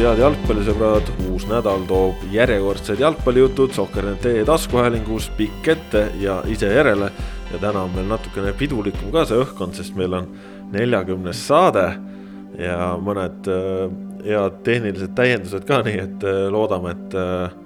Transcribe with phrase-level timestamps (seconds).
[0.00, 7.10] head jalgpallisõbrad, uus nädal toob järjekordsed jalgpallijutud Sokker.net taskuhäälingus pikk ette ja ise järele.
[7.52, 10.28] ja täna on meil natukene pidulikum ka see õhkkond, sest meil on
[10.72, 11.84] neljakümnes saade
[12.56, 13.82] ja mõned äh,
[14.24, 17.56] head tehnilised täiendused ka, nii et äh, loodame, et äh,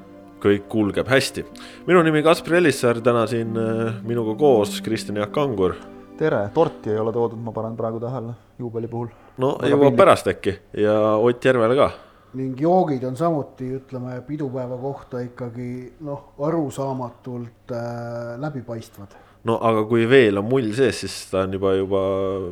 [0.42, 1.44] kõik kulgeb hästi.
[1.86, 3.55] minu nimi Kaspar Ellissaar, täna siin
[4.02, 5.77] minuga koos Kristjan Jaak Kangur.
[6.19, 10.58] tere, torti ei ole toodud, ma panen praegu tähele juubeli puhul no jõuab pärast äkki
[10.78, 11.92] ja Ott Järvele ka.
[12.38, 15.68] Ning joogid on samuti, ütleme, pidupäeva kohta ikkagi
[16.06, 19.16] noh, arusaamatult äh, läbipaistvad.
[19.44, 22.04] no aga kui veel on mull sees, siis ta on juba, juba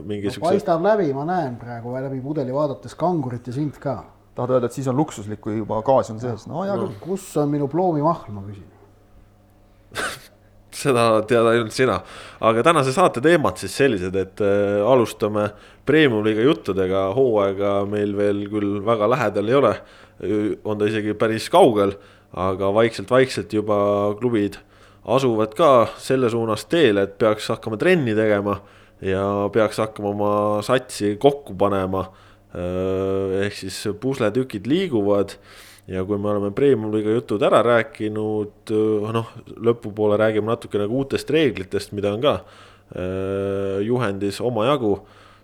[0.08, 0.50] mingisuguse no,.
[0.50, 4.02] paistab läbi, ma näen praegu läbi pudeli vaadates kangurit ja sind ka.
[4.36, 7.00] tahad öelda, et siis on luksuslik, kui juba gaas on sees, no hea küll no..
[7.02, 8.68] kus on minu ploomimahl, ma küsin
[10.82, 12.00] seda tead ainult sina.
[12.40, 15.50] aga tänase saate teemad siis sellised, et äh, alustame
[15.86, 19.76] premium-liiga juttudega, hooaega meil veel küll väga lähedal ei ole.
[20.64, 21.96] on ta isegi päris kaugel,
[22.38, 23.78] aga vaikselt-vaikselt juba
[24.20, 24.60] klubid
[25.04, 28.60] asuvad ka selle suunas teele, et peaks hakkama trenni tegema
[29.02, 32.06] ja peaks hakkama oma satsi kokku panema.
[32.52, 35.38] Äh, ehk siis pusletükid liiguvad
[35.90, 38.70] ja kui me oleme Premium-liiga jutud ära rääkinud,
[39.12, 42.36] noh, lõpupoole räägime natukene ka uutest reeglitest, mida on ka
[43.82, 44.94] juhendis omajagu,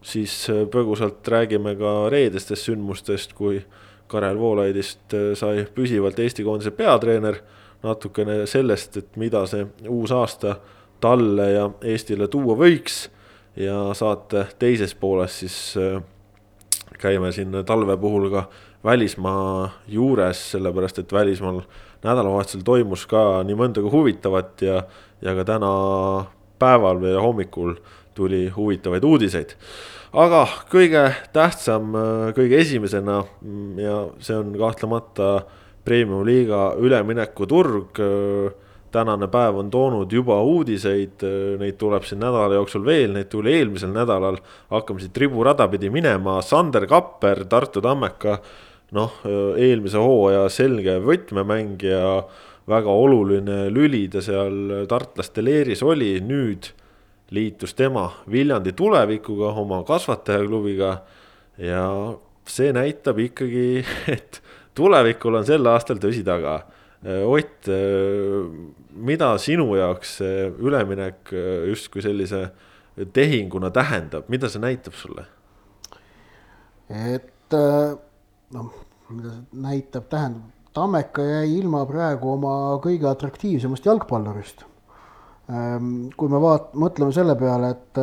[0.05, 0.35] siis
[0.73, 3.63] põgusalt räägime ka reedestest sündmustest, kui
[4.09, 7.41] Karel Voolaidist sai püsivalt Eesti koondise peatreener,
[7.83, 10.57] natukene sellest, et mida see uus aasta
[11.01, 13.09] talle ja Eestile tuua võiks.
[13.59, 15.75] Ja saate teises pooles siis
[16.99, 18.45] käime siin talve puhul ka
[18.85, 21.63] välismaa juures, sellepärast et välismaal
[22.05, 24.83] nädalavahetusel toimus ka nii mõndagi huvitavat ja,
[25.23, 25.71] ja ka täna
[26.59, 27.75] päeval või hommikul
[28.15, 29.55] tuli huvitavaid uudiseid.
[30.13, 31.93] aga kõige tähtsam,
[32.35, 33.25] kõige esimesena
[33.77, 35.43] ja see on kahtlemata
[35.85, 38.01] premium-liiga üleminekuturg.
[38.93, 41.25] Tänane päev on toonud juba uudiseid,
[41.61, 44.39] neid tuleb siin nädala jooksul veel, neid tuli eelmisel nädalal.
[44.71, 48.39] hakkame siit riburada pidi minema, Sander Kapper, Tartu Tammeka
[48.97, 49.21] noh,
[49.57, 52.23] eelmise hooaja selge võtmemängija,
[52.69, 56.71] väga oluline lüli ta seal tartlaste leeris oli, nüüd
[57.33, 60.99] liitus tema Viljandi tulevikuga, oma kasvatajaklubiga.
[61.59, 61.85] ja
[62.49, 63.85] see näitab ikkagi,
[64.15, 64.41] et
[64.75, 66.63] tulevikul on sel aastal tõsi taga.
[67.07, 67.69] Ott,
[68.99, 71.31] mida sinu jaoks see üleminek
[71.71, 72.41] justkui sellise
[73.15, 75.23] tehinguna tähendab, mida see näitab sulle?
[76.91, 78.73] et noh,
[79.15, 82.51] mida see näitab, tähendab, Tammeka jäi ilma praegu oma
[82.85, 84.61] kõige atraktiivsemast jalgpallurist.
[85.49, 88.01] Ehm, kui me vaat-, mõtleme selle peale, et,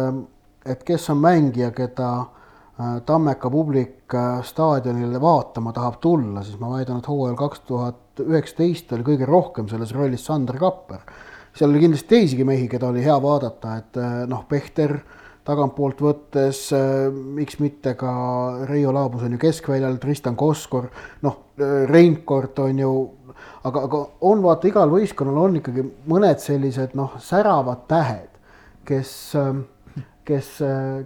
[0.74, 6.74] et kes on mängija, keda äh, Tammeka publik äh, staadionile vaatama tahab tulla, siis ma
[6.74, 11.04] väidan, et hooajal kaks tuhat üheksateist oli kõige rohkem selles rollis Sander Kapper.
[11.56, 14.98] seal oli kindlasti teisigi mehi, keda oli hea vaadata, et äh, noh, Pehter
[15.46, 18.12] tagantpoolt võttes, äh, miks mitte ka
[18.68, 20.90] Reio Laabus on ju keskväljal, Tristan Koskor,
[21.24, 22.92] noh, äh, Reinkord on ju,
[23.64, 28.32] aga, aga on vaata, igal võistkonnal on ikkagi mõned sellised noh, säravad tähed,
[28.86, 29.14] kes,
[30.28, 30.52] kes,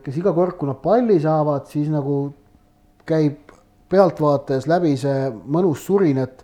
[0.03, 2.25] kes iga kord, kui nad palli saavad, siis nagu
[3.07, 3.49] käib
[3.89, 6.43] pealtvaates läbi see mõnus surin, et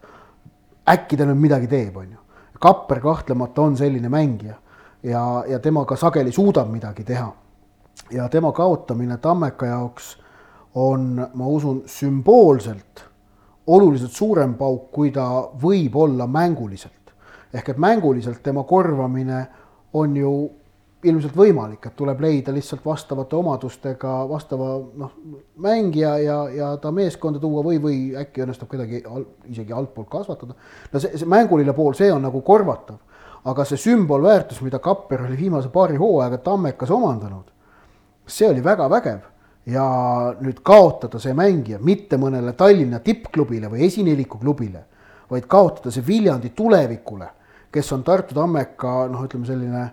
[0.90, 2.20] äkki ta nüüd midagi teeb, on ju.
[2.62, 4.56] Kapper kahtlemata on selline mängija
[5.04, 7.32] ja, ja tema ka sageli suudab midagi teha
[8.12, 10.16] ja tema kaotamine Tammeka jaoks
[10.76, 13.06] on, ma usun, sümboolselt
[13.68, 15.26] oluliselt suurem pauk, kui ta
[15.62, 16.94] võib olla mänguliselt.
[17.54, 19.48] ehk et mänguliselt tema korvamine
[19.94, 20.50] on ju
[21.06, 24.70] ilmselt võimalik, et tuleb leida lihtsalt vastavate omadustega vastava
[25.02, 25.12] noh,
[25.62, 30.56] mängija ja, ja ta meeskonda tuua või, või äkki õnnestub kedagi al, isegi altpoolt kasvatada.
[30.92, 33.00] no see, see mänguline pool, see on nagu korvatav,
[33.46, 37.50] aga see sümbolväärtus, mida Kapper oli viimase paari hooaega Tammekas omandanud,
[38.26, 39.24] see oli väga vägev
[39.66, 39.86] ja
[40.42, 44.86] nüüd kaotada see mängija mitte mõnele Tallinna tippklubile või esineliku klubile,
[45.30, 47.30] vaid kaotada see Viljandi tulevikule,
[47.74, 49.86] kes on Tartu Tammeka noh, ütleme selline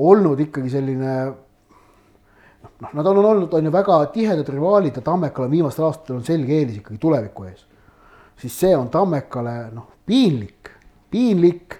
[0.00, 5.52] olnud ikkagi selline noh, nad on olnud, on ju väga tihedad rivaalid ja Tammekal on
[5.52, 7.66] viimastel aastatel on selge eelis ikkagi tuleviku ees.
[8.40, 10.72] siis see on Tammekale noh, piinlik,
[11.10, 11.78] piinlik.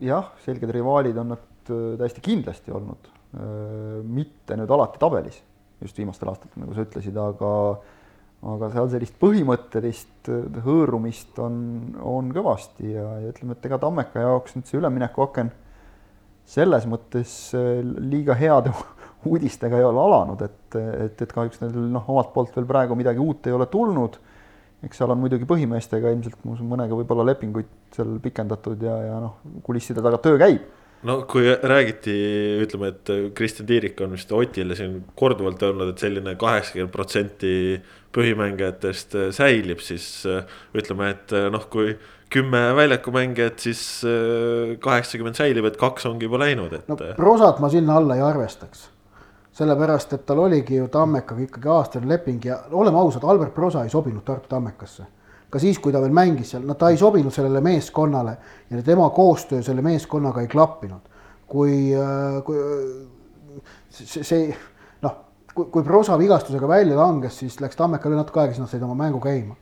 [0.00, 5.38] jah, selged rivaalid on nad Äh, täiesti kindlasti olnud, äh, mitte nüüd alati tabelis,
[5.82, 7.52] just viimastel aastatel, nagu sa ütlesid, aga
[8.46, 11.56] aga seal sellist põhimõttelist äh, hõõrumist on,
[11.98, 15.50] on kõvasti ja, ja ütleme, et ega Tammeka jaoks nüüd see üleminekuaken
[16.46, 17.32] selles mõttes
[17.98, 18.72] liiga heade
[19.28, 23.22] uudistega ei ole alanud, et, et, et kahjuks neil noh, omalt poolt veel praegu midagi
[23.22, 24.18] uut ei ole tulnud.
[24.86, 30.04] eks seal on muidugi põhimeestega ilmselt mõnega võib-olla lepinguid seal pikendatud ja, ja noh, kulisside
[30.04, 30.66] taga töö käib
[31.06, 32.14] no kui räägiti,
[32.64, 37.52] ütleme, et Kristjan Tiirik on vist Otile siin korduvalt öelnud, et selline kaheksakümmend protsenti
[38.16, 40.08] põhimängijatest säilib, siis
[40.76, 41.94] ütleme, et noh, kui
[42.30, 43.80] kümme väljakumängijat, siis
[44.82, 46.88] kaheksakümmend säilib, et kaks ongi juba läinud, et.
[46.90, 48.88] no prosat ma sinna alla ei arvestaks.
[49.56, 53.90] sellepärast, et tal oligi ju Tammekaga ikkagi aastane leping ja oleme ausad, Albert Prosa ei
[53.90, 55.06] sobinud Tartu Tammekasse
[55.50, 58.36] ka siis, kui ta veel mängis seal, no ta ei sobinud sellele meeskonnale
[58.70, 61.14] ja tema koostöö selle meeskonnaga ei klappinud.
[61.46, 62.56] kui, äh, kui
[63.90, 64.48] see, see
[65.02, 65.12] noh,
[65.54, 68.96] kui, kui Prosa vigastusega välja langes, siis läks Tammekale natuke aega, siis nad said oma
[68.98, 69.54] mängu käima.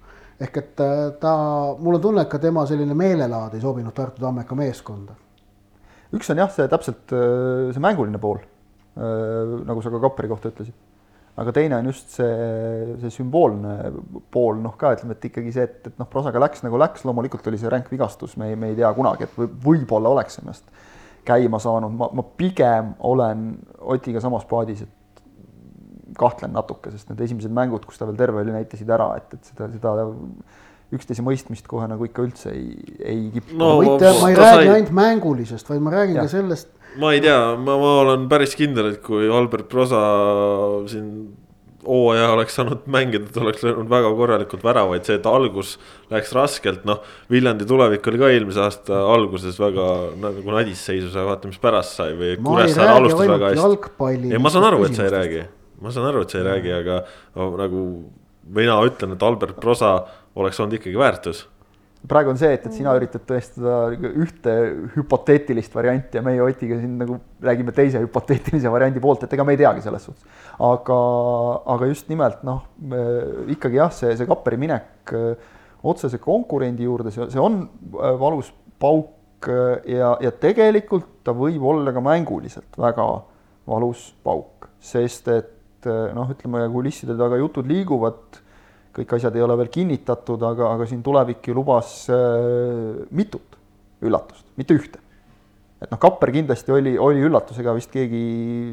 [0.44, 1.35] Ehk et äh, ta,
[1.81, 5.17] mul on tunne, et ka tema selline meelelaad ei sobinud Tartu Tammeka meeskonda.
[6.14, 8.43] üks on jah, see täpselt äh, see mänguline pool,
[8.94, 10.76] nagu sa ka Kapperi kohta ütlesid
[11.37, 13.75] aga teine on just see, see sümboolne
[14.35, 17.46] pool, noh ka ütleme, et ikkagi see, et, et noh, prosaga läks nagu läks, loomulikult
[17.50, 20.69] oli see ränk vigastus, me ei, me ei tea kunagi, et võib, võib-olla oleks ennast
[21.26, 23.49] käima saanud, ma, ma pigem olen
[23.94, 24.93] Otiga samas paadis, et
[26.19, 29.50] kahtlen natuke, sest need esimesed mängud, kus ta veel terve oli, näitasid ära, et, et
[29.50, 29.94] seda, seda
[30.94, 33.75] üksteise mõistmist kohe nagu ikka üldse ei, ei kippu no,.
[33.81, 34.75] võite, ma ei räägi sai...
[34.76, 36.26] ainult mängulisest, vaid ma räägin ja.
[36.26, 36.70] ka sellest
[37.00, 40.02] ma ei tea, ma, ma olen päris kindel, et kui Albert Prosa
[40.90, 41.08] siin
[41.84, 45.75] hooaja oleks saanud mängida, ta oleks löönud väga korralikult väravaid, see, et algus
[46.12, 47.02] läks raskelt, noh.
[47.32, 49.88] Viljandi tulevik oli ka eelmise aasta alguses väga
[50.22, 54.32] nagu nadis seisus, aga vaata, mis pärast sai või Kuressaare alustas väga hästi.
[54.32, 55.44] ei, ma saan aru, et sa ei räägi,
[55.80, 57.00] ma saan aru, et sa ei räägi, aga
[57.34, 57.80] no, nagu
[58.54, 59.96] mina ütlen, et Albert Prosa
[60.36, 61.46] oleks olnud ikkagi väärtus
[62.08, 64.54] praegu on see, et, et sina üritad tõestada ühte
[64.94, 69.54] hüpoteetilist varianti ja meie Otiga siin nagu räägime teise hüpoteetilise variandi poolt, et ega me
[69.56, 70.26] ei teagi selles suhtes.
[70.68, 70.98] aga,
[71.74, 72.64] aga just nimelt noh,
[73.54, 75.14] ikkagi jah, see, see Kapperi minek
[75.84, 77.62] otsese konkurendi juurde, see, see on
[78.20, 79.48] valus pauk
[79.88, 83.08] ja, ja tegelikult ta võib olla ka mänguliselt väga
[83.68, 85.53] valus pauk, sest et
[85.86, 88.40] noh, ütleme kulisside taga jutud liiguvad
[88.94, 93.58] kõik asjad ei ole veel kinnitatud, aga, aga siin tulevik ju lubas äh, mitut
[94.04, 95.00] üllatust, mitte ühte.
[95.82, 98.22] et noh, Kapper kindlasti oli, oli üllatus, ega vist keegi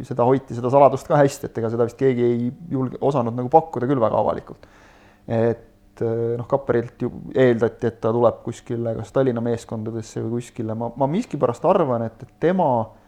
[0.08, 3.52] seda hoiti, seda saladust ka hästi, et ega seda vist keegi ei julge, osanud nagu
[3.52, 4.70] pakkuda küll väga avalikult.
[5.28, 10.78] et äh, noh, Kapperilt ju eeldati, et ta tuleb kuskile kas Tallinna meeskondadesse või kuskile,
[10.78, 13.01] ma, ma miskipärast arvan, et, et tema Äh,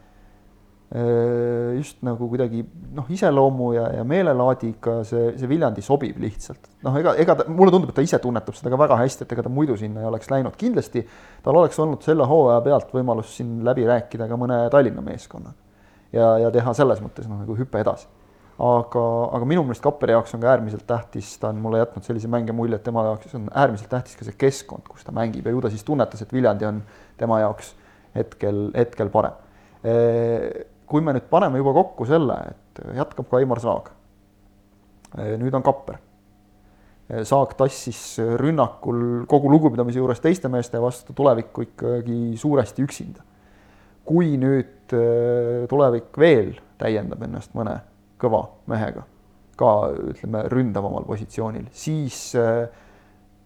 [0.94, 2.60] just nagu kuidagi
[2.94, 6.68] noh, iseloomu ja, ja meelelaadiga see, see Viljandi sobib lihtsalt.
[6.86, 9.32] noh, ega, ega ta, mulle tundub, et ta ise tunnetab seda ka väga hästi, et
[9.34, 11.02] ega ta muidu sinna ei oleks läinud, kindlasti
[11.42, 15.56] tal oleks olnud selle hooaja pealt võimalus siin läbi rääkida ka mõne Tallinna meeskonnaga.
[16.14, 18.06] ja, ja teha selles mõttes noh, nagu hüpe edasi.
[18.62, 19.02] aga,
[19.34, 22.54] aga minu meelest Kapperi jaoks on ka äärmiselt tähtis, ta on mulle jätnud sellise mänge
[22.54, 25.64] mulje, et tema jaoks on äärmiselt tähtis ka see keskkond, kus ta mängib ja ju
[25.64, 26.78] ta siis tunnetas, et Viljandi on
[27.18, 27.74] tema jaoks
[28.14, 29.42] hetkel, hetkel parem
[30.94, 33.88] kui me nüüd paneme juba kokku selle, et jätkab ka Aimar Saag.
[35.42, 35.98] nüüd on Kapper.
[37.26, 43.26] Saag tassis rünnakul kogu lugupidamise juures teiste meeste vastu tulevikku ikkagi suuresti üksinda.
[44.04, 44.94] kui nüüd
[45.68, 47.78] tulevik veel täiendab ennast mõne
[48.20, 49.02] kõva mehega,
[49.58, 49.70] ka
[50.12, 52.68] ütleme ründavamal positsioonil, siis äh,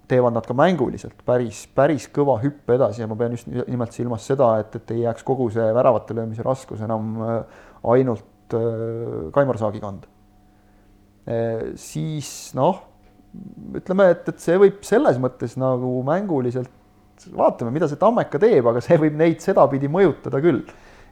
[0.09, 4.27] teevad nad ka mänguliselt päris, päris kõva hüppe edasi ja ma pean just nimelt silmas
[4.29, 7.61] seda, et, et ei jääks kogu see väravate löömise raskus enam äh,
[7.93, 10.09] ainult äh, Kaimar Saagi kanda.
[11.29, 12.81] Äh, siis noh,
[13.77, 16.73] ütleme, et, et see võib selles mõttes nagu mänguliselt,
[17.35, 20.63] vaatame, mida see Tammeka teeb, aga see võib neid sedapidi mõjutada küll.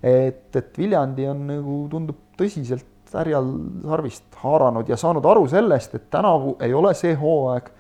[0.03, 3.47] et, et Viljandi on nagu tundub tõsiselt härjal
[3.87, 7.71] sarvist haaranud ja saanud aru sellest, et tänavu ei ole see hooaeg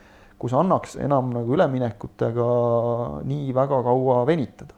[0.40, 2.48] kus annaks enam nagu üleminekutega
[3.28, 4.74] nii väga kaua venitada.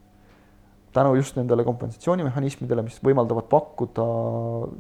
[0.93, 4.07] tänu just nendele kompensatsioonimehhanismidele, mis võimaldavad pakkuda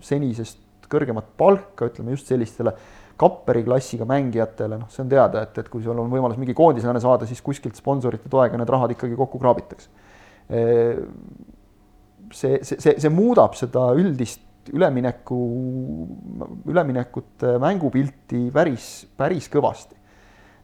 [0.03, 2.73] senisest kõrgemat palka, ütleme just sellistele
[3.19, 7.01] Kapperi klassiga mängijatele, noh, see on teada, et, et kui sul on võimalus mingi koondislane
[7.03, 9.89] saada, siis kuskilt sponsorite toega need rahad ikkagi kokku kraabitakse.
[10.49, 15.41] see, see, see, see muudab seda üldist ülemineku,
[16.71, 19.98] üleminekute mängupilti päris, päris kõvasti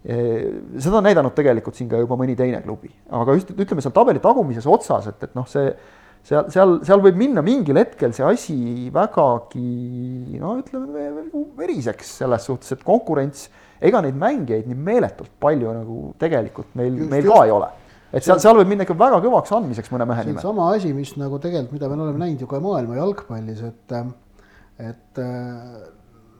[0.04, 4.20] seda on näidanud tegelikult siin ka juba mõni teine klubi, aga just ütleme seal tabeli
[4.20, 5.70] tagumises otsas, et, et noh, see
[6.25, 8.56] seal, seal, seal võib minna mingil hetkel see asi
[8.92, 11.06] vägagi no ütleme
[11.58, 13.49] veriseks selles suhtes, et konkurents,
[13.84, 17.70] ega neid mängijaid nii meeletult palju nagu tegelikult meil, meil ka ei ole.
[18.12, 20.44] et seal, seal võib minna ikka väga kõvaks andmiseks mõne mehe nimel.
[20.44, 23.99] sama asi, mis nagu tegelikult, mida me oleme näinud ju ka maailma jalgpallis, et
[24.84, 25.25] et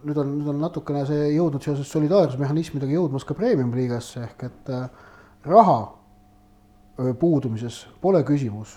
[0.05, 4.73] nüüd on, nüüd on natukene see jõudnud seoses solidaarsusmehhanismidega jõudmas ka premium-liigasse ehk et
[5.49, 5.79] raha
[7.21, 8.77] puudumises pole küsimus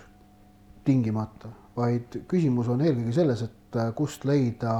[0.88, 4.78] tingimata, vaid küsimus on eelkõige selles, et kust leida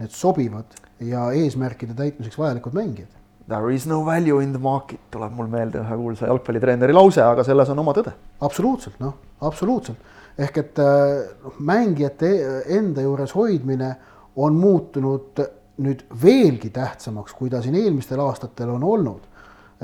[0.00, 0.74] need sobivad
[1.04, 3.12] ja eesmärkide täitmiseks vajalikud mängijad.
[3.46, 7.44] There is no value in the market, tuleb mul meelde ühe kuulsa jalgpallitreeneri lause, aga
[7.44, 8.14] selles on oma tõde.
[8.40, 9.98] absoluutselt, noh, absoluutselt.
[10.38, 12.30] ehk et noh, mängijate
[12.78, 13.92] enda juures hoidmine
[14.36, 15.44] on muutunud
[15.82, 19.30] nüüd veelgi tähtsamaks, kui ta siin eelmistel aastatel on olnud.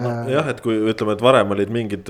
[0.01, 2.09] Nojah, et kui ütleme, et varem olid mingid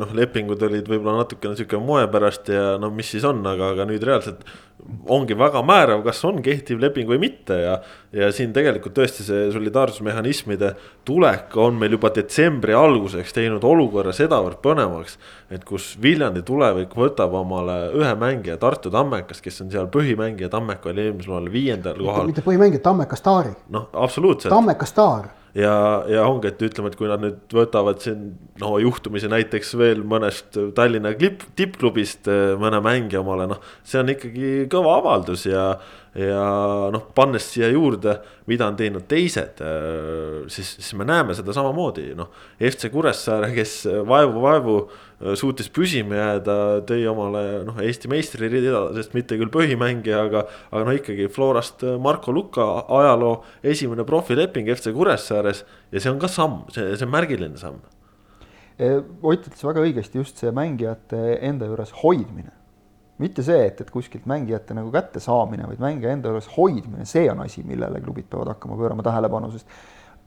[0.00, 3.86] noh, lepingud olid võib-olla natukene sihuke moe pärast ja no mis siis on, aga, aga
[3.88, 4.42] nüüd reaalselt
[5.10, 7.74] ongi väga määrav, kas on kehtiv leping või mitte ja.
[8.14, 10.72] ja siin tegelikult tõesti see solidaarsusmehhanismide
[11.08, 15.18] tulek on meil juba detsembri alguseks teinud olukorra sedavõrd põnevaks.
[15.50, 20.86] et kus Viljandi tulevik võtab omale ühe mängija, Tartu Tammekas, kes on seal põhimängija, Tammek
[20.86, 22.26] oli eelmisel aastal viiendal kohal.
[22.26, 23.54] mitte põhimängija, Tammeka staari.
[23.68, 24.52] noh, absoluutselt.
[24.52, 25.74] Tammeka staar ja,
[26.10, 30.58] ja ongi, et ütleme, et kui nad nüüd võtavad siin no juhtumisi näiteks veel mõnest
[30.76, 33.62] Tallinna klipp, tippklubist eh, mõne mängija omale, noh.
[33.86, 35.64] see on ikkagi kõva avaldus ja,
[36.18, 36.44] ja
[36.94, 38.18] noh, pannes siia juurde,
[38.50, 42.30] mida on teinud teised, eh, siis, siis me näeme seda samamoodi, noh.
[42.60, 46.56] FC Kuressaare, kes vaevu-vaevu eh, suutis püsima jääda,
[46.88, 52.32] tõi omale noh, Eesti meistririida, sest mitte küll põhimängija, aga, aga no ikkagi Florast Marko
[52.32, 57.60] Luka ajaloo esimene profileping FC Kuressaares ja see on ka samm, see, see on märgiline
[57.60, 57.82] samm
[58.80, 62.54] Ott ütles väga õigesti, just see mängijate enda juures hoidmine.
[63.20, 67.42] mitte see, et, et kuskilt mängijate nagu kättesaamine, vaid mängija enda juures hoidmine, see on
[67.44, 69.68] asi, millele klubid peavad hakkama pöörama tähelepanu, sest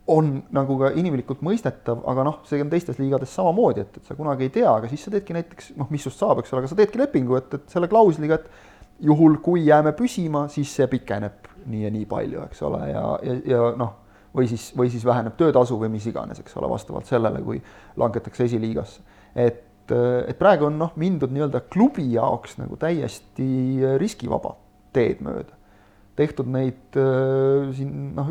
[0.08, 4.18] on nagu ka inimlikult mõistetav, aga noh, see on teistes liigades samamoodi, et, et sa
[4.18, 6.72] kunagi ei tea, aga siis sa teedki näiteks noh, mis just saab, eks ole, aga
[6.74, 11.48] sa teedki lepingu, et, et selle klausliga, et juhul kui jääme püsima, siis see pikeneb
[11.72, 14.00] nii ja nii palju, eks ole, ja, ja, ja noh
[14.34, 17.60] või siis, või siis väheneb töötasu või mis iganes, eks ole, vastavalt sellele, kui
[18.02, 19.02] langetakse esiliigasse.
[19.36, 23.46] et, et praegu on noh, mindud nii-öelda klubi jaoks nagu täiesti
[24.02, 24.56] riskivaba
[24.94, 25.60] teed mööda.
[26.16, 28.30] tehtud neid äh, siin noh,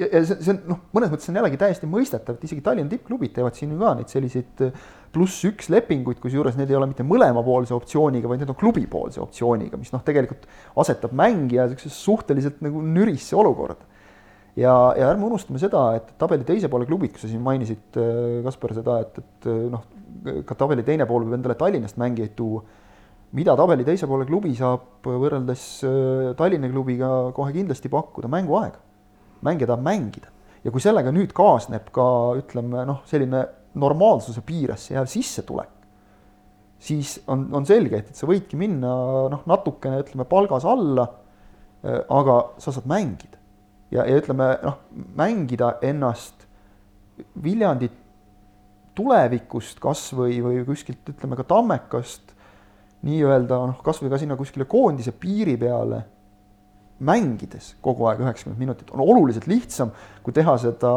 [0.00, 2.92] ja, ja see, see on noh, mõnes mõttes on jällegi täiesti mõistetav, et isegi Tallinna
[2.92, 4.66] tippklubid teevad siin ju ka neid selliseid
[5.12, 9.80] pluss üks lepinguid, kusjuures need ei ole mitte mõlemapoolse optsiooniga, vaid need on klubipoolse optsiooniga,
[9.80, 10.48] mis noh, tegelikult
[10.80, 13.90] asetab mängija niisugusesse suhteliselt nagu nürisse olukorda
[14.56, 18.38] ja, ja ärme unustame seda, et tabeli teise poole klubid, kus sa siin mainisid, äh,
[18.46, 19.84] Kaspar, seda, et, et äh, noh,
[20.46, 22.62] ka tabeli teine pool võib endale Tallinnast mängijaid tuua.
[23.32, 28.91] mida tabeli teise poole klubi saab võrreldes äh, Tallinna klubiga kohe kindlasti pakkuda, mänguaega.
[29.46, 30.30] Mängija tahab mängida
[30.62, 32.06] ja kui sellega nüüd kaasneb ka
[32.38, 33.44] ütleme noh, selline
[33.78, 35.70] normaalsuse piiresse jääv sissetulek,
[36.82, 38.92] siis on, on selge, et, et sa võidki minna
[39.32, 41.08] noh, natukene ütleme palgas alla.
[41.82, 43.40] aga sa saad mängida
[43.90, 44.76] ja, ja ütleme noh,
[45.18, 46.46] mängida ennast
[47.42, 47.88] Viljandi
[48.94, 52.32] tulevikust kas või, või kuskilt ütleme ka Tammekast
[53.02, 56.04] nii-öelda noh, kasvõi ka sinna kuskile koondise piiri peale
[57.00, 59.90] mängides kogu aeg üheksakümmend minutit on oluliselt lihtsam,
[60.22, 60.92] kui teha seda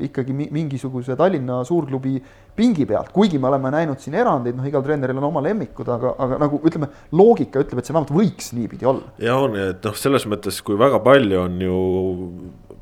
[0.00, 2.16] ikkagi mingisuguse Tallinna suurklubi
[2.56, 6.14] pingi pealt, kuigi me oleme näinud siin erandeid, noh, igal treeneril on oma lemmikud, aga,
[6.24, 9.12] aga nagu ütleme, loogika ütleb, et see vähemalt võiks niipidi olla.
[9.22, 11.80] ja on, et noh, selles mõttes, kui väga palju on ju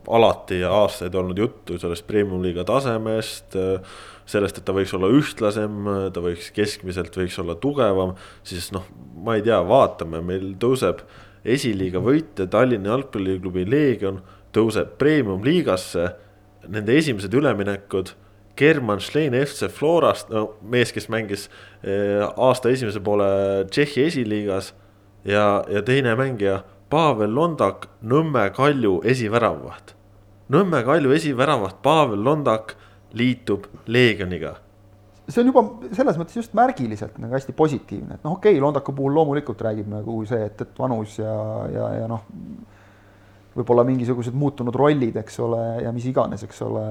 [0.09, 3.57] alati ja aastaid olnud juttu sellest premium-liiga tasemest,
[4.29, 8.15] sellest, et ta võiks olla ühtlasem, ta võiks keskmiselt võiks olla tugevam,
[8.47, 8.87] siis noh,
[9.25, 11.05] ma ei tea, vaatame, meil tõuseb
[11.45, 14.23] esiliiga võitja Tallinna jalgpalliklubi Leegion
[14.55, 16.13] tõuseb premium-liigasse,
[16.73, 18.15] nende esimesed üleminekud
[18.57, 21.49] German Schlein FC Florast, no mees, kes mängis
[21.83, 23.27] eh, aasta esimese poole
[23.71, 24.75] Tšehhi esiliigas.
[25.25, 29.94] ja, ja teine mängija Pavel Londak, Nõmme Kalju esiväravaht.
[30.53, 32.75] Nõmme Kalju esiväravaht Pavel Londak
[33.17, 34.59] liitub Leegioniga
[35.25, 35.63] see on juba
[35.97, 39.89] selles mõttes just märgiliselt nagu hästi positiivne, et noh, okei okay,, Londaku puhul loomulikult räägib
[39.89, 41.33] nagu see, et, et vanus ja,
[41.73, 42.27] ja, ja noh
[43.55, 46.85] võib-olla mingisugused muutunud rollid, eks ole, ja mis iganes, eks ole,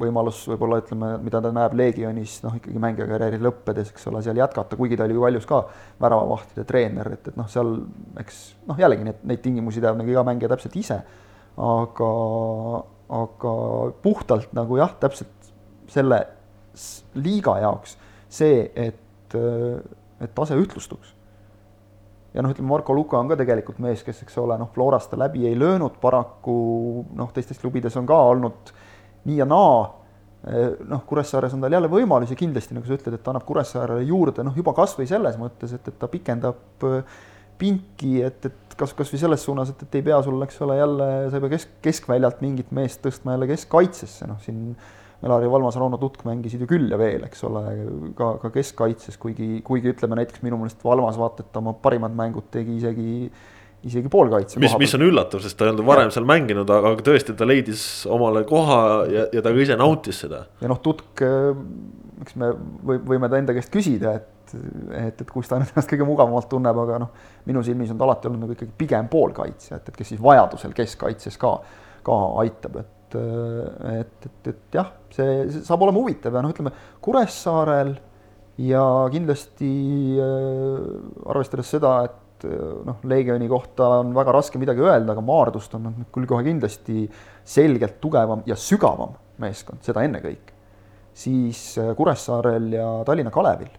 [0.00, 4.40] võimalus võib-olla ütleme, mida ta näeb Legionis, noh ikkagi mängija karjääri lõppedes, eks ole, seal
[4.40, 5.62] jätkata, kuigi ta oli ju valjus ka
[6.02, 7.76] väravavahtide treener, et, et noh, seal
[8.20, 10.98] eks noh, jällegi neid, neid tingimusi teab nagu iga mängija täpselt ise.
[11.56, 12.10] Aga,
[13.20, 13.56] aga
[14.02, 15.50] puhtalt nagu jah, täpselt
[15.90, 16.20] selle
[17.14, 17.98] liiga jaoks
[18.32, 21.14] see, et, et tase ühtlustuks
[22.34, 25.18] ja noh, ütleme Marko Luka on ka tegelikult mees, kes, eks ole, noh, Florast ta
[25.20, 26.56] läbi ei löönud, paraku
[27.14, 28.72] noh, teistes klubides on ka olnud
[29.28, 29.84] nii ja naa.
[30.84, 34.44] Noh, Kuressaares on tal jälle võimalusi kindlasti, nagu sa ütled, et ta annab Kuressaarele juurde
[34.44, 36.82] noh, juba kasvõi selles mõttes, et, et ta pikendab
[37.60, 41.08] pinki, et, et kas, kasvõi selles suunas, et, et ei pea sul, eks ole, jälle
[41.30, 44.74] sa ei pea kesk, keskväljalt mingit meest tõstma jälle keskkaitsesse, noh siin
[45.24, 47.62] Melari Valmas, Rauno Tutk mängisid ju küll ja veel, eks ole,
[48.18, 52.50] ka, ka keskkaitses, kuigi, kuigi ütleme näiteks minu meelest Valmas vaata, et oma parimad mängud
[52.52, 53.30] tegi isegi
[53.84, 54.60] isegi poolkaitse.
[54.60, 56.14] mis, mis on üllatav, sest ta ei olnud varem ja.
[56.16, 58.78] seal mänginud, aga tõesti, ta leidis omale koha
[59.10, 60.44] ja, ja ta ka ise nautis seda.
[60.60, 61.24] ja noh, Tutk,
[62.24, 64.30] eks me või, võime ta enda käest küsida, et,
[64.94, 67.14] et, et kus ta ennast kõige mugavamalt tunneb, aga noh,
[67.48, 70.74] minu silmis on ta alati olnud nagu ikkagi pigem poolkaitsja, et, et kes siis vajadusel
[70.76, 71.56] keskkaitses ka,
[72.06, 76.72] ka aitab, et et, et, et jah, see, saab olema huvitav ja noh, ütleme
[77.04, 77.92] Kuressaarel
[78.64, 79.70] ja kindlasti
[80.22, 85.74] äh, arvestades seda, et eh, noh, Leegioni kohta on väga raske midagi öelda, aga Maardust
[85.78, 87.06] on nad küll kohe kindlasti
[87.54, 90.52] selgelt tugevam ja sügavam meeskond, seda ennekõike.
[91.14, 93.72] siis eh, Kuressaarel ja Tallinna Kalevil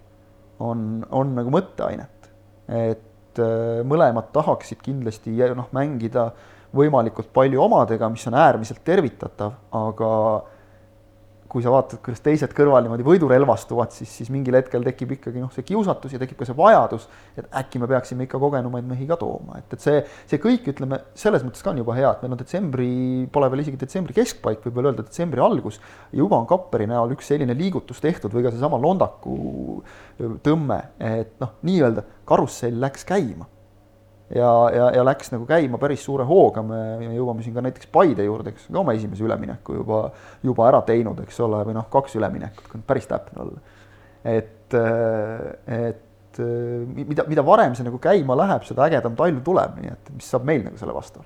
[0.60, 2.30] on, on nagu mõtteainet,
[2.68, 6.30] et eh, mõlemad tahaksid kindlasti noh, mängida
[6.76, 10.12] võimalikult palju omadega, mis on äärmiselt tervitatav, aga
[11.56, 15.48] kui sa vaatad, kuidas teised kõrval niimoodi võidurelvastuvad, siis, siis mingil hetkel tekib ikkagi noh,
[15.56, 17.06] see kiusatus ja tekib ka see vajadus,
[17.40, 21.00] et äkki me peaksime ikka kogenumaid mehi ka tooma, et, et see, see kõik, ütleme,
[21.16, 22.90] selles mõttes ka on juba hea, et meil on detsembri,
[23.32, 25.80] pole veel isegi detsembri keskpaik, võib veel öelda detsembri algus,
[26.12, 29.40] juba on Kapperi näol üks selline liigutus tehtud või ka seesama Londaku
[30.44, 33.48] tõmme, et noh, nii-öelda karussell läks käima
[34.34, 38.26] ja, ja, ja läks nagu käima päris suure hooga, me jõuame siin ka näiteks Paide
[38.26, 40.02] juurde, kes on ka oma esimese ülemineku juba,
[40.46, 43.78] juba ära teinud, eks ole, või noh, kaks üleminekut, kui päris täpne olla.
[44.26, 44.78] et,
[45.78, 50.30] et mida, mida varem see nagu käima läheb, seda ägedam talv tuleb, nii et mis
[50.34, 51.24] saab meil nagu selle vastu?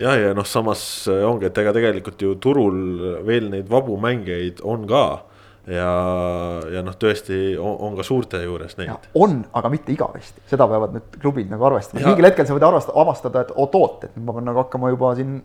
[0.00, 2.78] Jah, ja noh, samas ongi, et ega tegelikult ju turul
[3.26, 5.04] veel neid vabu mängijaid on ka
[5.70, 5.92] ja,
[6.74, 9.10] ja noh, tõesti on, on ka suurte juures neid.
[9.18, 12.98] on, aga mitte igavesti, seda peavad nüüd klubid nagu arvestama, mingil hetkel sa võid arvestada,
[13.04, 15.38] avastada, et oot-oot, et nüüd ma pean nagu hakkama juba siin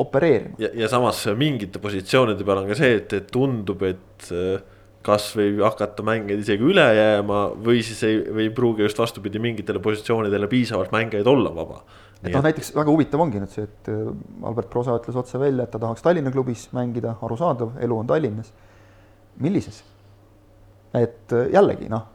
[0.00, 0.58] opereerima.
[0.62, 4.60] ja, ja samas mingite positsioonide peal on ka see, et, et tundub, et äh,
[5.06, 9.40] kas võib hakata mängijaid isegi üle jääma või siis ei, või ei pruugi just vastupidi,
[9.42, 11.84] mingitele positsioonidele piisavalt mängijaid olla vaba.
[12.22, 14.10] et noh, näiteks väga huvitav ongi nüüd see, et äh,
[14.50, 18.52] Albert Prosa ütles otse välja, et ta tahaks Tallinna klubis mängida, arusaadav, elu on Tallinnas
[19.38, 19.84] millises?
[20.94, 22.08] et äh, jällegi noh,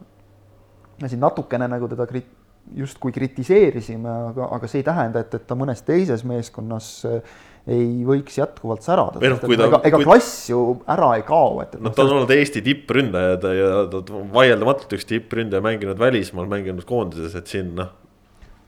[1.02, 2.34] me siin natukene nagu teda krit-,
[2.76, 8.06] justkui kritiseerisime, aga, aga see ei tähenda, et, et ta mõnes teises meeskonnas äh, ei
[8.06, 9.22] võiks jätkuvalt särada.
[9.22, 10.06] No, ta, ega, ega kui...
[10.06, 11.84] klass ju ära ei kao, et, et.
[11.84, 16.86] no ta on olnud Eesti tippründaja ja ta on vaieldamatult üks tippründaja, mänginud välismaal, mänginud
[16.90, 17.94] koondises, et siin noh.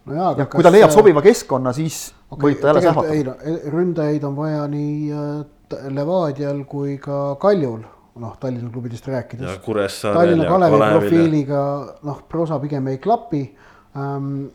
[0.08, 3.18] no jaa, aga ja, kui ta leiab sobiva keskkonna, siis okay, võib ta jälle sähvatada.
[3.18, 3.38] ei no
[3.76, 5.30] ründajaid on vaja nii äh,
[5.92, 7.82] Levadial kui ka Kaljul
[8.22, 9.46] noh, Tallinna klubidest rääkides.
[10.14, 11.62] Tallinna Kalevi profiiliga
[12.08, 13.44] noh, prosa pigem ei klapi
[13.96, 14.48] ähm,.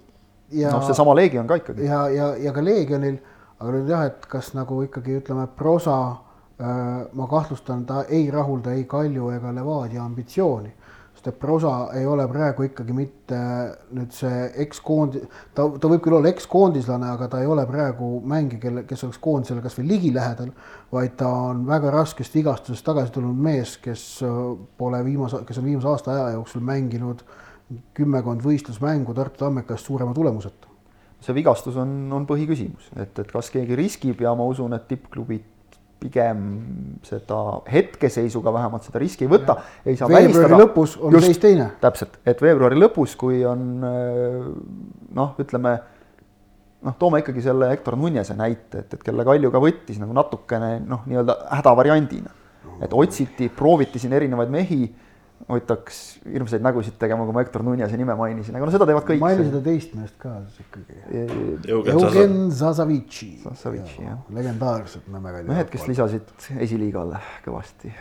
[0.53, 1.87] noh, seesama Leegion ka ikkagi.
[1.87, 3.17] ja, ja, ja ka Leegionil,
[3.59, 8.77] aga nüüd jah, et kas nagu ikkagi ütleme, prosa äh, ma kahtlustan, ta ei rahulda
[8.77, 10.75] ei Kalju ega Levadia ambitsiooni
[11.23, 13.39] sest et prosa ei ole praegu ikkagi mitte
[13.95, 15.23] nüüd see ekskoondi-,
[15.55, 19.21] ta, ta võib küll olla ekskoondislane, aga ta ei ole praegu mängija, kelle, kes oleks
[19.23, 20.51] koondisele kasvõi ligilähedal,
[20.93, 24.43] vaid ta on väga raskest vigastusest tagasi tulnud mees, kes äh,
[24.79, 27.23] pole viimase, kes on viimase aasta aja jooksul mänginud
[27.95, 30.69] kümmekond võistlusmängu Tartu Tammekast suurema tulemuseta.
[31.23, 35.52] See vigastus on, on põhiküsimus, et, et kas keegi riskib ja ma usun, et tippklubid
[36.03, 36.43] pigem
[37.07, 37.39] seda
[37.71, 40.61] hetkeseisuga vähemalt seda riski ei võta, ei saa veebruari välistada.
[40.65, 41.71] lõpus on seis teine.
[41.83, 45.77] täpselt, et veebruari lõpus, kui on noh, ütleme
[46.83, 50.75] noh, toome ikkagi selle Hector Nunese näite, et, et kelle Kalju ka võttis nagu natukene
[50.81, 52.39] noh, nii-öelda hädavariandina.
[52.83, 54.83] et otsiti, prooviti siin erinevaid mehi
[55.51, 59.23] hoitaks hirmsaid nägusid tegema, kui ma Hector Nunjase nime mainisin, aga no seda teevad kõik.
[59.23, 60.99] maini seda teist meest ka siis ikkagi.
[61.73, 63.31] Eugen Zasavitši.
[63.45, 64.19] Zasavitši, jah.
[64.39, 67.95] legendaarsed Nõmme mehed, kes lisasid esiliigale kõvasti.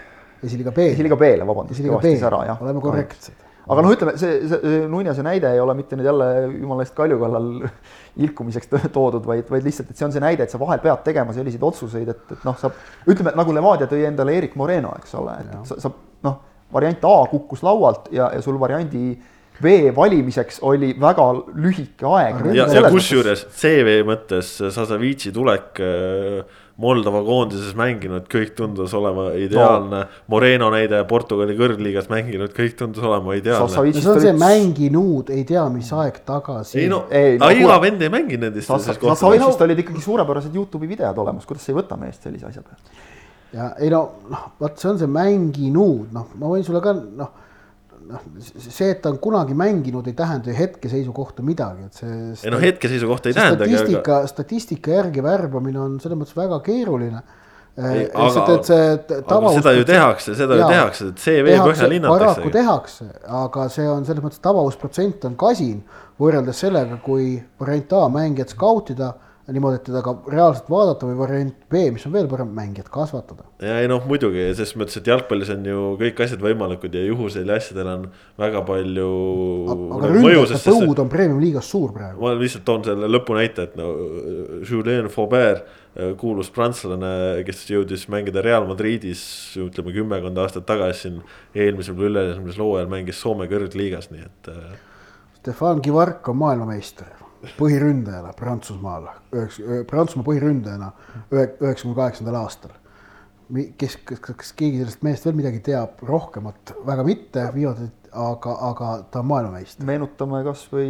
[0.43, 0.91] esiliiga B.
[0.95, 1.81] esiliiga B-le, vabandust.
[1.85, 2.61] kõvasti sära, jah.
[2.61, 3.47] oleme korrektsed.
[3.71, 7.17] aga noh, ütleme see, see Nunjase näide ei ole mitte nüüd jälle jumala eest Kalju
[7.21, 7.49] kallal
[8.27, 11.33] ilkumiseks toodud, vaid, vaid lihtsalt, et see on see näide, et sa vahel pead tegema
[11.33, 12.73] selliseid otsuseid, et, et noh, sa
[13.09, 15.93] ütleme nagu Levadia tõi endale Erik Moreno, eks ole, et sa, sa
[16.27, 16.39] noh
[16.73, 19.15] variant A kukkus laualt ja, ja sul variandi
[19.61, 22.41] B valimiseks oli väga lühike aeg.
[22.55, 29.99] ja, ja kusjuures CV mõttes Sasavitši tulek äh, Moldova koondises mänginud, kõik tundus olema ideaalne
[29.99, 30.21] no..
[30.31, 33.67] Moreno näide Portugali kõrgliigas mänginud, kõik tundus olema ideaalne.
[33.67, 36.79] no see on see mänginud, ei tea, mis aeg tagasi.
[36.81, 38.71] ei no, aga iga vend ei mängi nendest.
[38.71, 43.09] Sasavitšist olid ikkagi suurepärased Youtube'i videod olemas, kuidas sa ei võta meest sellise asja peale
[43.53, 47.33] ja ei no noh, vot see on see mänginud, noh, ma võin sulle ka noh,
[48.11, 52.17] noh, see, et ta on kunagi mänginud, ei tähenda ju hetkeseisu kohta midagi, et see.
[52.45, 53.77] ei no hetkeseisu kohta ei tähendagi.
[53.77, 57.23] statistika aga..., statistika järgi värbamine on selles mõttes väga keeruline
[57.79, 59.51] Ei, aga et see tava.
[59.55, 62.25] seda ju tehakse, seda jaa, ju tehakse, et CV põhjal hinnatakse.
[62.25, 63.05] paraku tehakse,
[63.41, 65.77] aga see on selles mõttes tavavusprotsent on kasin
[66.19, 69.13] võrreldes sellega, kui variant A mängijat skautida
[69.55, 73.45] niimoodi, et teda ka reaalselt vaadata või variant B, mis on veel parem, mängijat kasvatada.
[73.63, 77.49] ja ei noh, muidugi selles mõttes, et jalgpallis on ju kõik asjad võimalikud ja juhusel
[77.49, 78.07] ja asjadel on
[78.41, 79.11] väga palju.
[79.75, 82.19] aga nagu ründajate põud on premium-liigas suur praegu.
[82.23, 83.91] ma lihtsalt toon selle lõpunäite, et no
[84.67, 85.67] Julien Faubert,
[86.19, 89.23] kuulus prantslane, kes jõudis mängida Real Madridis
[89.59, 91.17] ütleme kümmekond aastat tagasi siin
[91.55, 94.53] eelmisel või üle-eelmisel hooajal mängis Soome kõrgliigas, nii et.
[95.41, 97.09] Stefan Kivark on maailmameister
[97.57, 100.91] põhiründajana Prantsusmaal, üheks, Prantsusmaa põhiründajana
[101.31, 102.77] üheksakümne kaheksandal aastal.
[103.77, 108.87] kes, kas, kas keegi sellest mehest veel midagi teab rohkemat, väga mitte, viimased aga, aga
[109.11, 109.85] ta on maailmameister.
[109.87, 110.87] meenutame kasvõi,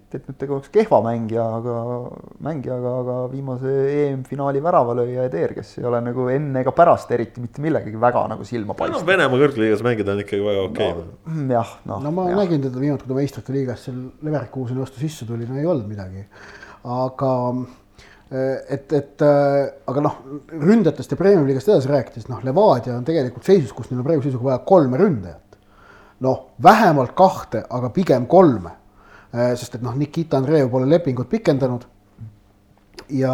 [0.00, 1.74] et nüüd tegu oleks kehva mängija, aga
[2.44, 3.74] mängijaga, aga viimase
[4.06, 8.46] EM-finaali väravalööja Eder, kes ei ole nagu enne ega pärast eriti mitte millegagi väga nagu
[8.48, 9.08] silma paistnud no,.
[9.12, 11.06] Venemaa kõrgliigas mängida on ikkagi väga okei okay.
[11.36, 11.46] no,.
[11.58, 12.02] jah, noh.
[12.06, 12.40] no ma ja.
[12.40, 15.88] nägin teda viimati, kui ta meistrite liigas seal Leverkuseni vastu sisse tuli, no ei olnud
[15.90, 16.26] midagi.
[16.84, 17.32] Aga
[18.32, 20.14] et, et aga noh,
[20.48, 24.50] ründajatest ja premium-liigast edasi rääkides, noh, Levadia on tegelikult seisus, kus neil on praeguse seisuga
[24.50, 25.42] vaja kolme ründajat
[26.22, 28.76] noh, vähemalt kahte, aga pigem kolme.
[29.32, 31.88] Äh, sest et noh, Nikita Andreev pole lepingut pikendanud.
[33.12, 33.32] ja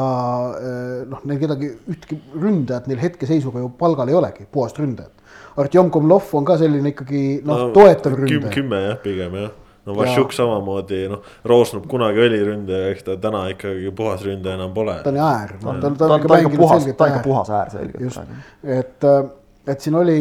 [1.07, 5.13] noh, neil kedagi, ühtki ründajat neil hetkeseisuga ju palgal ei olegi, puhast ründajat.
[5.61, 8.51] Artjom Komlov on ka selline ikkagi noh no, toetav ründaja.
[8.55, 9.53] kümme jah, pigem jah
[9.89, 14.75] no Vašjuk samamoodi, noh, Roosnup kunagi oli ründaja, eks ta täna ikkagi puhas ründaja enam
[14.77, 15.01] pole.
[15.05, 15.75] ta on äär no,.
[15.75, 18.03] ta, ta, ta, ta on ikka puhas, ta on ikka puhas äär selgelt.
[18.05, 19.23] just, et, äh,
[19.69, 20.19] et siin oli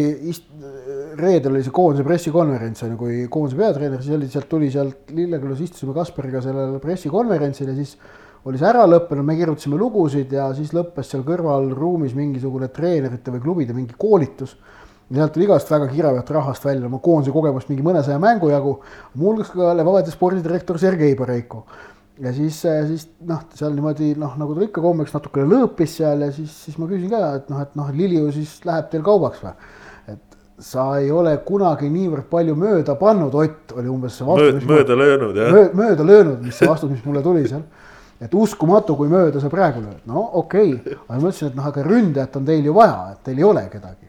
[1.17, 5.11] reedel oli see koondise pressikonverents on ju, kui koondise peatreener, siis oli sealt, tuli sealt
[5.15, 7.95] Lillekülas istusime Kaspariga sellel pressikonverentsil ja siis
[8.47, 13.43] oli see ära lõppenud, me kirjutasime lugusid ja siis lõppes seal kõrvalruumis mingisugune treenerite või
[13.43, 14.55] klubide mingi koolitus.
[15.15, 18.79] Sealt tuli igast väga kiravat rahvast välja, oma koondise kogemust mingi mõnesaja mängu jagu,
[19.15, 21.65] muuhulgas ka Levadia spordidirektor Sergei Boreiko.
[22.19, 26.31] ja siis, siis noh, seal niimoodi noh, nagu tal ikka kombeks natukene lõõpis seal ja
[26.33, 29.43] siis, siis ma küsin ka, et noh, et noh, Lili ju siis läheb teil kaubaks
[29.45, 29.53] või
[30.59, 34.65] sa ei ole kunagi niivõrd palju mööda pannud, Ott, oli umbes see vastus.
[34.65, 35.67] mööda löönud, jah möö,.
[35.77, 37.61] mööda löönud, mis see vastus, mis mulle tuli seal.
[38.21, 41.67] et uskumatu, kui mööda sa praegu lööd, no okei okay., aga ma ütlesin, et noh,
[41.69, 44.06] aga ründajat on teil ju vaja, et teil ei ole kedagi.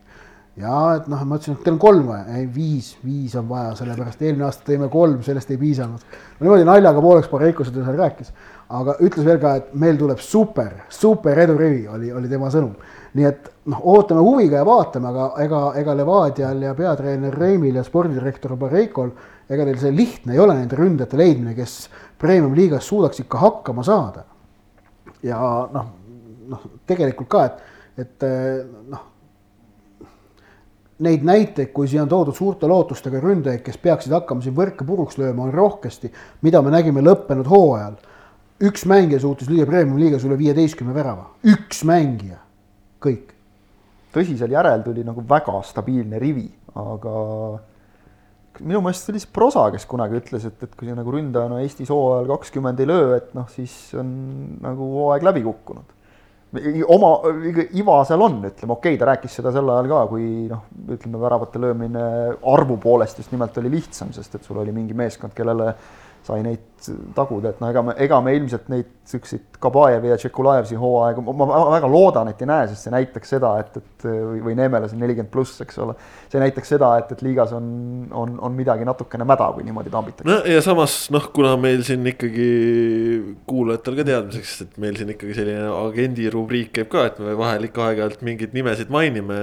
[0.58, 3.74] Ja et noh, ma ütlesin, et teil on kolm vaja, ei viis, viis on vaja,
[3.78, 6.06] sellepärast eelmine aasta tõime kolm, sellest ei piisanud.
[6.38, 8.32] no niimoodi naljaga pooleks Pareiko seda seal rääkis,
[8.78, 12.74] aga ütles veel ka, et meil tuleb super, super edurivi, oli, oli tema sõnum
[13.16, 17.84] nii et noh, ootame huviga ja vaatame, aga ega, ega Levadial ja peatreener Reimil ja
[17.86, 19.12] spordidirektor Bareikol,
[19.48, 21.78] ega neil see lihtne ei ole nende ründajate leidmine, kes
[22.20, 24.24] premium-liigas suudaks ikka hakkama saada.
[25.24, 25.38] ja
[25.72, 25.86] noh,
[26.48, 28.28] noh tegelikult ka, et, et
[28.92, 29.07] noh,
[31.04, 35.18] neid näiteid, kui siia on toodud suurte lootustega ründajaid, kes peaksid hakkama siin võrke puruks
[35.20, 36.10] lööma, on rohkesti,
[36.42, 37.98] mida me nägime lõppenud hooajal.
[38.58, 42.40] üks mängija suutis lüüa premium-liigas üle viieteistkümne värava, üks mängija
[43.00, 43.34] kõik.
[44.12, 47.14] tõsisel järel tuli nagu väga stabiilne rivi, aga
[48.60, 51.60] minu meelest see oli siis Prosa, kes kunagi ütles, et, et kui sa nagu ründajana
[51.62, 54.10] Eestis hooajal kakskümmend ei löö, et noh, siis on
[54.64, 55.94] nagu hooaeg läbi kukkunud.
[56.88, 57.10] Oma
[57.76, 60.62] iva seal on, ütleme, okei okay,, ta rääkis seda sel ajal ka, kui noh,
[60.94, 62.04] ütleme väravate löömine
[62.54, 65.74] arvu poolest just nimelt oli lihtsam, sest et sul oli mingi meeskond, kellele
[66.28, 66.66] sai neid
[67.14, 71.46] taguda, et no ega me, ega me ilmselt neid siukseid Kabajevi ja Tšekulajevsi hooaega, ma
[71.72, 75.00] väga loodan, et ei näe, sest see näitaks seda, et, et või, või Neemele see
[75.00, 75.96] nelikümmend pluss, eks ole.
[76.30, 77.66] see näitaks seda, et, et liigas on,
[78.14, 80.28] on, on midagi natukene mäda, kui niimoodi tambitakse.
[80.30, 82.48] no ja samas noh, kuna meil siin ikkagi
[83.50, 87.66] kuulajatel ka teadmiseks, et meil siin ikkagi selline agendi rubriik käib ka, et me vahel
[87.66, 89.40] ikka aeg-ajalt mingeid nimesid mainime,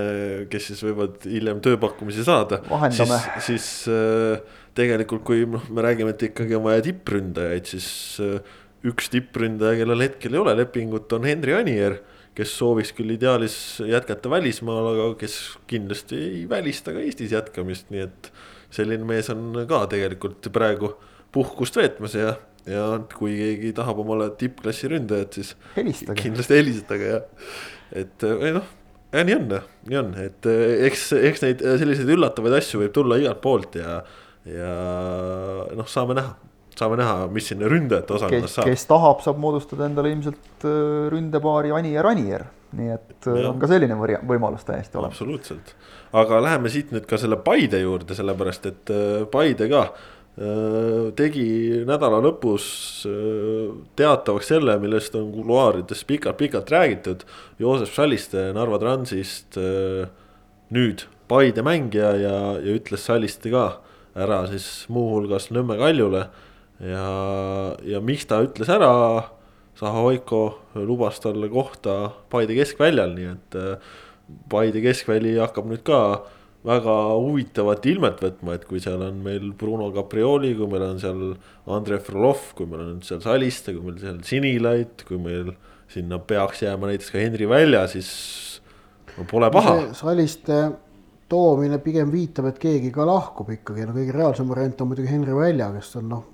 [0.52, 2.64] kes siis võivad hiljem tööpakkumisi saada.
[2.72, 3.20] vahendame.
[3.42, 7.88] siis, siis äh, tegelikult, kui noh, me räägime, et ikkagi on vaja tippründajaid, siis
[8.24, 12.02] äh, üks tippründaja, kellel hetkel ei ole lepingut, on Henri Anier.
[12.36, 13.54] kes sooviks küll ideaalis
[13.88, 15.36] jätkata välismaal, aga kes
[15.72, 18.32] kindlasti ei välista ka Eestis jätkamist, nii et.
[18.76, 20.90] selline mees on ka tegelikult praegu
[21.32, 22.34] puhkust veetmas ja,
[22.68, 25.54] ja kui keegi tahab omale tippklassi ründajat, siis.
[25.78, 26.26] helistage.
[26.26, 27.22] kindlasti helistage ja,
[28.04, 28.68] et noh
[29.16, 29.56] ja nii on,
[29.88, 30.48] nii on, et
[30.90, 34.02] eks, eks neid selliseid üllatavaid asju võib tulla igalt poolt ja
[34.46, 34.74] ja
[35.76, 36.36] noh, saame näha,
[36.78, 38.70] saame näha, mis siin ründajate osakonnas saab.
[38.70, 43.46] kes tahab, saab moodustada endale ilmselt äh, ründepaari Anier-Anier nii et ja.
[43.50, 43.96] on ka selline
[44.28, 45.16] võimalus täiesti olemas.
[45.16, 45.72] absoluutselt,
[46.18, 48.94] aga läheme siit nüüd ka selle Paide juurde, sellepärast et
[49.32, 49.88] Paide ka
[51.16, 51.48] tegi
[51.88, 52.66] nädala lõpus
[53.96, 57.24] teatavaks selle, millest on kuluaarides pikalt-pikalt räägitud.
[57.60, 59.56] Joosep Saliste Narva Transist
[60.76, 63.70] nüüd Paide mängija ja, ja ütles Saliste ka
[64.16, 66.28] ära siis muuhulgas Nõmme Kaljule.
[66.80, 67.08] ja,
[67.84, 69.32] ja miks ta ütles ära,
[69.76, 73.60] Zahoiko lubas talle kohta Paide keskväljal, nii et
[74.50, 76.00] Paide keskväli hakkab nüüd ka
[76.66, 81.22] väga huvitavat ilmet võtma, et kui seal on meil Bruno Caprioli, kui meil on seal
[81.70, 85.54] Andrei Frolov, kui meil on seal Saliste, kui meil seal Sinilait, kui meil
[85.92, 88.10] sinna peaks jääma näiteks ka Henri Välja, siis
[89.14, 89.78] no pole paha.
[89.98, 90.64] Saliste
[91.30, 95.34] toomine pigem viitab, et keegi ka lahkub ikkagi, no kõige reaalsem variant on muidugi Henri
[95.36, 96.26] Välja, kes on noh,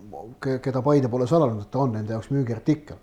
[0.42, 3.00] keda Paide pole salanud, et ta on nende jaoks müügiartikkel.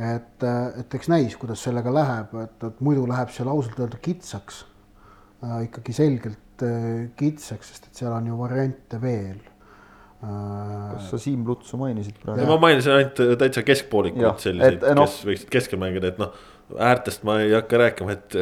[0.00, 0.44] et,
[0.80, 4.62] et eks näis, kuidas sellega läheb, et, et muidu läheb seal ausalt öelda kitsaks
[5.44, 9.40] äh, ikkagi selgelt äh, kitsaks, sest et seal on ju variante veel
[10.22, 10.30] äh,.
[10.94, 12.46] kas sa Siim Lutsu mainisid praegu?
[12.48, 16.32] ma mainisin ainult äh, täitsa keskpoolikuid selliseid, no, kes võiksid keskel mängida, et noh,
[16.78, 18.38] äärtest ma ei hakka rääkima, et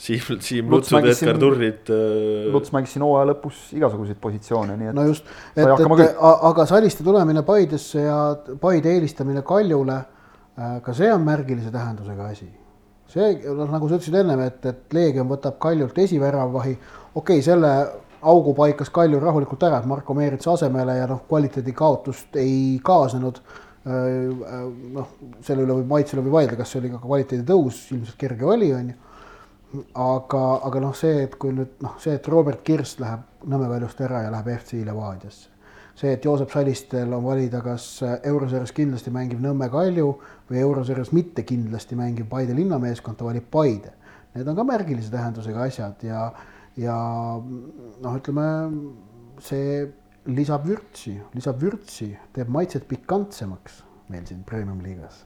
[0.00, 2.46] Siim, Siim Lutsud, Edgar Turrid äh....
[2.52, 4.96] Luts mängis siin hooaja lõpus igasuguseid positsioone, nii et.
[4.96, 8.22] no just, et, et aga Saliste tulemine Paidesse ja
[8.62, 9.98] Paide eelistamine Kaljule,
[10.56, 12.48] äh, ka see on märgilise tähendusega asi
[13.10, 17.72] see, noh, nagu sa ütlesid ennem, et, et Leegion võtab Kaljult esiväravahi, okei okay,, selle
[18.20, 23.40] augu paikas Kaljul rahulikult ära, et Marko Meeritsa asemele ja noh, kvaliteedi kaotust ei kaasnenud.
[23.86, 27.86] Äh, äh, noh, selle üle võib, maitsele võib vaielda, kas see oli ka kvaliteedi tõus,
[27.94, 28.98] ilmselt kerge oli, on ju.
[29.94, 34.02] aga, aga noh, see, et kui nüüd noh, see, et Robert Kirst läheb Nõmme väljust
[34.04, 35.48] ära ja läheb FC Levadiasse
[36.00, 40.10] see, et Joosep Salistel on valida, kas eurosarjas kindlasti mängiv Nõmme Kalju
[40.50, 43.94] või eurosarjas mitte kindlasti mängiv Paide linnameeskond, ta valib Paide.
[44.34, 46.26] Need on ka märgilise tähendusega asjad ja,
[46.78, 46.96] ja
[47.40, 48.46] noh, ütleme
[49.44, 49.88] see
[50.28, 55.24] lisab vürtsi, lisab vürtsi, teeb maitset pikantsemaks meil siin Premium liigas.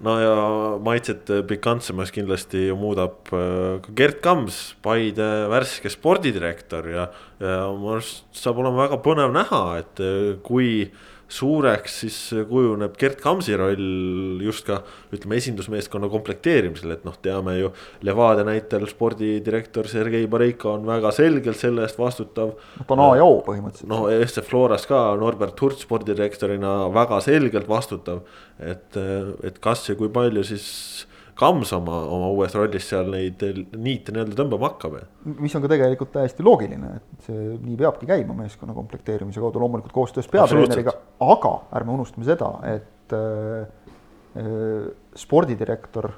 [0.00, 0.34] No ja
[0.80, 7.06] maitset pikantsemaks kindlasti ju muudab äh, ka Gerd Kams, Paide värske spordidirektor ja,
[7.40, 10.88] ja minu arust saab olema väga põnev näha, et äh, kui
[11.30, 12.16] suureks siis
[12.48, 14.80] kujuneb Gerd Kamsi roll just ka
[15.14, 17.72] ütleme, esindusmeeskonna komplekteerimisel, et noh, teame ju.
[18.06, 22.56] Levadia näitel spordidirektor Sergei Bareiko on väga selgelt selle eest vastutav.
[22.80, 23.90] ta on A ja O põhimõtteliselt.
[23.90, 28.22] no FC Floras ka Norbert Hurt spordidirektorina väga selgelt vastutav.
[28.58, 28.96] et,
[29.42, 31.06] et kas ja kui palju siis
[31.40, 33.42] Kams oma, oma uues rollis seal neid
[33.80, 34.98] niite nii-öelda tõmbama hakkab.
[35.40, 39.94] mis on ka tegelikult täiesti loogiline, et see nii peabki käima meeskonna komplekteerimise kaudu, loomulikult
[39.96, 43.94] koostöös peatreeneriga, aga ärme unustame seda, et äh,
[44.36, 46.12] äh, spordidirektor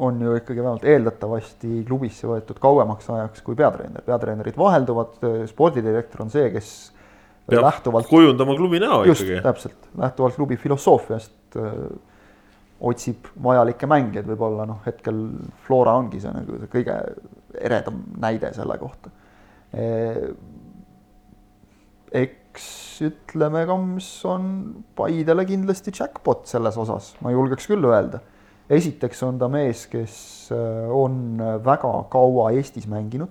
[0.00, 5.18] on ju ikkagi vähemalt eeldatavasti klubisse võetud kauemaks ajaks kui peatreener, peatreenerid vahelduvad,
[5.50, 6.70] spordidirektor on see, kes
[7.50, 9.42] peab lähtuvalt kujundama klubi näo just, ikkagi.
[9.44, 11.74] täpselt, lähtuvalt klubi filosoofiast äh,
[12.80, 15.18] otsib vajalikke mängijaid, võib-olla noh, hetkel
[15.66, 16.96] Flora ongi see nagu see kõige
[17.60, 19.12] eredam näide selle kohta.
[22.20, 22.68] eks
[23.04, 24.46] ütleme, Kams on
[24.96, 28.22] Paidele kindlasti jackpot selles osas, ma julgeks küll öelda.
[28.70, 30.14] esiteks on ta mees, kes
[30.54, 33.30] äh, on väga kaua Eestis mänginud.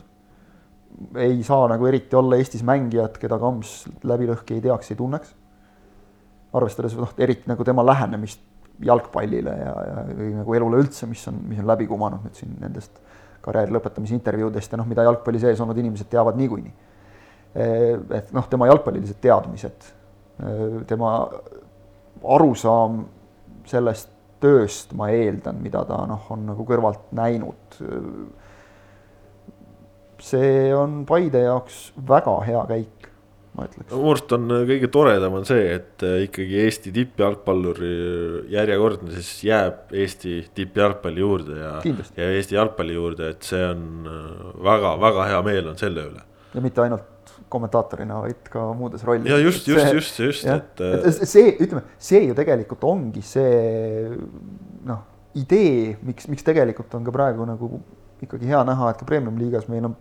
[1.15, 5.33] ei saa nagu eriti olla Eestis mängijat, keda Kams läbi lõhki ei teaks, ei tunneks.
[6.53, 8.41] arvestades noh, eriti nagu tema lähenemist
[8.85, 10.03] jalgpallile ja, ja
[10.39, 13.01] nagu elule üldse, mis on, mis on läbi kumanud nüüd siin nendest
[13.43, 16.73] karjääri lõpetamise intervjuudest ja noh, mida jalgpalli sees olnud inimesed teavad niikuinii.
[18.15, 19.87] et noh, tema jalgpallilised teadmised,
[20.87, 21.13] tema
[22.23, 23.01] arusaam
[23.69, 27.79] sellest tööst, ma eeldan, mida ta noh, on nagu kõrvalt näinud.
[30.19, 32.98] see on Paide jaoks väga hea käik
[33.59, 33.91] ma ütleks.
[33.91, 37.91] minu arust on äh, kõige toredam on see, et äh, ikkagi Eesti tippjalgpalluri
[38.53, 41.75] järjekordne siis jääb Eesti tippjalgpalli juurde ja.
[41.83, 44.09] ja Eesti jalgpalli juurde, et see on
[44.65, 46.25] väga-väga äh, hea meel on selle üle.
[46.55, 49.31] ja mitte ainult kommentaatorina, vaid ka muudes rollides.
[49.31, 50.81] ja just, just, just, just, et.
[50.81, 54.11] et see, ütleme, see ju tegelikult ongi see
[54.87, 55.01] noh,
[55.37, 57.79] idee, miks, miks tegelikult on ka praegu nagu
[58.23, 59.97] ikkagi hea näha, et ka premium-liigas meil on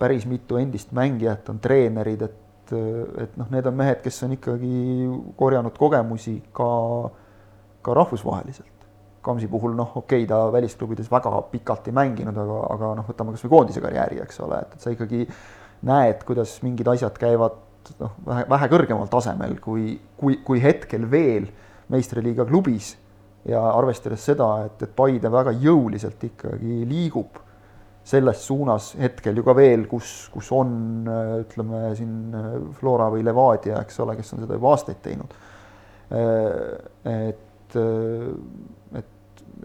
[0.00, 2.36] päris mitu endist mängijat on treenerid, et
[2.76, 4.74] et, et noh, need on mehed, kes on ikkagi
[5.38, 6.68] korjanud kogemusi ka,
[7.84, 8.68] ka rahvusvaheliselt.
[9.24, 13.34] Kamsi puhul noh, okei okay,, ta välisklubides väga pikalt ei mänginud, aga, aga noh, võtame
[13.36, 15.26] kasvõi koondise karjääri, eks ole, et, et sa ikkagi
[15.88, 17.58] näed, kuidas mingid asjad käivad
[18.00, 21.50] noh, vähe, vähe kõrgemal tasemel, kui, kui, kui hetkel veel
[21.92, 22.94] meistriliiga klubis
[23.48, 27.40] ja arvestades seda, et, et Paide väga jõuliselt ikkagi liigub
[28.10, 30.72] selles suunas hetkel ju ka veel, kus, kus on
[31.44, 32.34] ütleme siin
[32.78, 35.36] Flora või Levadia, eks ole, kes on seda juba aastaid teinud.
[36.10, 39.12] et, et,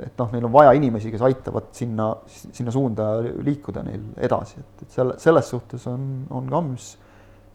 [0.05, 4.85] et noh, neil on vaja inimesi, kes aitavad sinna, sinna suunda liikuda neil edasi, et,
[4.85, 6.91] et selle, selles suhtes on, on Kams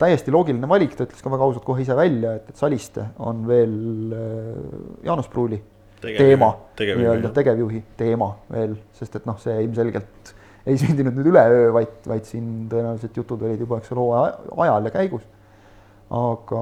[0.00, 3.44] täiesti loogiline valik, ta ütles ka väga ausalt kohe ise välja, et, et Saliste on
[3.48, 3.76] veel
[5.04, 5.60] Jaanus Pruuli
[6.00, 10.34] teema, nii-öelda tegevjuhi teema veel, sest et noh, see ilmselgelt
[10.66, 14.88] ei sündinud nüüd üleöö, vaid, vaid siin tõenäoliselt jutud olid juba, eks ole, hooaja ajal
[14.88, 15.28] ja käigus.
[16.10, 16.60] aga,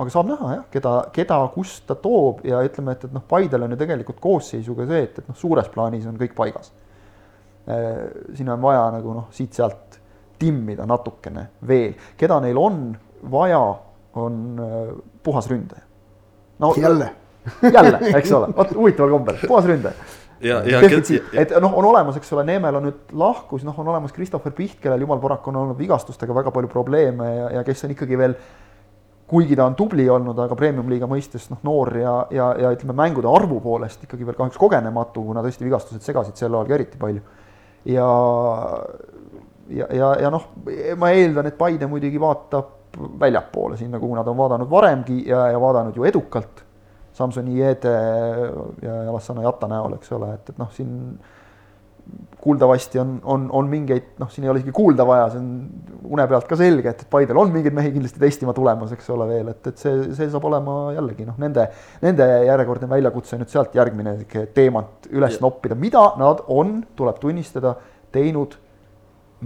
[0.00, 3.66] aga saab näha jah, keda, keda, kust ta toob ja ütleme, et, et noh, Paidel
[3.66, 6.72] on ju tegelikult koosseisuga see, et, et noh, suures plaanis on kõik paigas.
[7.68, 10.00] Äh, siin on vaja nagu noh, siit-sealt
[10.40, 12.84] timmida natukene veel, keda neil on
[13.30, 13.60] vaja,
[14.18, 15.84] on äh, puhas ründaja.
[16.58, 17.12] no jälle
[17.72, 19.94] jälle, eks ole, vot huvitaval kombel, puhas ründaja
[20.42, 20.80] ja.
[21.44, 24.78] et noh, on olemas, eks ole, Neemel on nüüd lahkus, noh, on olemas Christopher Piht,
[24.82, 28.36] kellel jumal paraku on olnud vigastustega väga palju probleeme ja, ja kes on ikkagi veel
[29.32, 33.30] kuigi ta on tubli olnud, aga premium-liiga mõistes noh, noor ja, ja, ja ütleme, mängude
[33.30, 37.22] arvu poolest ikkagi veel kahjuks kogenematu, kuna tõesti vigastused segasid sel ajal ka eriti palju.
[37.88, 38.08] ja,
[39.72, 40.50] ja, ja, ja noh,
[41.00, 45.60] ma eeldan, et Paide muidugi vaatab väljapoole sinna, kuhu nad on vaadanud varemgi ja, ja
[45.60, 46.61] vaadanud ju edukalt
[47.12, 47.92] Samsoni Jede
[48.82, 50.92] ja Alassana Jata näol, eks ole, et, et noh, siin
[52.42, 56.24] kuuldavasti on, on, on mingeid, noh, siin ei ole isegi kuulda vaja, see on une
[56.28, 59.68] pealt ka selge, et, Paidel on mingeid mehi kindlasti testima tulemas, eks ole veel, et,
[59.70, 61.68] et see, see saab olema jällegi noh, nende,
[62.02, 64.16] nende järjekordne väljakutse nüüd sealt järgmine
[64.56, 65.44] teemat üles ja.
[65.44, 67.76] noppida, mida nad on, tuleb tunnistada,
[68.12, 68.58] teinud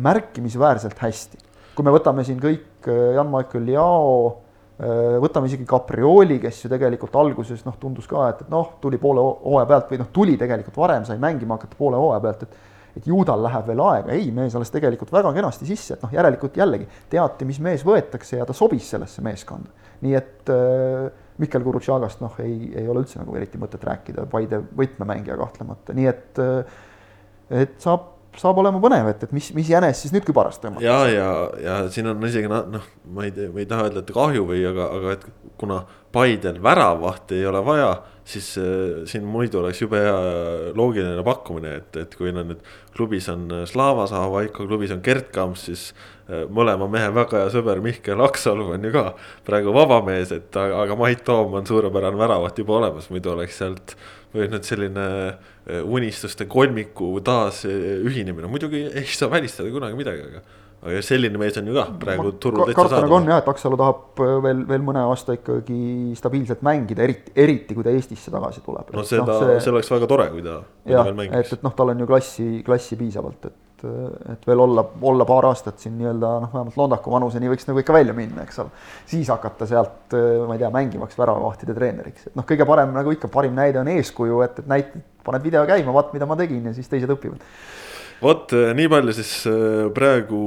[0.06, 1.44] märkimisväärselt hästi.
[1.76, 4.45] kui me võtame siin kõik Jan-Michael Liao Äh,
[4.76, 9.22] võtame isegi Caprioli, kes ju tegelikult alguses noh, tundus ka, et, et noh, tuli poole
[9.24, 13.04] hooaja pealt või noh, tuli tegelikult varem, sai mängima hakata poole hooaja pealt, et et
[13.04, 16.56] ju tal läheb veel aega, ei, mees alles tegelikult väga kenasti sisse, et noh, järelikult
[16.56, 19.68] jällegi teati, mis mees võetakse ja ta sobis sellesse meeskonda.
[20.00, 21.10] nii et äh,
[21.40, 26.08] Mikkel Gurutšagast noh, ei, ei ole üldse nagu eriti mõtet rääkida, Paide võtmemängija kahtlemata, nii
[26.08, 26.78] et äh,
[27.64, 30.84] et saab saab olema põnev, et, et mis, mis jänes siis nüüd kübarast tõmmata.
[30.84, 31.28] ja, ja,
[31.62, 34.64] ja siin on isegi noh, ma ei tea, ma ei taha öelda, et kahju või,
[34.68, 35.84] aga, aga et kuna
[36.16, 37.90] Paidel väravahti ei ole vaja,
[38.24, 40.16] siis äh, siin muidu oleks jube hea
[40.76, 42.62] loogiline pakkumine, et, et kui nad nüüd
[42.96, 45.86] klubis on Slava Zahhovaiko, klubis on Gert Kamps, siis
[46.30, 49.10] äh, mõlema mehe väga hea sõber Mihkel Aksalu on ju ka
[49.46, 53.96] praegu vaba mees, et aga, Mait Toom on suurepärane väravaht juba olemas, muidu oleks sealt
[54.34, 60.24] või nüüd selline eh, unistuste kolmiku taas eh, ühinemine, muidugi ei saa välistada kunagi midagi,
[60.30, 60.62] aga.
[60.86, 63.16] aga selline mees on ju ka praegu turul täitsa saadaval.
[63.18, 67.76] on jah, et Aksalu tahab eh, veel, veel mõne aasta ikkagi stabiilselt mängida, eriti, eriti
[67.76, 68.90] kui ta Eestisse tagasi tuleb.
[68.96, 71.54] no seda no,, see, see oleks väga tore, kui ta, kui ta veel mängiks.
[71.54, 73.84] et, et noh, tal on ju klassi, klassi piisavalt, et et,
[74.32, 77.96] et veel olla, olla paar aastat siin nii-öelda noh, vähemalt Londaku vanuseni võiks nagu ikka
[77.96, 78.72] välja minna, eks ole.
[79.06, 80.16] siis hakata sealt,
[80.48, 83.92] ma ei tea, mängivaks väravavahtide treeneriks, et noh, kõige parem nagu ikka, parim näide on
[83.96, 87.42] eeskuju, et, et näit-, paned video käima, vaat mida ma tegin ja siis teised õpivad
[88.22, 90.38] vot eh, nii palju siis eh, praegu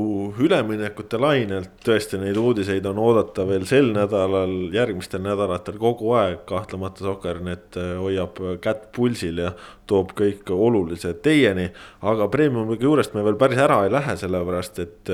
[0.41, 7.05] üleminekute lainelt, tõesti neid uudiseid on oodata veel sel nädalal, järgmistel nädalatel kogu aeg, kahtlemata
[7.05, 9.53] Soker.net eh, hoiab kätt pulsil ja
[9.89, 11.69] toob kõik olulised teieni.
[12.01, 15.13] aga Premiumi juurest me veel päris ära ei lähe, sellepärast et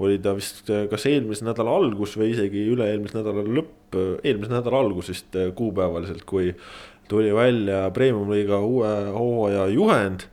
[0.00, 5.12] oli ta vist kas eelmise nädala algus või isegi üle-eelmise nädala lõpp, eelmise nädala algus
[5.12, 6.54] vist kuupäevaliselt, kui
[7.08, 10.28] tuli välja Premium-liiga uue hooaja juhend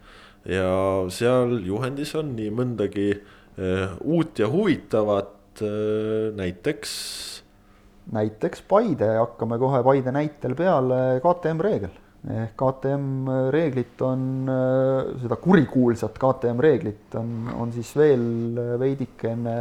[0.47, 0.71] ja
[1.13, 6.91] seal juhendis on nii mõndagi äh, uut ja huvitavat äh,, näiteks.
[8.15, 11.95] näiteks Paide, hakkame kohe Paide näitel peale, KTM reegel
[12.27, 14.21] ehk KTM reeglit on,
[14.52, 19.58] äh, seda kurikuulsat KTM reeglit on, on siis veel veidikene,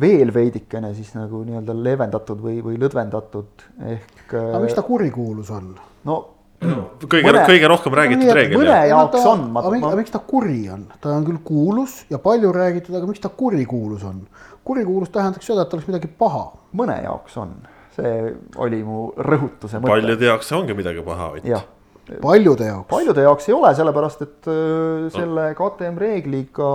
[0.00, 4.34] veel veidikene siis nagu nii-öelda leevendatud või, või lõdvendatud ehk.
[4.34, 5.70] aga miks ta kurikuulus on?
[6.08, 6.18] no
[6.60, 8.58] kõige mõne..., kõige rohkem räägitud no, reegel.
[8.60, 9.46] mõne jaoks ta, on.
[9.60, 13.22] aga miks, miks ta kuri on, ta on küll kuulus ja palju räägitud, aga miks
[13.22, 14.24] ta kurikuulus on?
[14.66, 16.48] kurikuulus tähendaks seda, et oleks midagi paha.
[16.76, 17.54] mõne jaoks on,
[17.96, 19.94] see oli mu rõhutuse mõte.
[19.94, 22.20] paljude jaoks ongi midagi paha, Ott.
[22.22, 22.90] paljude jaoks.
[22.90, 26.70] paljude jaoks ei ole, sellepärast et äh, selle KTM reegliga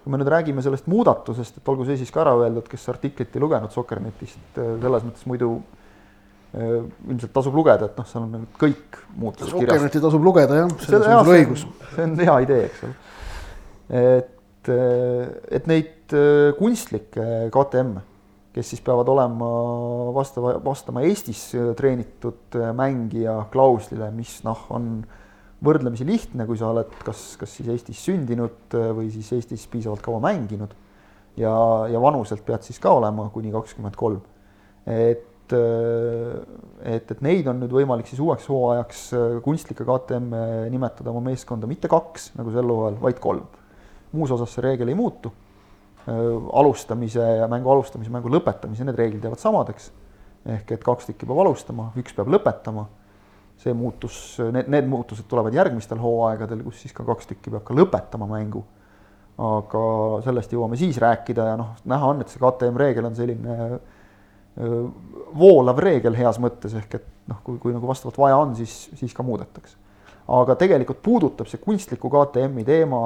[0.00, 3.34] kui me nüüd räägime sellest muudatusest, et olgu see siis ka ära öeldud, kes artiklit
[3.36, 5.58] ei lugenud Sokkernetist, äh, selles mõttes muidu
[6.50, 9.76] ilmselt tasub lugeda, et noh, seal on kõik muutused kirjas.
[9.76, 11.64] Rokenetti tasub lugeda jah, selles on sul õigus.
[11.94, 12.94] see on hea idee, eks ole.
[14.00, 18.06] et, äh, et neid äh, kunstlikke KTM-e
[18.50, 19.48] kes siis peavad olema
[20.14, 24.90] vastava, vastama Eestis treenitud mängija klauslile, mis noh, on
[25.62, 30.18] võrdlemisi lihtne, kui sa oled kas, kas siis Eestis sündinud või siis Eestis piisavalt kaua
[30.24, 30.74] mänginud.
[31.38, 31.54] ja,
[31.86, 34.22] ja vanuselt pead siis ka olema kuni kakskümmend kolm.
[34.86, 39.02] et et, et neid on nüüd võimalik siis uueks hooajaks
[39.44, 40.34] kunstlike KTM
[40.72, 43.46] nimetada oma meeskonda mitte kaks, nagu sel hooajal, vaid kolm.
[44.12, 45.32] muus osas see reegel ei muutu.
[46.06, 49.90] alustamise ja mängu alustamise, mängu lõpetamise, need reeglid jäävad samadeks.
[50.46, 52.86] ehk et kaks tükki peab alustama, üks peab lõpetama
[53.60, 54.16] see muutus,
[54.52, 58.64] need, need muutused tulevad järgmistel hooaegadel, kus siis ka kaks tükki peab ka lõpetama mängu.
[59.40, 59.82] aga
[60.20, 63.54] sellest jõuame siis rääkida ja noh, näha on, et see KTM reegel on selline
[64.56, 69.14] voolav reegel heas mõttes, ehk et noh, kui, kui nagu vastavalt vaja on, siis, siis
[69.14, 69.76] ka muudetakse.
[70.30, 73.00] aga tegelikult puudutab see kunstliku KTM-i teema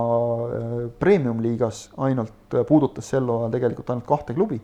[1.00, 4.60] premium-liigas ainult, puudutas sel hooajal tegelikult ainult kahte klubi,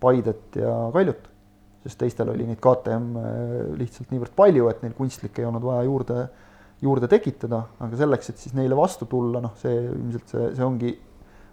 [0.00, 1.30] Paidet ja Kaljut
[1.84, 3.24] sest teistel oli neid KTM
[3.78, 6.20] lihtsalt niivõrd palju, et neil kunstlikke ei olnud vaja juurde,
[6.84, 10.94] juurde tekitada, aga selleks, et siis neile vastu tulla, noh, see ilmselt see, see ongi,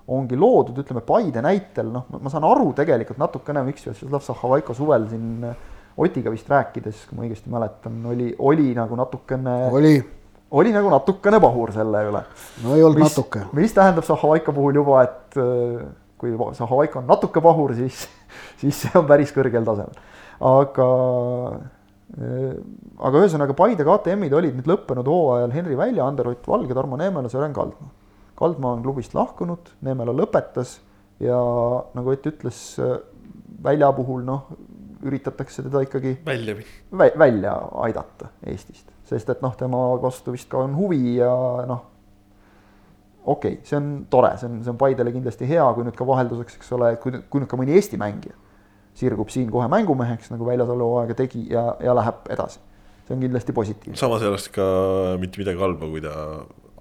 [0.08, 5.08] ongi loodud, ütleme Paide näitel, noh, ma saan aru tegelikult natukene, miks Vjatšeslav Zahhovaiko suvel
[5.12, 5.68] siin äh,
[6.02, 9.96] Otiga vist rääkides, kui ma õigesti mäletan, oli, oli nagu natukene oli
[10.52, 12.22] oli nagu natukene pahur selle üle.
[12.64, 13.46] no ei olnud mis, natuke.
[13.56, 15.84] mis tähendab Zahhovaiko puhul juba, et äh,
[16.20, 18.08] kui Zahhovaiko on natuke pahur, siis,
[18.64, 20.00] siis see on päris kõrgel tasemel
[20.42, 20.90] aga,
[22.18, 22.54] äh,
[23.00, 27.54] aga ühesõnaga Paide KTM-id olid nüüd lõppenud hooajal Henri Välja, Ander-Ott Valge, Tarmo Neemela, Sören
[27.56, 27.92] Kaldma.
[28.42, 30.80] Kaldma on klubist lahkunud, Neemela lõpetas
[31.22, 31.38] ja
[31.94, 32.62] nagu Ott ütles,
[33.62, 34.48] Välja puhul noh,
[35.06, 40.62] üritatakse teda ikkagi välja vä, välja aidata Eestist, sest et noh, tema vastu vist ka
[40.66, 41.32] on huvi ja
[41.70, 41.84] noh,
[43.26, 46.08] okei okay,, see on tore, see on, see on Paidele kindlasti hea, kui nüüd ka
[46.08, 48.38] vahelduseks, eks ole, kui, kui nüüd ka mõni Eesti mängija
[48.98, 52.60] sirgub siin kohe mängumeheks, nagu väljasalu hooaega tegi ja, ja läheb edasi.
[53.08, 54.00] see on kindlasti positiivne.
[54.00, 54.66] samas ei oleks ka
[55.20, 56.16] mitte midagi halba, kui ta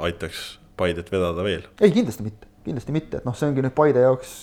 [0.09, 1.67] aitaks Paidet vedada veel.
[1.81, 4.35] ei, kindlasti mitte, kindlasti mitte, et noh, see ongi nüüd Paide jaoks,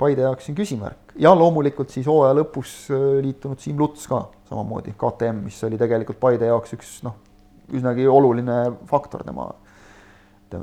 [0.00, 1.14] Paide jaoks siin küsimärk.
[1.20, 2.74] Ja loomulikult siis hooaja lõpus
[3.20, 7.18] liitunud Siim Luts ka samamoodi, KTM, mis oli tegelikult Paide jaoks üks noh,
[7.76, 9.50] üsnagi oluline faktor tema,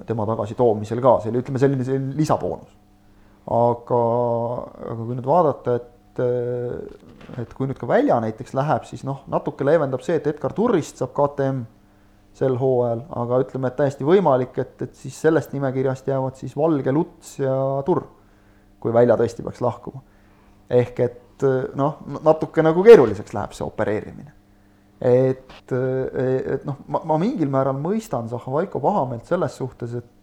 [0.07, 2.73] tema tagasitoomisel ka, see oli, ütleme selline, selline lisaboonus.
[3.57, 4.01] Aga,
[4.91, 6.21] aga kui nüüd vaadata, et,
[7.45, 10.99] et kui nüüd ka välja näiteks läheb, siis noh, natuke leevendab see, et Edgar Turrist
[10.99, 11.63] saab KTM
[12.37, 16.93] sel hooajal, aga ütleme, et täiesti võimalik, et, et siis sellest nimekirjast jäävad siis Valge,
[16.93, 18.05] Luts ja Turr,
[18.79, 20.03] kui välja tõesti peaks lahkuma.
[20.69, 21.45] ehk et
[21.77, 24.33] noh, natuke nagu keeruliseks läheb see opereerimine.
[25.01, 30.13] et, et noh, ma, ma mingil määral mõistan Zahhovaiko pahameelt selles suhtes, et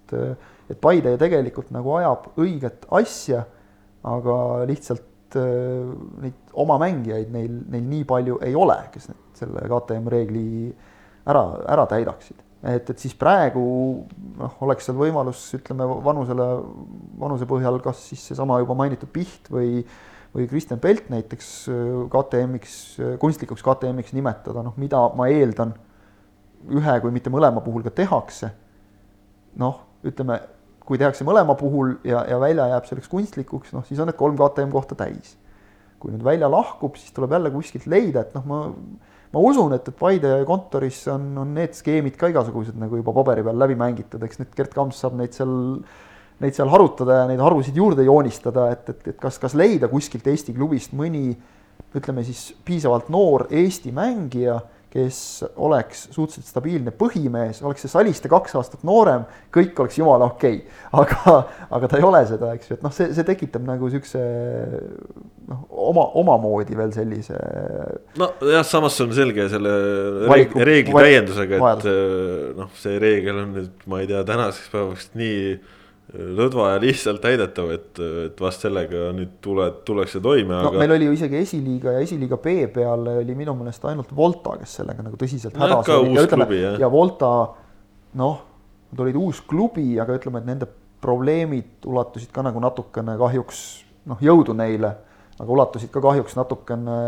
[0.71, 3.45] et Paide ju tegelikult nagu ajab õiget asja,
[4.05, 4.37] aga
[4.69, 5.93] lihtsalt äh,
[6.23, 10.47] neid oma mängijaid neil, neil nii palju ei ole, kes need, selle KTM reegli
[11.27, 11.45] ära,
[11.75, 12.41] ära täidaksid.
[12.65, 13.65] et, et siis praegu
[14.39, 16.49] noh, oleks seal võimalus, ütleme vanusele,
[17.21, 19.85] vanuse põhjal kas siis seesama juba mainitud Piht või
[20.35, 22.73] või Kristjan Pelt näiteks äh, KTM-iks,
[23.23, 25.77] kunstlikuks KTM-iks nimetada, noh, mida ma eeldan
[26.75, 28.51] ühe kui mitte mõlema puhul ka tehakse.
[29.61, 30.41] noh, ütleme
[30.85, 34.37] kui tehakse mõlema puhul ja, ja välja jääb selleks kunstlikuks, noh siis on need kolm
[34.41, 35.37] KTM kohta täis.
[36.03, 38.59] kui nüüd välja lahkub, siis tuleb jälle kuskilt leida, et noh, ma,
[39.35, 43.45] ma usun, et, et Paide kontoris on, on need skeemid ka igasugused nagu juba paberi
[43.47, 45.55] peal läbi mängitud, eks nüüd Gerd Kamps saab neid seal,
[46.45, 50.27] neid seal harutada ja neid harusid juurde joonistada, et, et, et kas, kas leida kuskilt
[50.31, 51.33] Eesti klubist mõni
[51.95, 54.61] ütleme siis piisavalt noor Eesti mängija
[54.95, 55.19] kes
[55.59, 59.25] oleks suhteliselt stabiilne põhimees, oleks see Saliste kaks aastat noorem,
[59.55, 61.01] kõik oleks jumala okei okay..
[61.01, 61.35] aga,
[61.75, 64.23] aga ta ei ole seda, eks ju, et noh, see, see tekitab nagu siukse
[65.51, 67.41] noh, oma, omamoodi veel sellise.
[68.21, 69.75] nojah, samas on selge selle
[70.31, 71.89] Valiku, reegli täiendusega, et
[72.61, 75.41] noh, see reegel on nüüd, ma ei tea, tänaseks päevaks nii
[76.13, 80.73] lõdva ja lihtsalt täidetav, et, et vast sellega nüüd tule, tullakse toime no,.
[80.77, 84.77] meil oli ju isegi esiliiga ja esiliiga B peal oli minu meelest ainult Volta, kes
[84.81, 87.31] sellega nagu tõsiselt no, hädas oli ja ütleme, ja Volta
[88.21, 88.43] noh,
[88.93, 90.69] nad olid uus klubi, aga ütleme, et nende
[91.05, 93.65] probleemid ulatusid ka nagu natukene kahjuks
[94.13, 94.93] noh, jõudu neile,
[95.41, 96.99] aga ulatusid ka kahjuks natukene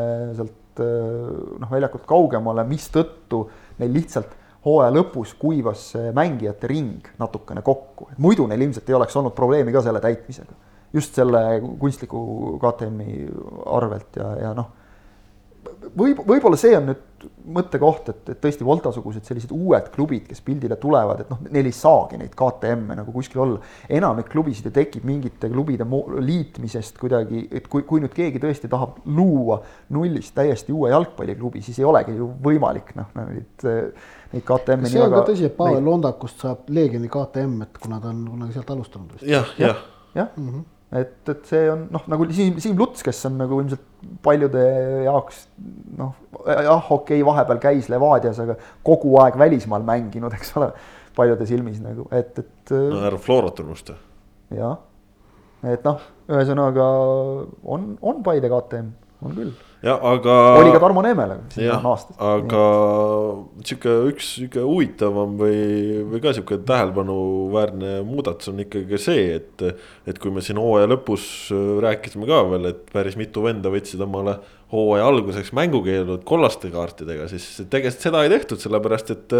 [0.40, 3.44] sealt noh, väljakult kaugemale, mistõttu
[3.80, 4.32] neil lihtsalt
[4.66, 9.34] hooaja lõpus kuivas see mängijate ring natukene kokku, et muidu neil ilmselt ei oleks olnud
[9.36, 10.64] probleemi ka selle täitmisega.
[10.92, 12.18] just selle kunstliku
[12.62, 13.26] KTM-i
[13.76, 14.70] arvelt ja, ja noh,
[15.96, 20.76] võib, võib-olla see on nüüd mõttekoht, et, et tõesti Volta-sugused sellised uued klubid, kes pildile
[20.80, 23.60] tulevad, et noh, neil ei saagi neid KTM-e nagu kuskil olla.
[23.88, 25.86] enamik klubisid ju tekib mingite klubide
[26.26, 29.60] liitmisest kuidagi, et kui, kui nüüd keegi tõesti tahab luua
[29.94, 33.66] nullist täiesti uue jalgpalliklubi, siis ei olegi ju võimalik noh, neid,
[34.32, 34.92] neid KTM-e.
[34.92, 35.88] see on ka tõsi, et Pavel neid...
[35.88, 39.28] Londakust saab Leegioni KTM, et kuna ta on kunagi sealt alustanud vist.
[39.30, 39.84] jah, jah.
[40.16, 40.64] jah, mhm.
[41.00, 43.84] et, et see on noh, nagu Siim, Siim Luts, kes on nagu ilmselt
[44.24, 44.64] paljude
[45.06, 45.46] jaoks
[45.98, 50.72] noh, jah, okei okay,, vahepeal käis Levadias, aga kogu aeg välismaal mänginud, eks ole,
[51.16, 52.76] paljude silmis nagu, et, et.
[52.76, 53.98] no härra Florot unustada.
[54.54, 54.78] jah,
[55.66, 56.86] et noh, ühesõnaga
[57.64, 59.54] on, on Paide KTM, on küll
[59.84, 60.34] aga.
[60.60, 61.38] oli ka Tarmo Neemele.
[62.18, 62.64] aga
[63.66, 69.66] sihuke üks sihuke huvitavam või, või ka sihuke tähelepanuväärne muudatus on ikkagi see, et.
[70.06, 71.50] et kui me siin hooaja lõpus
[71.82, 74.38] rääkisime ka veel, et päris mitu venda võtsid omale
[74.72, 79.36] hooaja alguseks mängukeelud kollaste kaartidega, siis tegelikult seda ei tehtud, sellepärast et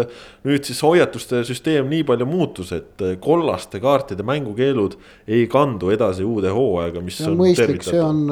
[0.47, 4.95] nüüd siis hoiatuste süsteem nii palju muutus, et kollaste kaartide mängukeelud
[5.27, 8.23] ei kandu edasi uude hooaega, mis on, on mõistlik, see on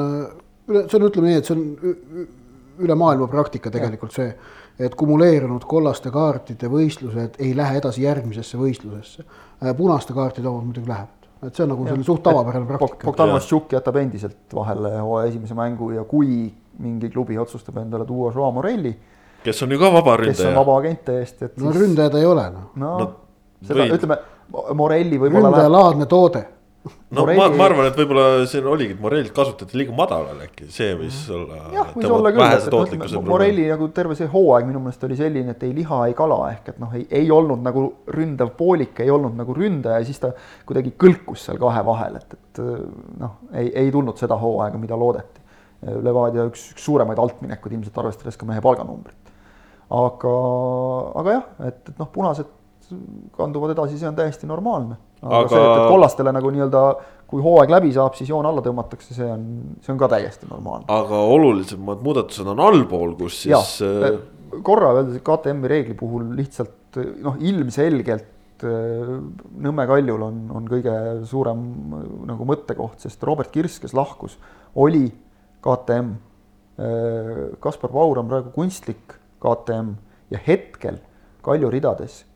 [0.68, 2.26] üle, see on, ütleme nii, et see on
[2.86, 4.28] üle maailma praktika tegelikult see,
[4.82, 9.24] et kumuleerunud kollaste kaartide võistlused ei lähe edasi järgmisesse võistlusesse.
[9.62, 13.08] Äh, punaste kaartide omad muidugi lähevad, et see on nagu selline suht tavapärane praktika.
[13.08, 16.50] Bogdan Vassiuk jätab endiselt vahele hooaja esimese mängu ja kui
[16.82, 18.96] mingi klubi otsustab endale tuua Joao Morelli.
[19.44, 20.36] kes on ju ka vaba ründaja.
[20.36, 21.56] kes on vaba agent täiesti, et.
[21.56, 21.82] no siis...
[21.82, 22.70] ründajad ei ole noh.
[22.74, 23.06] no, no
[23.62, 23.94] seda või...
[23.94, 24.16] ütleme,
[24.74, 25.52] Morelli võib-olla.
[25.52, 26.10] ründajalaadne läheb...
[26.10, 26.42] toode
[26.86, 27.38] no Morelli...
[27.38, 31.18] ma, ma arvan, et võib-olla siin oligi, et Morellit kasutati liiga madalal äkki, see võis
[31.32, 31.60] olla.
[31.74, 35.64] jah, võis olla küll, et Morelli nagu terve see hooaeg minu meelest oli selline, et
[35.66, 39.38] ei liha, ei kala ehk et noh, ei, ei olnud nagu ründav poolik, ei olnud
[39.38, 40.32] nagu ründaja, siis ta
[40.68, 42.62] kuidagi kõlkus seal kahe vahel, et, et
[43.22, 45.42] noh, ei, ei tulnud seda hooaega, mida loodeti.
[45.86, 49.34] Levadia üks, üks suuremaid altminekuid ilmselt arvestades ka mehe palganumbrit.
[49.92, 50.36] aga,
[51.20, 52.48] aga jah, et, et noh, punased
[53.36, 55.50] kanduvad edasi, see on täiesti normaalne aga, aga...
[55.50, 56.82] see, et, kollastele nagu nii-öelda
[57.30, 59.46] kui hooaeg läbi saab, siis joon alla tõmmatakse, see on,
[59.82, 60.86] see on ka täiesti normaalne.
[60.92, 63.80] aga olulisemad muudatused on allpool, kus siis.
[63.82, 64.20] Äh,
[64.66, 69.16] korra öeldes KTM-i reegli puhul lihtsalt noh, ilmselgelt äh,
[69.66, 70.94] Nõmme Kaljul on, on kõige
[71.28, 71.66] suurem
[72.28, 74.38] nagu mõttekoht, sest Robert Kirss, kes lahkus,
[74.78, 75.08] oli
[75.64, 76.14] KTM.
[76.76, 79.96] Äh, Kaspar Paur on praegu kunstlik KTM
[80.30, 81.02] ja hetkel
[81.46, 82.35] Kalju ridades Äh,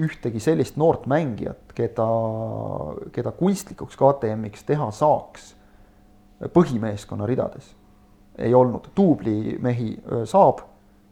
[0.00, 2.06] ühtegi sellist noort mängijat, keda,
[3.12, 5.50] keda kunstlikuks KTM-iks teha saaks
[6.54, 7.72] põhimeeskonna ridades,
[8.38, 8.90] ei olnud.
[8.96, 10.62] duublimehi äh, saab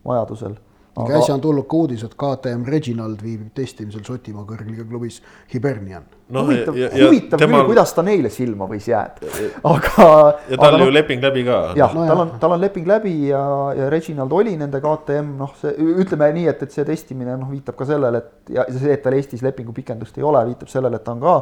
[0.05, 0.57] vajadusel
[0.97, 5.21] aga äsja on tulnud ka uudis, et KTM Reginald viibib testimisel Šotimaa kõrgliiga klubis
[5.53, 6.45] Hibernian no,.
[6.45, 7.63] huvitav, huvitav temal...
[7.63, 9.31] küll, kuidas ta neile silma võis jääda,
[9.71, 10.07] aga.
[10.51, 11.59] ja tal ju no, leping läbi ka.
[11.79, 13.43] jah no,, tal on, tal on leping läbi ja,
[13.79, 17.79] ja Reginald oli nende KTM, noh, see ütleme nii, et, et see testimine noh, viitab
[17.79, 21.07] ka sellele, et ja see, et tal Eestis lepingu pikendust ei ole, viitab sellele, et
[21.07, 21.39] ta on ka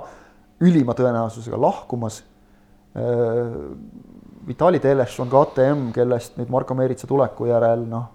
[0.62, 2.20] ülima tõenäosusega lahkumas.
[2.94, 3.56] Äh,
[4.46, 8.08] Vitali Teleš on KTM, kellest nüüd Marko Meeritsa tuleku järel noh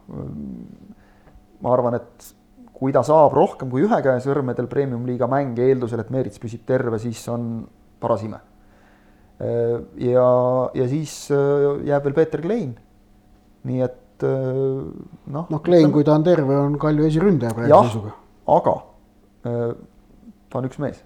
[1.63, 2.33] ma arvan, et
[2.77, 6.99] kui ta saab rohkem kui ühe käe sõrmedel premium-liiga mänge eeldusel, et Meerits püsib terve,
[7.01, 7.65] siis on
[8.01, 8.39] paras ime.
[10.01, 10.27] ja,
[10.73, 12.71] ja siis äh, jääb veel Peeter Klein.
[13.69, 14.31] nii et äh,
[15.33, 15.49] noh.
[15.49, 18.15] noh, Klein, kui ta on terve, on Kalju esiründaja praegu seisuga.
[18.57, 18.75] aga
[19.49, 19.75] äh,
[20.49, 21.03] ta on üks mees.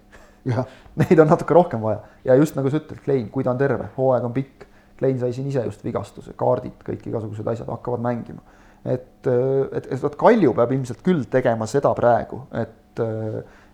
[1.00, 3.92] Neid on natuke rohkem vaja ja just nagu sa ütled, Klein, kui ta on terve,
[3.96, 4.68] hooaeg on pikk.
[5.00, 8.44] Klein sai siin ise just vigastuse, kaardid, kõik igasugused asjad hakkavad mängima
[8.84, 13.02] et, et, et vot Kalju peab ilmselt küll tegema seda praegu, et,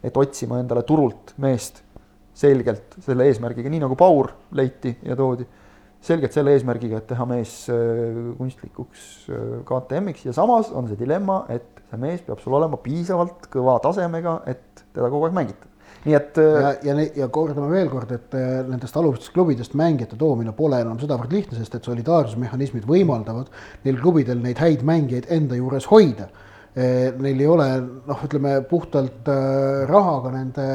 [0.04, 1.82] et otsima endale turult meest
[2.38, 5.46] selgelt selle eesmärgiga, nii nagu Paur leiti ja toodi,
[6.04, 10.28] selgelt selle eesmärgiga, et teha mees äh, kunstlikuks äh, KTM-iks.
[10.28, 14.84] Ja samas on see dilemma, et see mees peab sul olema piisavalt kõva tasemega, et
[14.94, 15.67] teda kogu aeg mängitada
[16.05, 16.38] nii et.
[16.38, 20.80] Äh, ja, ja, ja kordame veel kord, et äh, nendest alumistest klubidest mängijate toomine pole
[20.82, 23.51] enam sedavõrd lihtne, sest et solidaarsusmehhanismid võimaldavad
[23.86, 26.28] neil klubidel neid häid mängijaid enda juures hoida.
[26.78, 29.28] Äh, neil ei ole noh, ütleme puhtalt
[29.88, 30.68] rahaga nende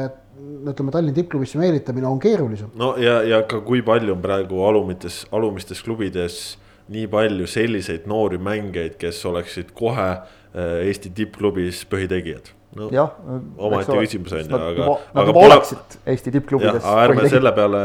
[0.64, 2.74] ütleme, Tallinna tippklubisse meelitamine on keerulisem.
[2.76, 6.58] no ja, ja ka kui palju on praegu alumites, alumistes klubides
[6.92, 10.10] nii palju selliseid noori mängijaid, kes oleksid kohe
[10.54, 13.14] Eesti tippklubis põhitegijad no, jah.
[13.58, 14.90] omaette küsimus on ju, aga.
[15.16, 16.84] Nad juba oleksid Eesti tippklubides.
[16.84, 17.80] ärme selle peale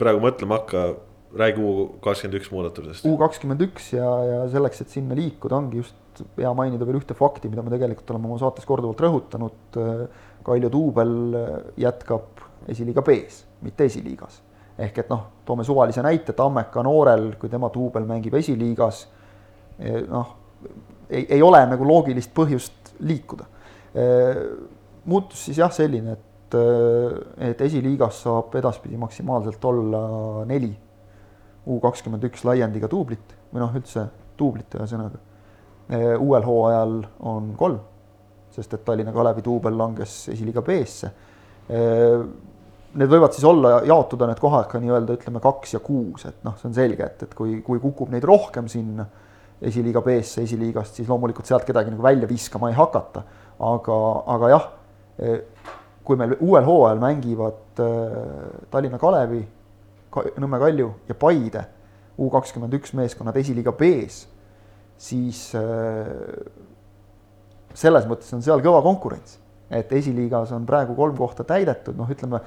[0.00, 0.84] praegu mõtlema hakka,
[1.34, 1.74] räägi U
[2.04, 3.06] kakskümmend üks muudatusest.
[3.08, 7.16] U kakskümmend üks ja, ja selleks, et sinna liikuda, ongi just hea mainida veel ühte
[7.18, 9.80] fakti, mida me tegelikult oleme oma saates korduvalt rõhutanud.
[10.44, 11.14] Kaljo Tuubel
[11.80, 14.42] jätkab esiliiga B-s, mitte esiliigas.
[14.78, 19.04] ehk et noh, toome suvalise näite, Tammeka noorel, kui tema duubel mängib esiliigas
[20.10, 20.32] noh,
[21.10, 23.46] ei, ei ole nagu loogilist põhjust liikuda.
[25.04, 26.56] Muutus siis jah selline, et,
[27.50, 30.02] et esiliigas saab edaspidi maksimaalselt olla
[30.48, 30.72] neli
[31.64, 34.02] U kakskümmend üks laiendiga duublit või noh, üldse
[34.36, 35.16] duublit ühesõnaga.
[36.20, 37.78] uuel hooajal on kolm,
[38.52, 41.10] sest et Tallinna Kalevi duubel langes esiliiga B-sse.
[42.94, 46.54] Need võivad siis olla, jaotuda need kohad ka nii-öelda ütleme kaks ja kuus, et noh,
[46.60, 49.06] see on selge, et, et kui, kui kukub neid rohkem sinna
[49.64, 53.24] esiliiga B-sse esiliigast, siis loomulikult sealt kedagi nagu välja viskama ei hakata.
[53.64, 53.98] Aga,
[54.36, 54.66] aga jah,
[56.04, 57.82] kui meil uuel hooajal mängivad
[58.70, 59.44] Tallinna Kalevi,
[60.14, 61.64] Nõmme Kalju ja Paide
[62.14, 64.28] U kakskümmend üks meeskonnad esiliiga B-s,
[65.00, 65.40] siis
[67.74, 72.38] selles mõttes on seal kõva konkurents, et esiliigas on praegu kolm kohta täidetud, noh, ütleme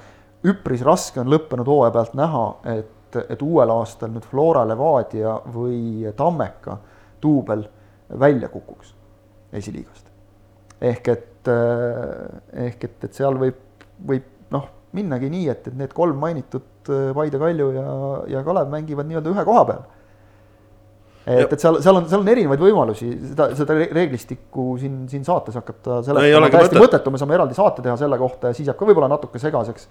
[0.48, 2.44] üpris raske on lõppenud hooaja pealt näha,
[2.78, 6.78] et, et uuel aastal nüüd Flora Levadia või Tammeka
[7.20, 7.66] duubel
[8.08, 8.94] välja kukuks
[9.52, 10.07] esiliigast.
[10.80, 11.50] Ehk et,
[12.66, 13.60] ehk et, et seal võib,
[14.08, 14.66] võib noh,
[14.96, 17.86] minnagi nii, et, et need kolm mainitud Paide, Kalju ja,
[18.32, 19.82] ja Kalev mängivad nii-öelda ühe koha peal.
[21.26, 25.58] et, et seal, seal on, seal on erinevaid võimalusi, seda, seda reeglistikku siin, siin saates
[25.60, 26.52] hakata seletama.
[26.54, 29.42] täiesti mõttetu, me saame eraldi saate teha selle kohta ja siis jääb ka võib-olla natuke
[29.42, 29.90] segaseks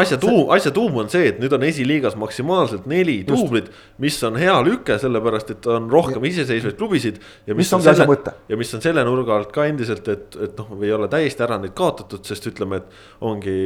[0.00, 3.70] asja tuum, asja tuum on see, et nüüd on esiliigas maksimaalselt neli duublit,
[4.02, 6.30] mis on hea lüke, sellepärast et on rohkem ja.
[6.30, 7.20] iseseisvaid klubisid.
[7.46, 8.06] ja mis, mis on selle,
[8.48, 11.58] ja mis on selle nurga alt ka endiselt, et, et noh, ei ole täiesti ära
[11.62, 13.56] neid kaotatud, sest ütleme, et ongi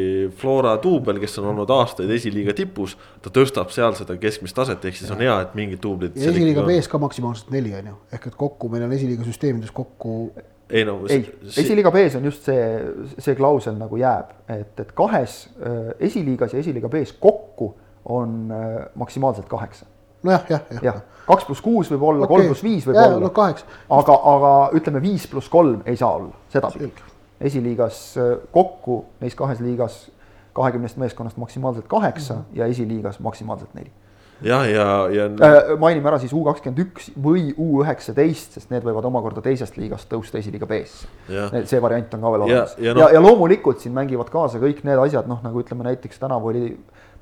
[0.41, 2.97] Flora duubel, kes on olnud aastaid esiliiga tipus.
[3.23, 6.17] ta tõstab seal seda keskmist taset, ehk siis on hea, et mingid duublid.
[6.19, 10.19] esiliiga B-s ka maksimaalselt neli on ju, ehk et kokku meil on esiliiga süsteemides kokku
[10.71, 11.23] ei no ei,
[11.57, 12.65] esiliiga B-s on just see,
[13.19, 17.73] see klausel nagu jääb, et, et kahes äh, esiliigas ja esiliiga B-s kokku
[18.05, 19.87] on äh, maksimaalselt kaheksa.
[20.23, 21.01] nojah, jah, jah, jah.
[21.27, 23.33] kaks pluss kuus võib olla okay., kolm pluss viis võib ja, olla no,,
[24.01, 26.91] aga, aga ütleme, viis pluss kolm ei saa olla, sedapidi.
[27.41, 30.07] esiliigas äh, kokku neis kahes liigas
[30.59, 32.59] kahekümnest meeskonnast maksimaalselt kaheksa mm -hmm.
[32.59, 33.93] ja esiliigas maksimaalselt neli
[34.45, 35.27] jah, ja, ja, ja....
[35.27, 39.79] Äh, mainime ära siis U kakskümmend üks või U üheksateist, sest need võivad omakorda teisest
[39.81, 41.09] liigast tõusta esiliiga B-sse.
[41.65, 43.05] see variant on ka veel olemas ja, ja, no.
[43.05, 46.67] ja, ja loomulikult siin mängivad kaasa kõik need asjad, noh nagu ütleme näiteks tänavu oli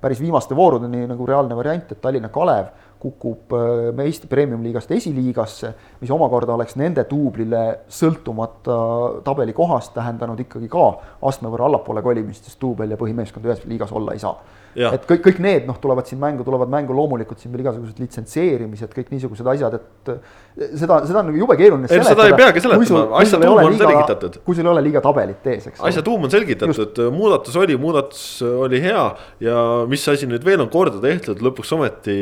[0.00, 2.68] päris viimaste voorudeni nagu reaalne variant, et Tallinna Kalev
[3.00, 8.76] kukub äh, Eesti Premium-liigast esiliigasse, mis omakorda oleks nende duublile sõltumata
[9.24, 10.86] tabelikohast tähendanud ikkagi ka
[11.28, 14.36] astme võrra allapoole kolimist, sest duubel ja põhimeeskond ühes liigas olla ei saa
[14.76, 18.92] et kõik, kõik need noh, tulevad siin mängu, tulevad mängu loomulikult siin veel igasugused litsenseerimised,
[18.96, 20.12] kõik niisugused asjad, et
[20.56, 23.88] seda, seda on nagu jube keeruline ei, seda ei peagi seletama, asja tuum on liiga,
[23.90, 24.38] selgitatud.
[24.46, 25.82] kui sul ei ole liiga tabelit ees, eks.
[25.90, 29.04] asja tuum on selgitatud, muudatus oli, muudatus oli hea.
[29.44, 29.56] Ja
[29.88, 32.16] mis asi nüüd veel on korda tehtud, lõpuks ometi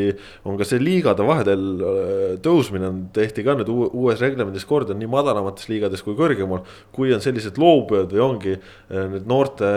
[0.48, 5.10] on ka see liigade vahedel äh, tõusmine on, tehti ka nüüd uues reglemendis korda nii
[5.10, 6.64] madalamates liigades kui kõrgemal.
[6.94, 8.56] kui on sellised loobujad või ongi
[8.90, 9.68] need noorte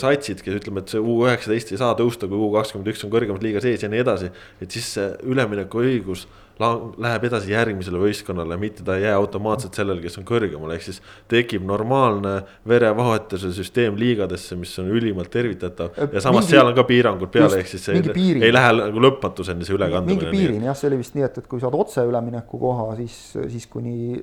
[0.00, 3.04] satsid, kes ütleme, et see U üheksateist ei saa tõusta tõusta, kui U kakskümmend üks
[3.04, 4.30] on kõrgemas liigas ees ja nii edasi.
[4.60, 6.26] et siis see üleminekuõigus
[6.56, 11.02] läheb edasi järgmisele võistkonnale, mitte ta ei jää automaatselt sellele, kes on kõrgemal, ehk siis
[11.28, 12.38] tekib normaalne
[12.68, 15.98] verevahetuse süsteem liigadesse, mis on ülimalt tervitatav.
[16.00, 18.00] ja samas mingi, seal on ka piirangud peale, ehk siis ei,
[18.40, 20.16] ei lähe nagu lõpmatuseni see ülekandumine.
[20.16, 23.18] mingi piirini jah, see oli vist nii, et, et kui saad otse ülemineku koha, siis,
[23.52, 24.16] siis kuni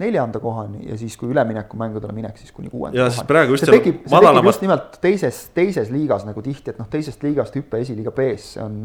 [0.00, 3.18] neljanda kohani ja siis, kui üleminekumängudele minek, siis kuni kuuenda kohani.
[3.18, 6.80] siis praegu just see tekib, see tekib just nimelt teises, teises liigas nagu tihti, et
[6.80, 8.82] noh, teisest liigast hüppe esiliiga B-sse on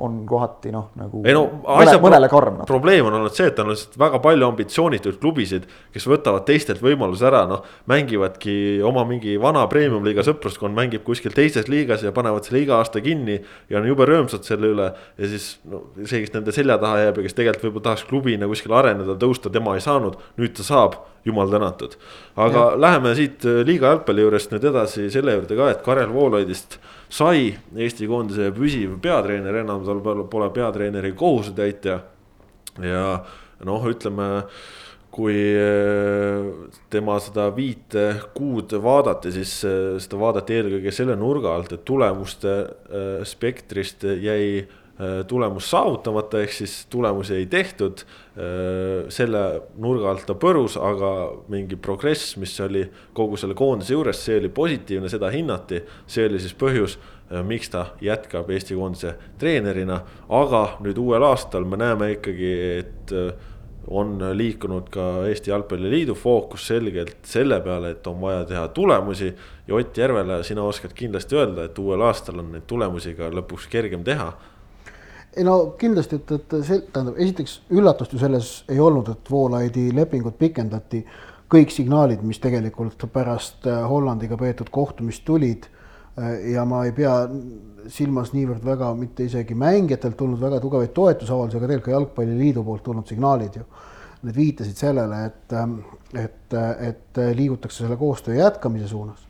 [0.00, 2.60] on kohati noh, nagu ei no mõne, mõnele karm.
[2.68, 7.26] probleem on olnud see, et on lihtsalt väga palju ambitsioonituid klubisid, kes võtavad teistelt võimaluse
[7.28, 7.64] ära, noh.
[7.90, 8.54] mängivadki
[8.86, 13.40] oma mingi vana premium-liiga sõpruskond mängib kuskil teises liigas ja panevad selle iga aasta kinni.
[13.70, 17.20] ja on jube rõõmsad selle üle ja siis no see, kes nende selja taha jääb
[17.20, 21.00] ja kes tegelikult võib-olla tahaks klubina kuskil areneda, tõusta, tema ei saanud, nüüd ta saab
[21.24, 21.96] jumal tänatud.
[22.36, 22.80] aga ja.
[22.80, 26.78] läheme siit liiga jalgpalli juurest nüüd edasi selle juurde ka, et Karel Voolaidist
[27.10, 32.00] sai Eesti koondise püsiv peatreener, enam tal pole peatreeneri kohusetäitja.
[32.80, 33.06] ja
[33.66, 34.30] noh, ütleme
[35.10, 36.44] kui eh,
[36.90, 38.04] tema seda viite
[38.34, 42.54] kuud vaadati, siis seda vaadati eelkõige selle nurga alt, et tulemuste
[43.26, 44.62] spektrist jäi
[45.28, 48.04] tulemus saavutamata, ehk siis tulemusi ei tehtud.
[49.08, 49.40] selle
[49.76, 51.10] nurga alt ta põrus, aga
[51.52, 55.82] mingi progress, mis oli kogu selle koondise juures, see oli positiivne, seda hinnati.
[56.06, 56.98] see oli siis põhjus,
[57.46, 63.14] miks ta jätkab Eesti koondise treenerina, aga nüüd uuel aastal me näeme ikkagi, et
[63.90, 69.34] on liikunud ka Eesti Jalgpalliliidu fookus selgelt selle peale, et on vaja teha tulemusi.
[69.68, 73.68] ja Ott Järvele, sina oskad kindlasti öelda, et uuel aastal on neid tulemusi ka lõpuks
[73.70, 74.32] kergem teha
[75.36, 79.90] ei no kindlasti, et, et see tähendab, esiteks üllatust ju selles ei olnud, et Voolaidi
[79.94, 81.04] lepingut pikendati.
[81.50, 87.14] kõik signaalid, mis tegelikult pärast äh, Hollandiga peetud kohtumist tulid äh, ja ma ei pea
[87.90, 92.84] silmas niivõrd väga mitte isegi mängijatelt tulnud väga tugevaid toetusavaldusi, aga tegelikult ka Jalgpalliliidu poolt
[92.86, 93.66] tulnud signaalid ju.
[94.22, 95.56] Need viitasid sellele, et,
[96.22, 96.54] et,
[96.86, 99.29] et liigutakse selle koostöö jätkamise suunas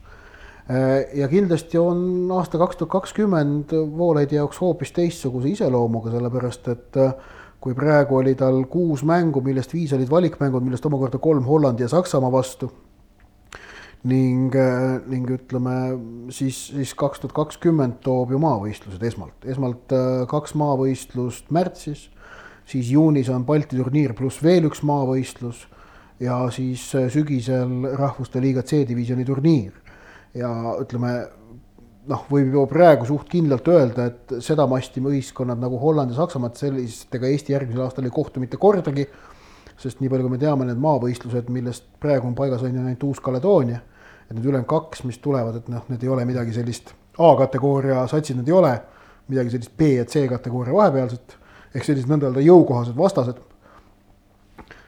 [1.13, 7.15] ja kindlasti on aasta kaks tuhat kakskümmend Voolaidi jaoks hoopis teistsuguse iseloomuga, sellepärast et äh,
[7.61, 11.91] kui praegu oli tal kuus mängu, millest viis olid valikmängud, millest omakorda kolm Hollandi ja
[11.91, 12.71] Saksamaa vastu.
[14.03, 15.75] ning, äh, ning ütleme
[16.33, 19.93] siis, siis kaks tuhat kakskümmend toob ju maavõistlused esmalt, esmalt
[20.29, 22.07] kaks maavõistlust märtsis,
[22.65, 25.67] siis juunis on Balti turniir pluss veel üks maavõistlus
[26.19, 29.80] ja siis sügisel Rahvuste Liiga C-divisjoni turniir
[30.37, 30.49] ja
[30.81, 31.13] ütleme
[32.09, 36.61] noh, võib ju praegu suht kindlalt öelda, et sedamasti ühiskonnad nagu Holland ja Saksamaa, et
[36.61, 39.07] sellistega Eesti järgmisel aastal ei kohtu mitte kordagi.
[39.81, 43.03] sest nii palju, kui me teame, need maavõistlused, millest praegu on paigas, on ju ainult
[43.03, 43.79] Uus-Kaledoonia.
[44.29, 48.37] et need ülejäänud kaks, mis tulevad, et noh, need ei ole midagi sellist A-kategooria satsid,
[48.37, 48.81] need ei ole
[49.27, 51.37] midagi sellist B ja C kategooria vahepealset
[51.75, 53.39] ehk sellised nõnda öelda jõukohased vastased.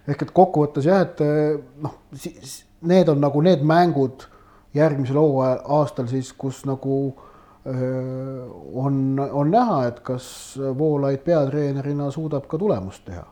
[0.08, 1.20] ehk et kokkuvõttes jah, et
[1.82, 2.00] noh,
[2.82, 4.28] need on nagu need mängud
[4.74, 6.98] järgmisel hooajal, aastal siis, kus nagu
[7.68, 10.26] öö, on, on näha, et kas
[10.78, 13.26] Voolaid peatreenerina suudab ka tulemust teha.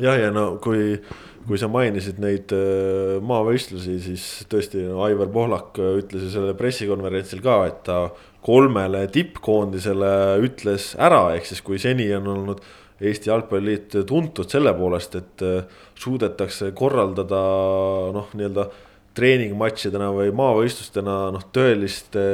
[0.00, 0.98] jah, ja no kui,
[1.48, 2.52] kui sa mainisid neid
[3.24, 8.00] maavõistlusi, siis tõesti no, Aivar Pohlak ütles ju sellel pressikonverentsil ka, et ta
[8.46, 10.10] kolmele tippkoondisele
[10.44, 12.60] ütles ära, ehk siis kui seni on olnud
[12.96, 15.42] Eesti Jalgpalliliit tuntud selle poolest, et
[16.00, 17.40] suudetakse korraldada
[18.14, 18.70] noh, nii-öelda
[19.16, 22.24] treeningmatšidena või maavõistlustena noh, tõeliste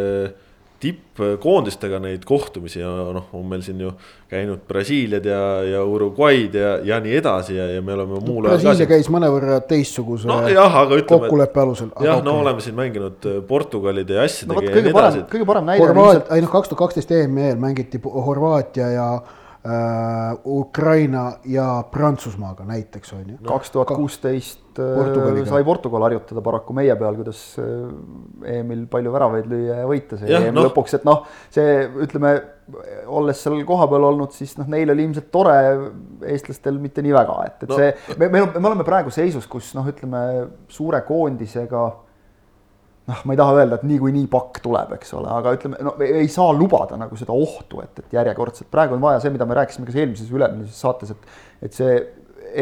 [0.83, 3.93] tippkoondistega neid kohtumisi ja noh, on meil siin ju
[4.31, 8.59] käinud Brasiiliad ja, ja Uruguay'd ja, ja nii edasi ja, ja me oleme muul ajal.
[8.59, 11.93] Brasiilia käis mõnevõrra teistsuguse no, jah, ütleme, kokkuleppe alusel.
[12.03, 12.47] jah, no okay.
[12.47, 15.23] oleme siin mänginud Portugalide ja asjadega no, ja nii edasi.
[15.37, 15.85] kõige parem näide.
[15.87, 19.07] Horvaat-, ei noh, kaks tuhat kaksteist EM-il mängiti Horvaatia ja
[20.45, 23.37] Ukraina ja Prantsusmaaga näiteks on ju.
[23.47, 29.47] kaks tuhat kuusteist äh, sai Portugal harjutada paraku meie peal, kuidas äh, EM-il palju väravaid
[29.47, 30.67] lüüa ja võita see EM no.
[30.67, 31.23] lõpuks, et noh,
[31.55, 32.35] see ütleme,
[33.07, 35.55] olles seal kohapeal olnud, siis noh, neil oli ilmselt tore,
[36.27, 37.79] eestlastel mitte nii väga, et, et no.
[37.79, 40.25] see, me, me, me oleme praegu seisus, kus noh, ütleme
[40.75, 41.87] suure koondisega
[43.13, 46.29] noh, ma ei taha öelda, et niikuinii pakk tuleb, eks ole, aga ütleme, no ei
[46.33, 49.89] saa lubada nagu seda ohtu, et, et järjekordselt praegu on vaja see, mida me rääkisime
[49.89, 51.39] ka eelmises üle-eelmises saates, et,
[51.69, 51.99] et see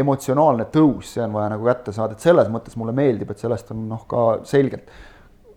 [0.01, 3.73] emotsionaalne tõus, see on vaja nagu kätte saada, et selles mõttes mulle meeldib, et sellest
[3.75, 4.91] on noh, ka selgelt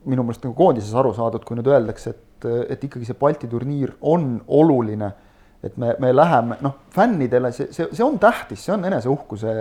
[0.10, 3.96] minu meelest nagu koondises aru saadud, kui nüüd öeldakse, et, et ikkagi see Balti turniir
[4.02, 5.14] on oluline.
[5.64, 9.54] et me, me läheme, noh, fännidele see, see, see on tähtis, see on eneseuhkuse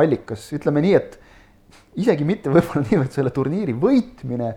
[0.00, 1.18] allikas, ütleme nii, et
[2.02, 4.52] isegi mitte võib-olla niivõrd selle turniiri võitmine,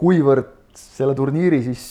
[0.00, 1.84] kuivõrd selle turniiri siis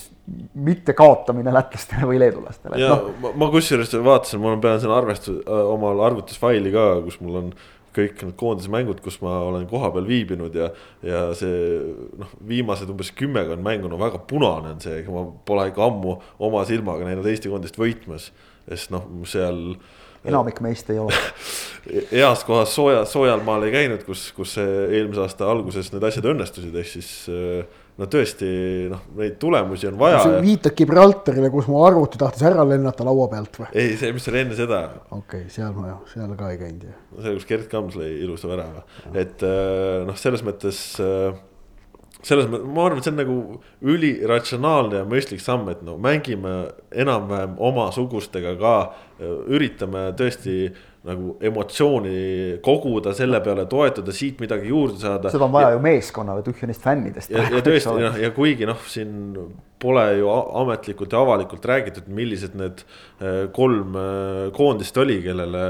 [0.63, 2.79] mitte kaotamine lätlastele või leedulastele.
[2.79, 3.13] ja no.
[3.19, 7.49] ma, ma kusjuures vaatasin, ma pean siin arvestus, omal arvutusfaili ka, kus mul on
[7.93, 10.71] kõik need koondise mängud, kus ma olen kohapeal viibinud ja,
[11.05, 11.81] ja see
[12.17, 16.15] noh, viimased umbes kümmekond mängu, no väga punane on see, ma pole ikka ammu
[16.47, 18.31] oma silmaga näinud Eesti koondist võitmas,
[18.65, 21.13] sest noh, seal äh, enamik meist ei ole
[22.11, 26.75] heas kohas sooja, soojal maal ei käinud, kus, kus eelmise aasta alguses need asjad õnnestusid,
[26.79, 28.49] ehk siis äh, no tõesti
[28.91, 30.23] noh, neid tulemusi on vaja.
[30.23, 33.69] sa viitad Gibraltarile, kus mu arvuti tahtis ära lennata laua pealt või?
[33.75, 34.83] ei, see, mis oli enne seda.
[35.09, 36.99] okei okay,, seal ma seal ka ei käinud jah.
[37.19, 41.33] see, kus Gerd Kams lõi ilusa värava, et äh, noh, selles mõttes äh,
[42.23, 43.37] selles mõttes, ma arvan, et see on nagu
[43.93, 46.53] üliratsionaalne ja mõistlik samm, et no mängime
[47.03, 48.75] enam-vähem omasugustega ka.
[49.53, 50.57] Üritame tõesti
[51.03, 55.31] nagu emotsiooni koguda selle peale, toetada, siit midagi juurde saada.
[55.33, 57.33] seda on vaja ja, ju meeskonnale, tühja neist fännidest.
[57.33, 59.33] ja, ja tõesti noh, ja kuigi noh, siin
[59.83, 65.65] pole ju ametlikult ja avalikult räägitud, millised need eh, kolm eh, koondist oli, kellele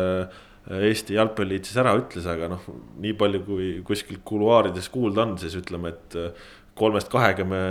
[0.63, 2.69] Eesti Jalgpalliliit siis ära ütles, aga noh,
[3.03, 6.45] nii palju kui kuskilt kuluaarides kuulda on, siis ütleme, et äh,
[6.77, 7.63] kolmest kahega me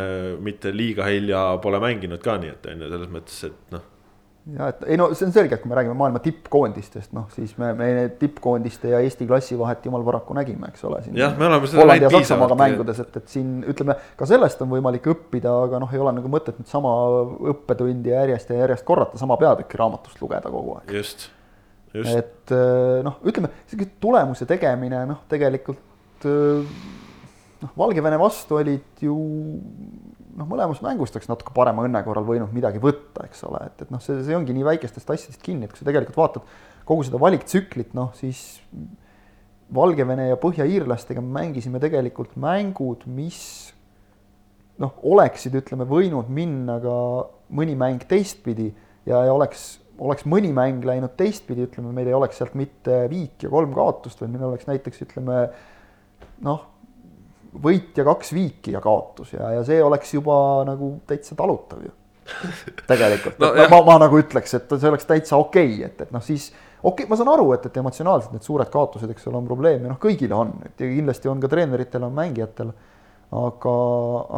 [0.42, 3.91] mitte liiga hilja pole mänginud ka, nii et on ju selles mõttes, et noh
[4.56, 7.52] ja et ei no see on selge, et kui me räägime maailma tippkoondistest, noh siis
[7.62, 11.02] me, me tippkoondiste ja Eesti klassi vahet jumal paraku nägime, eks ole.
[11.18, 12.56] jah, me oleme seda näinud piisavalt.
[12.58, 16.32] mängudes, et, et siin ütleme, ka sellest on võimalik õppida, aga noh, ei ole nagu
[16.32, 16.96] mõtet nüüd sama
[17.54, 20.90] õppetundi järjest ja järjest korrata, sama peatükki raamatust lugeda kogu aeg.
[20.98, 21.30] just
[21.92, 26.76] et äh, noh, ütleme sihuke tulemuse tegemine noh, tegelikult äh,
[27.62, 29.16] noh, Valgevene vastu olid ju
[30.38, 33.92] noh, mõlemas mängus oleks natuke parema õnne korral võinud midagi võtta, eks ole, et, et
[33.92, 36.46] noh, see, see ongi nii väikestest asjadest kinni, et kui sa tegelikult vaatad
[36.88, 38.60] kogu seda valiktsüklit, noh siis
[39.72, 43.38] Valgevene ja Põhja-Iirlastega mängisime tegelikult mängud, mis
[44.82, 46.96] noh, oleksid, ütleme, võinud minna ka
[47.56, 48.68] mõni mäng teistpidi
[49.08, 53.46] ja, ja oleks, oleks mõni mäng läinud teistpidi, ütleme, meil ei oleks sealt mitte viik
[53.46, 55.46] ja kolm kaotust, vaid meil oleks näiteks ütleme
[56.44, 56.66] noh,
[57.52, 60.36] võit ja kaks viiki ja kaotus ja, ja see oleks juba
[60.68, 61.92] nagu täitsa talutav ju.
[62.88, 66.22] tegelikult no,, ma, ma nagu ütleks, et see oleks täitsa okei okay,, et, et noh,
[66.24, 66.50] siis
[66.82, 69.84] okei okay,, ma saan aru, et, et emotsionaalselt need suured kaotused, eks ole, on probleem
[69.84, 72.72] ja noh, kõigil on, et ja kindlasti on ka treeneritel, on mängijatel.
[73.42, 73.74] aga,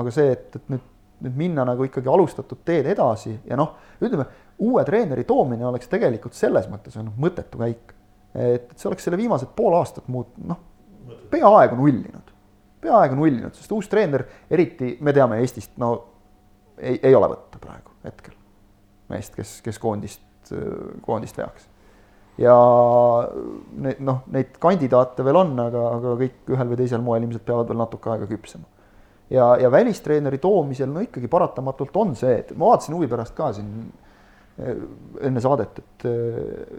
[0.01, 0.91] aga see, et, et nüüd,
[1.27, 4.27] nüüd minna nagu ikkagi alustatud teed edasi ja noh, ütleme,
[4.65, 7.95] uue treeneri toomine oleks tegelikult selles mõttes on mõttetu käik.
[8.35, 10.61] et, et see oleks selle viimased pool aastat muut-, noh,
[11.31, 12.24] peaaegu nullinud,
[12.85, 15.93] peaaegu nullinud, sest uus treener, eriti me teame Eestist, no
[16.79, 18.37] ei, ei ole võtta praegu hetkel
[19.13, 20.53] meest, kes, kes koondist,
[21.05, 21.69] koondist veaks
[22.41, 22.55] ja
[23.85, 27.71] need noh, neid kandidaate veel on, aga, aga kõik ühel või teisel moel ilmselt peavad
[27.71, 28.67] veel natuke aega küpsema.
[29.31, 33.53] ja, ja välistreeneri toomisel no ikkagi paratamatult on see, et ma vaatasin huvi pärast ka
[33.55, 33.71] siin
[34.59, 34.83] eh,
[35.29, 36.07] enne saadet, et,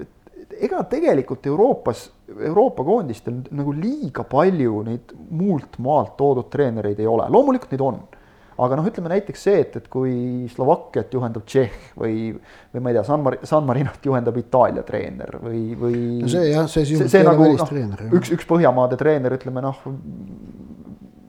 [0.04, 0.25] et
[0.64, 7.28] ega tegelikult Euroopas, Euroopa koondistel nagu liiga palju neid muult maalt toodud treenereid ei ole,
[7.32, 8.04] loomulikult neid on
[8.56, 10.14] aga noh, ütleme näiteks see, et, et kui
[10.54, 12.30] Slovakkiat juhendab Tšehh või,
[12.72, 16.04] või ma ei tea, San Mar-, San Marinot juhendab Itaalia treener või, või.
[16.24, 17.74] no see jah, see see, see nagu noh,
[18.16, 19.82] üks, üks Põhjamaade treener, ütleme noh,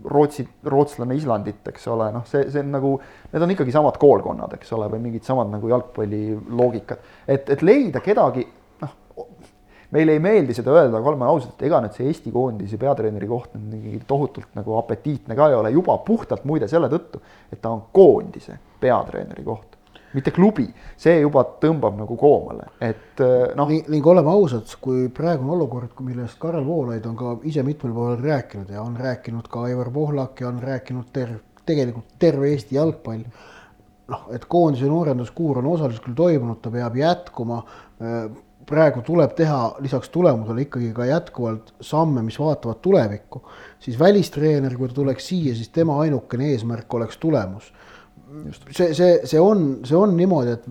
[0.07, 2.93] Rootsi, rootslane Islandit, eks ole, noh, see, see on nagu,
[3.33, 7.09] need on ikkagi samad koolkonnad, eks ole, või mingid samad nagu jalgpalliloogikad.
[7.27, 8.47] et, et leida kedagi
[9.95, 13.55] meile ei meeldi seda öelda, aga oleme ausad, ega nüüd see Eesti koondise peatreeneri koht
[13.55, 17.23] nüüd mingi tohutult nagu apetiitne ka ei ole, juba puhtalt muide selle tõttu,
[17.53, 19.77] et ta on koondise peatreeneri koht
[20.17, 20.65] mitte klubi,
[21.01, 23.69] see juba tõmbab nagu koomale, et äh, noh.
[23.69, 28.71] ning oleme ausad, kui praegune olukord, millest Karel Voolaid on ka ise mitmel poolel rääkinud
[28.73, 33.27] ja on rääkinud ka Aivar Pohlak ja on rääkinud terv-, tegelikult terve Eesti jalgpall.
[34.07, 38.29] noh, et koondise noorenduskuur on osaliselt küll toimunud, ta peab jätkuma äh,
[38.67, 43.43] praegu tuleb teha lisaks tulemusele ikkagi ka jätkuvalt samme, mis vaatavad tulevikku,
[43.81, 47.73] siis välistreener, kui ta tuleks siia, siis tema ainukene eesmärk oleks tulemus.
[48.71, 50.67] see, see, see on, see on niimoodi, et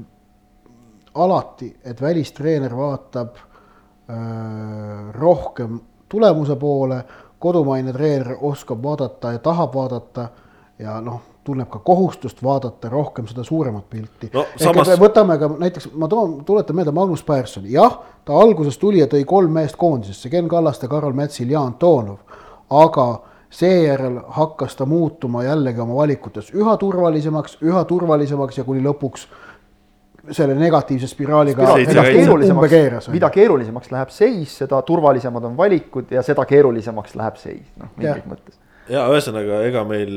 [1.15, 5.79] alati, et välistreener vaatab öö, äh, rohkem
[6.09, 7.03] tulemuse poole,
[7.39, 10.27] kodumaine treener oskab vaadata ja tahab vaadata
[10.79, 14.29] ja noh tunneb ka kohustust vaadata rohkem seda suuremat pilti.
[14.33, 14.45] No,.
[14.61, 14.89] Samas...
[14.99, 19.23] võtame ka näiteks, ma toon, tuletan meelde Magnus Persson, jah, ta alguses tuli ja tõi
[19.29, 22.19] kolm meest koondisesse, Ken Kallaste, Karol Metsil ja Antonov,
[22.73, 23.07] aga
[23.55, 29.27] seejärel hakkas ta muutuma jällegi oma valikutes üha turvalisemaks, üha turvalisemaks ja kuni lõpuks
[30.33, 37.15] selle negatiivse spiraaliga keerulisemaks, mida keerulisemaks läheb seis, seda turvalisemad on valikud ja seda keerulisemaks
[37.15, 38.57] läheb seis, noh, mingis mõttes
[38.91, 40.11] ja ühesõnaga, ega meil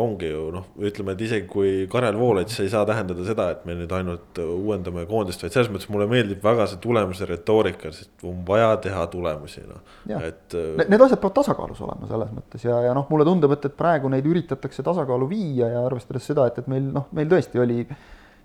[0.00, 3.66] ongi ju noh, ütleme, et isegi kui Karel Voolaid, see ei saa tähendada seda, et
[3.68, 8.24] me nüüd ainult uuendame koondist, vaid selles mõttes mulle meeldib väga see tulemuse retoorika, sest
[8.28, 9.84] on vaja teha tulemusi, noh.
[10.18, 10.56] et.
[10.82, 14.10] Need asjad peavad tasakaalus olema selles mõttes ja, ja noh, mulle tundub, et, et praegu
[14.12, 17.82] neid üritatakse tasakaalu viia ja arvestades seda, et, et meil noh, meil tõesti oli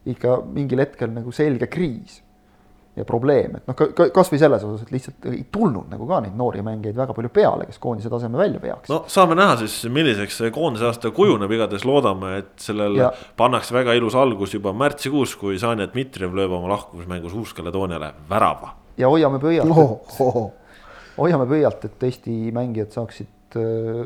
[0.08, 2.22] ikka mingil hetkel nagu selge kriis
[2.98, 6.38] ja probleem, et noh, ka kasvõi selles osas, et lihtsalt ei tulnud nagu ka neid
[6.38, 8.90] noori mängijaid väga palju peale, kes koondise taseme välja veaks.
[8.90, 13.12] no saame näha siis, milliseks see koondise aasta kujuneb, igatahes loodame, et sellel ja.
[13.38, 18.74] pannakse väga ilus algus juba märtsikuus, kui Sanja Dmitrijev lööb oma lahkumismängus Uus-Caledooniale värava.
[18.98, 20.42] ja hoiame pöialt oh,, oh.
[21.20, 24.02] hoiame pöialt, et Eesti mängijad saaksid äh,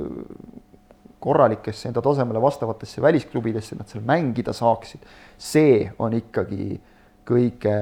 [1.21, 5.05] korralikesse enda tasemele vastavatesse välisklubidesse, nad seal mängida saaksid.
[5.37, 6.81] see on ikkagi
[7.27, 7.73] kõige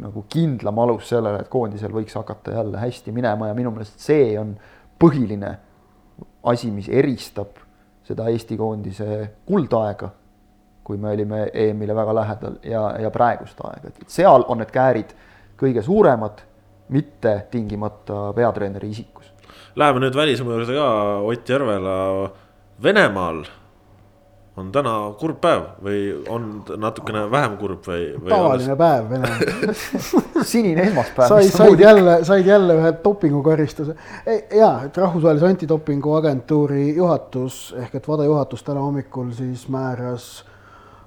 [0.00, 4.36] nagu kindlam alus sellele, et koondisel võiks hakata jälle hästi minema ja minu meelest see
[4.40, 4.54] on
[5.00, 5.50] põhiline
[6.48, 7.58] asi, mis eristab
[8.08, 10.08] seda Eesti koondise kuldaega,
[10.84, 15.12] kui me olime EM-ile väga lähedal ja, ja praegust aega, et seal on need käärid
[15.58, 16.40] kõige suuremad,
[16.94, 19.28] mitte tingimata peatreeneri isikus.
[19.76, 20.88] Läheme nüüd välismaa juurde ka,
[21.28, 21.96] Ott Järvela
[22.82, 23.42] Venemaal
[24.58, 26.00] on täna kurb päev või
[26.32, 26.46] on
[26.80, 28.30] natukene vähem kurb või, või?
[28.32, 28.78] tavaline alles...
[28.80, 31.28] päev Venemaal sinine esmaspäev.
[31.30, 33.96] said, said jälle, said jälle ühe dopingukaristuse.
[34.56, 40.28] ja, et rahvusvahelise antidopingu agentuuri juhatus ehk et WADA juhatus täna hommikul siis määras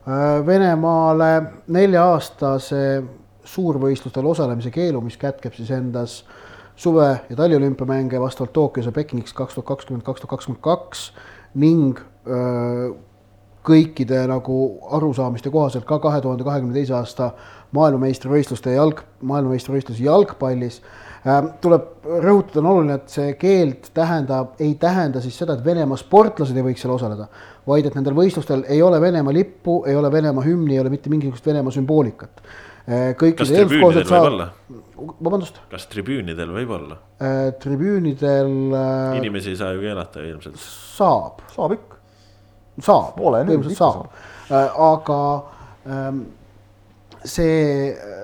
[0.07, 1.33] äh, Venemaale
[1.67, 3.03] nelja-aastase
[3.51, 6.21] suurvõistlustel osalemise keelu, mis kätkeb siis endas
[6.75, 11.07] suve- ja taliolümpiamänge vastavalt Tokyos ja Pekiniks kaks tuhat kakskümmend, kaks tuhat kakskümmend kaks
[11.53, 11.97] ning
[12.27, 12.99] öö, äh,
[13.67, 14.57] kõikide nagu
[14.97, 17.31] arusaamiste kohaselt ka kahe tuhande kahekümne teise aasta
[17.77, 20.79] maailmameistrivõistluste jalg, maailmameistrivõistlusi jalgpallis
[21.27, 25.99] ähm, tuleb rõhutada, on oluline, et see keeld tähendab, ei tähenda siis seda, et Venemaa
[25.99, 27.29] sportlased ei võiks seal osaleda,
[27.69, 31.13] vaid et nendel võistlustel ei ole Venemaa lippu, ei ole Venemaa hümni, ei ole mitte
[31.13, 32.43] mingisugust Venemaa sümboolikat.
[32.89, 34.49] Äh, tribüünidel võib olla?
[35.21, 35.61] vabandust?
[35.69, 36.97] kas tribüünidel võib olla?
[37.21, 38.51] Äh, tribüünidel.
[39.21, 40.57] inimesi ei saa ju keelata ilmselt.
[40.97, 41.45] saab.
[41.53, 41.90] saab ikka
[42.85, 45.19] saab, põhimõtteliselt saab, äh, aga
[45.87, 46.23] ähm,
[47.23, 48.21] see äh,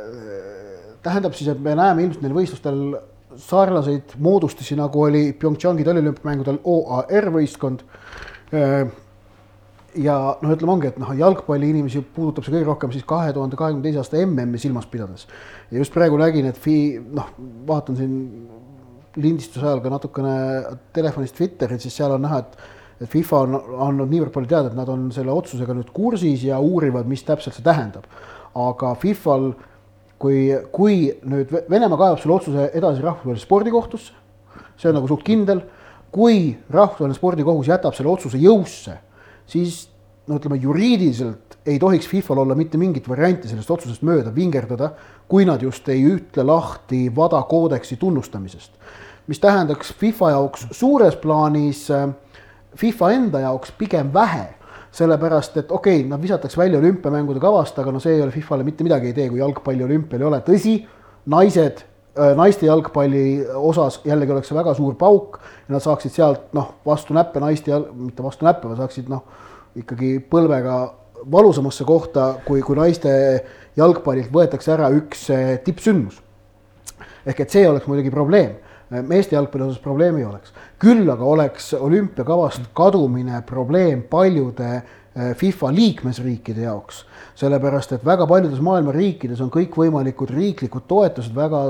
[1.06, 2.84] tähendab siis, et me näeme ilmselt neil võistlustel
[3.38, 7.84] sarnaseid moodustusi, nagu oli PyeongChangi taliolümpiamängudel OAR võistkond.
[8.54, 8.88] Äh,
[9.98, 13.58] ja noh, ütleme ongi, et noh, jalgpalli inimesi puudutab see kõige rohkem siis kahe tuhande
[13.60, 15.26] kahekümne teise aasta MM-i silmas pidades.
[15.72, 16.78] ja just praegu nägin, et FI,
[17.18, 17.32] noh,
[17.68, 18.18] vaatan siin
[19.18, 20.34] lindistuse ajal ka natukene
[20.94, 22.58] telefonist Twitterit, siis seal on näha, et
[23.02, 26.60] et FIFA on andnud niivõrd palju teada, et nad on selle otsusega nüüd kursis ja
[26.64, 28.08] uurivad, mis täpselt see tähendab.
[28.58, 29.52] aga FIFA-l,
[30.18, 30.38] kui,
[30.74, 30.96] kui
[31.30, 34.16] nüüd Venemaa kaebab selle otsuse edasi rahvusvahelisse spordikohtusse,
[34.78, 35.62] see on nagu suht kindel,
[36.12, 38.98] kui rahvusvaheline spordikohus jätab selle otsuse jõusse,
[39.46, 39.84] siis
[40.28, 44.92] no ütleme, juriidiliselt ei tohiks FIFA-l olla mitte mingit varianti sellest otsusest mööda vingerdada,
[45.28, 48.72] kui nad just ei ütle lahti WADA koodeksi tunnustamisest.
[49.28, 52.08] mis tähendaks FIFA jaoks suures plaanis äh,
[52.78, 54.58] FIFA enda jaoks pigem vähe
[54.98, 58.66] sellepärast et okei okay,, nad visatakse välja olümpiamängude kavast, aga no see ei ole FIFA-le
[58.66, 60.76] mitte midagi ei tee, kui jalgpalli olümpial ei ole, tõsi,
[61.30, 61.84] naised,
[62.18, 63.26] äh, naiste jalgpalli
[63.60, 67.74] osas jällegi oleks see väga suur pauk ja nad saaksid sealt noh, vastu näppe naiste
[67.74, 69.26] jalg, mitte vastu näppe, vaid saaksid noh,
[69.78, 70.80] ikkagi põlvega
[71.32, 73.12] valusamasse kohta, kui, kui naiste
[73.78, 76.24] jalgpallilt võetakse ära üks äh, tippsündmus.
[77.28, 78.56] ehk et see oleks muidugi probleem
[78.90, 80.54] meeste jalgpalli osas probleemi ei oleks.
[80.80, 87.04] küll aga oleks olümpiakavast kadumine probleem paljude eh, FIFA liikmesriikide jaoks,
[87.36, 91.64] sellepärast et väga paljudes maailma riikides on kõikvõimalikud riiklikud toetused väga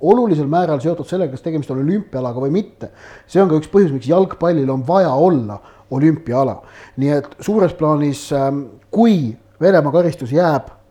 [0.00, 2.90] olulisel määral seotud sellega, kas tegemist on olümpiaalaga või mitte.
[3.26, 5.60] see on ka üks põhjus, miks jalgpallil on vaja olla
[5.90, 6.62] olümpiaala.
[6.96, 10.83] nii et suures plaanis, ehm, kui Venemaa karistus jääb Äh,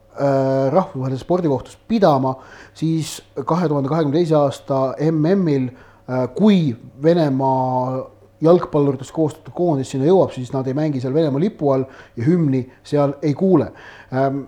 [0.74, 2.36] rahvusvahelises spordikohtus pidama,
[2.78, 5.70] siis kahe tuhande kahekümne teise aasta MM-il,
[6.10, 8.04] äh, kui Venemaa
[8.44, 11.88] jalgpalluritest koostatud koondis sinna jõuab, siis nad ei mängi seal Venemaa lipu all
[12.18, 13.72] ja hümni seal ei kuule.
[14.14, 14.44] Ähm,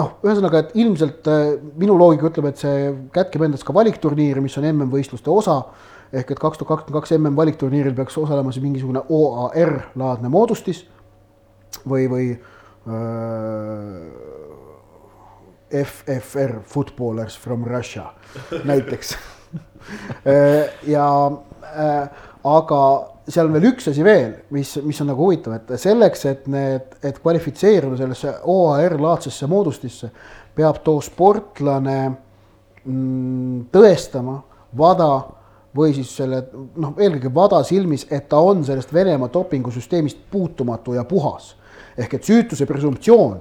[0.00, 4.56] noh, ühesõnaga, et ilmselt äh, minu loogika ütleb, et see kätkeb endas ka valikturniiri, mis
[4.58, 5.62] on MM-võistluste osa
[6.10, 10.82] ehk et kaks tuhat kakskümmend kaks MM valikturniiril peaks osalema siis mingisugune OAR laadne moodustis
[11.86, 14.29] või, või öö,
[15.70, 18.12] FFR Footballers from Russia
[18.70, 19.14] näiteks
[20.26, 21.06] äh, ja
[21.76, 22.08] äh,
[22.44, 22.82] aga
[23.30, 26.94] seal on veel üks asi veel, mis, mis on nagu huvitav, et selleks, et need,
[27.06, 30.10] et kvalifitseeruda sellesse OAR-laadsesse moodustisse,
[30.56, 34.40] peab too sportlane mm, tõestama
[34.78, 35.12] WADA
[35.76, 41.04] või siis selle noh, eelkõige WADA silmis, et ta on sellest Venemaa dopingusüsteemist puutumatu ja
[41.04, 41.56] puhas.
[41.98, 43.40] ehk et süütuse presumptsioon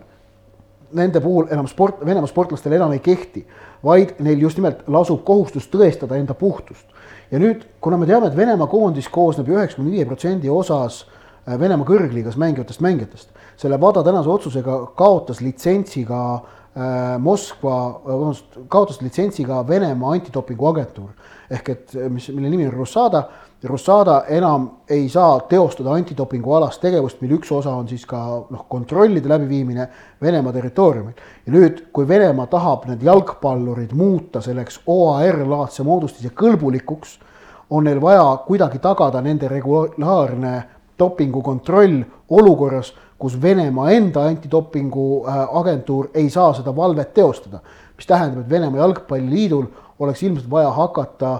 [0.93, 3.45] nende puhul enam sport, Venemaa sportlastel enam ei kehti,
[3.85, 6.85] vaid neil just nimelt lasub kohustus tõestada enda puhtust.
[7.31, 11.87] ja nüüd, kuna me teame, et Venemaa koondis koosneb üheksakümne viie protsendi osas äh, Venemaa
[11.87, 19.01] kõrgliigas mängivatest mängijatest, selle WADA tänase otsusega kaotas litsentsi ka äh, Moskva, äh, vabandust, kaotas
[19.01, 21.13] litsentsi ka Venemaa antidopingu agentuur
[21.49, 23.23] ehk et mis, mille nimi on Rossada
[23.63, 28.61] Russada enam ei saa teostada antidopingu alast tegevust, mille üks osa on siis ka noh,
[28.71, 29.87] kontrollide läbiviimine
[30.21, 31.13] Venemaa territooriumil.
[31.45, 37.17] ja nüüd, kui Venemaa tahab need jalgpallurid muuta selleks OAR-laadse moodustise kõlbulikuks,
[37.69, 40.63] on neil vaja kuidagi tagada nende regulaarne
[40.99, 41.99] dopingukontroll
[42.29, 47.59] olukorras, kus Venemaa enda antidopingu äh, agentuur ei saa seda valvet teostada.
[47.97, 49.65] mis tähendab, et Venemaa Jalgpalliliidul
[49.99, 51.39] oleks ilmselt vaja hakata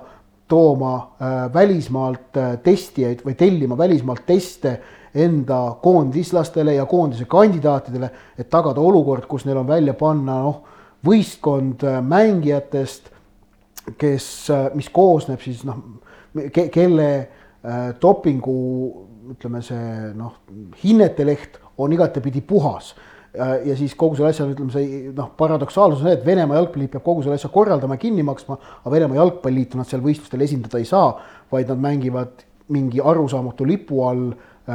[0.50, 4.80] tooma äh, välismaalt äh, testijaid või tellima välismaalt teste
[5.16, 10.64] enda koondislastele ja koondise kandidaatidele, et tagada olukord, kus neil on välja panna noh,
[11.06, 13.12] võistkond äh, mängijatest,
[13.98, 14.26] kes,
[14.78, 15.80] mis koosneb siis noh
[16.54, 17.08] ke, kelle
[18.02, 18.58] dopingu
[19.34, 20.36] ütleme, see noh,
[20.84, 22.92] hinneteleht on igatepidi puhas
[23.38, 27.06] ja siis kogu selle asja, ütleme see noh, paradoksaalsus on see, et Venemaa jalgpalliliit peab
[27.06, 30.88] kogu selle asja korraldama ja kinni maksma, aga Venemaa jalgpalliliitu nad seal võistlustel esindada ei
[30.90, 31.12] saa,
[31.52, 34.74] vaid nad mängivad mingi arusaamatu lipu all äh,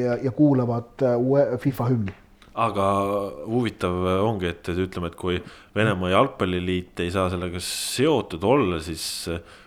[0.00, 2.14] ja, ja kuulavad äh, uue FIFA hümni.
[2.54, 2.86] Aga
[3.50, 5.40] huvitav ongi, et ütleme, et kui
[5.74, 9.26] Venemaa jalgpalliliit ei saa sellega seotud olla, siis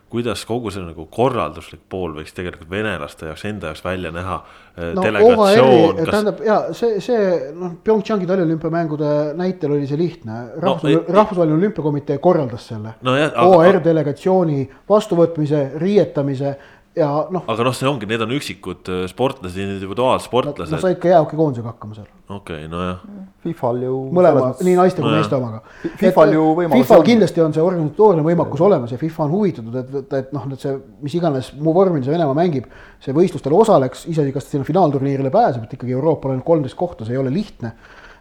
[0.09, 4.93] kuidas kogu see nagu korralduslik pool võiks tegelikult venelaste jaoks enda jaoks välja näha äh,
[4.95, 6.11] no delegatsioon kas...
[6.11, 7.25] tähendab ja see, see
[7.57, 10.39] noh, PyeongChangi taliolümpiamängude näitel oli see lihtne.
[10.55, 13.17] rahvusvaheline no, rahvusvaheline olümpiakomitee korraldas selle no.
[13.47, 16.55] OHR delegatsiooni vastuvõtmise, riietamise
[16.97, 17.43] ja noh.
[17.49, 20.73] aga noh, see ongi, need on üksikud äh, sportlased, individuaalsportlased.
[20.73, 22.07] Nad said ka jäähokikoondisega hakkama seal.
[22.27, 23.03] okei okay,, nojah.
[23.45, 23.99] Fifal ju.
[24.17, 25.61] mõlema, nii naiste kui no meeste omaga.
[26.01, 26.81] Fifal ju võimalus.
[26.81, 30.49] Fifal kindlasti on see organisatoorne võimakus olemas ja FIFA on huvitatud, et, et, et noh,
[30.55, 30.73] et see,
[31.05, 32.67] mis iganes muu vormil see Venemaa mängib,
[33.03, 37.07] see võistlustel osaleks, isegi kas ta sinna finaalturniirile pääseb, et ikkagi Euroopal ainult kolmteist kohta,
[37.07, 37.73] see ei ole lihtne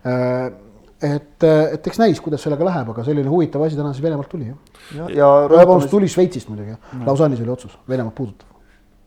[0.06, 0.46] äh,
[1.02, 4.48] et, et eks näis, kuidas sellega läheb, aga selline huvitav asi täna siis Venemaalt tuli
[4.48, 4.58] jah.
[4.96, 8.55] ja, ja, ja vabandust, tuli Šveitsist muidugi, Lausanne'is oli otsus, Venemaad puudutav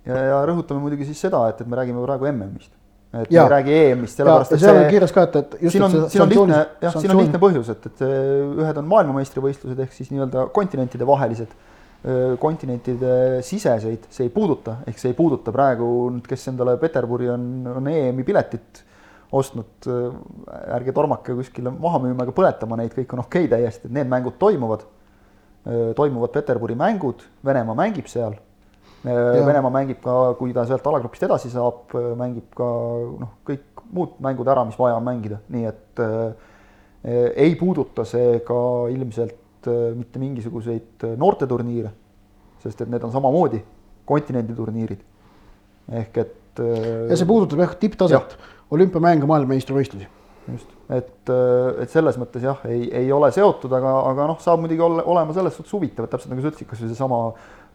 [0.08, 2.72] ja, ja rõhutame muidugi siis seda, et, et me räägime praegu MM-ist.
[3.14, 3.44] et ja.
[3.44, 4.84] me ei räägi EM-ist, sellepärast et see.
[4.94, 5.74] kirjas ka, et, et just.
[5.76, 9.82] siin on, siin on lihtne, jah, siin on lihtne põhjus, et, et ühed on maailmameistrivõistlused
[9.86, 11.56] ehk siis nii-öelda kontinentide vahelised,
[12.40, 15.88] kontinentide siseseid, see ei puuduta, ehk see ei puuduta praegu
[16.28, 18.86] kes endale Peterburi on, on EM-i piletit
[19.36, 19.90] ostnud,
[20.78, 24.10] ärge tormake kuskile maha müüma ega põletama neid, kõik on okei okay täiesti, et need
[24.10, 24.86] mängud toimuvad.
[25.96, 28.49] toimuvad Peterburi mängud, Venemaa mängib seal Ja.
[29.04, 32.68] Venemaa mängib ka, kui ta sealt alagrupist edasi saab, mängib ka
[33.22, 36.50] noh, kõik muud mängud ära, mis vaja on mängida, nii et äh,
[37.46, 38.60] ei puuduta see ka
[38.94, 41.92] ilmselt äh, mitte mingisuguseid noorteturniire,
[42.64, 43.62] sest et need on samamoodi
[44.10, 45.02] kontinenditurniirid.
[45.90, 47.10] ehk et äh,.
[47.10, 48.38] ja see puudutab jah tipptaset,
[48.72, 50.08] olümpiamänge, maailmameistrivõistlusi.
[50.50, 54.62] just, et, äh, et selles mõttes jah, ei, ei ole seotud, aga, aga noh, saab
[54.64, 57.24] muidugi olla, olema selles suhtes huvitav, et täpselt nagu sa ütlesid, kas või seesama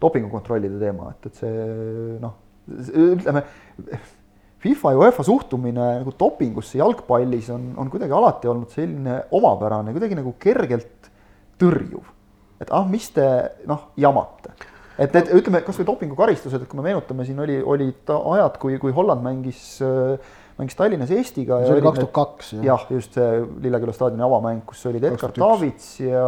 [0.03, 2.37] dopingukontrollide teema, et, et see noh,
[2.69, 3.45] ütleme
[4.65, 10.17] FIFA ja UEFA suhtumine nagu dopingusse jalgpallis on, on kuidagi alati olnud selline omapärane, kuidagi
[10.17, 11.11] nagu kergelt
[11.61, 12.07] tõrjuv.
[12.65, 13.27] et ah, mis te
[13.69, 14.55] noh, jamate.
[14.97, 18.95] et, et ütleme kasvõi dopingukaristused, et kui me meenutame, siin oli, olid ajad, kui, kui
[18.97, 19.77] Holland mängis
[20.57, 21.61] mängis Tallinnas Eestiga.
[21.67, 22.53] see oli kaks tuhat kaks.
[22.65, 26.27] jah, just see Lilleküla staadioni avamäng, kus olid Edgar Davids ja.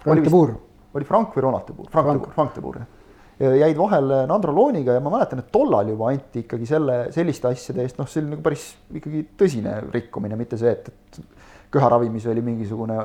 [0.00, 0.56] Frank de Boer.
[0.96, 1.92] oli Frank või Ronald de Boer?
[1.92, 2.95] Frank, Frank, Frank de Boer, jah
[3.40, 7.84] jäid vahele Nandro Looniga ja ma mäletan, et tollal juba anti ikkagi selle, selliste asjade
[7.84, 11.20] eest, noh, see oli nagu päris ikkagi tõsine rikkumine, mitte see, et, et
[11.74, 12.96] köharavimis oli mingisugune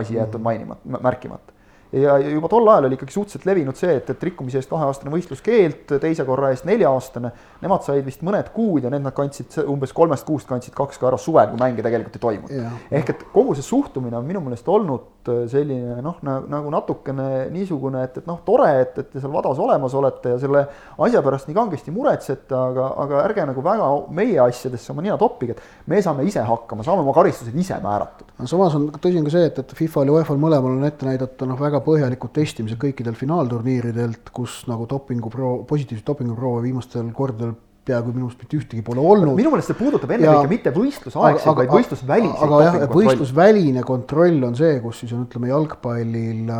[0.00, 1.53] asi jäetud mainimata, märkimata
[1.94, 5.96] ja juba tol ajal oli ikkagi suhteliselt levinud see, et, et rikkumise eest kaheaastane võistluskeeld,
[6.02, 7.30] teise korra eest nelja-aastane.
[7.62, 11.08] Nemad said vist mõned kuud ja need nad kandsid umbes kolmest kuust kandsid kaks ka
[11.10, 12.80] ära suvel, kui mänge tegelikult ei toimunud.
[12.90, 18.04] ehk et kogu see suhtumine on minu meelest olnud äh, selline noh, nagu natukene niisugune,
[18.08, 20.64] et, et noh, tore, et, et te seal vadas olemas olete ja selle
[21.06, 25.56] asja pärast nii kangesti muretsete, aga, aga ärge nagu väga meie asjadesse oma nina toppige,
[25.56, 28.34] et me saame ise hakkama, saame oma karistused ise määratud.
[28.50, 31.48] samas on tõsi on ka see, et, et FIFA-l ja UEFA-l mõlemal on ette näidata
[31.48, 37.54] noh, väga põhjalikud testimised kõikidel finaalturniiridelt, kus nagu dopinguproo-, positiivseid dopinguproove viimastel kordadel
[37.84, 39.34] peaaegu minu arust mitte ühtegi pole olnud.
[39.36, 42.44] minu meelest see puudutab ennekõike mitte võistlusaegseid, vaid võistlusväliseid.
[42.46, 46.52] aga jah, võistlusväline kontroll on see, kus siis on, ütleme, jalgpallil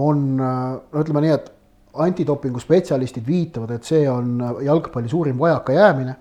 [0.00, 1.52] on, no ütleme nii, et
[2.06, 6.16] antidopingu spetsialistid viitavad, et see on jalgpalli suurim vajakajäämine.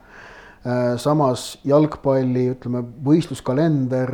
[0.99, 4.11] samas jalgpalli, ütleme, võistluskalender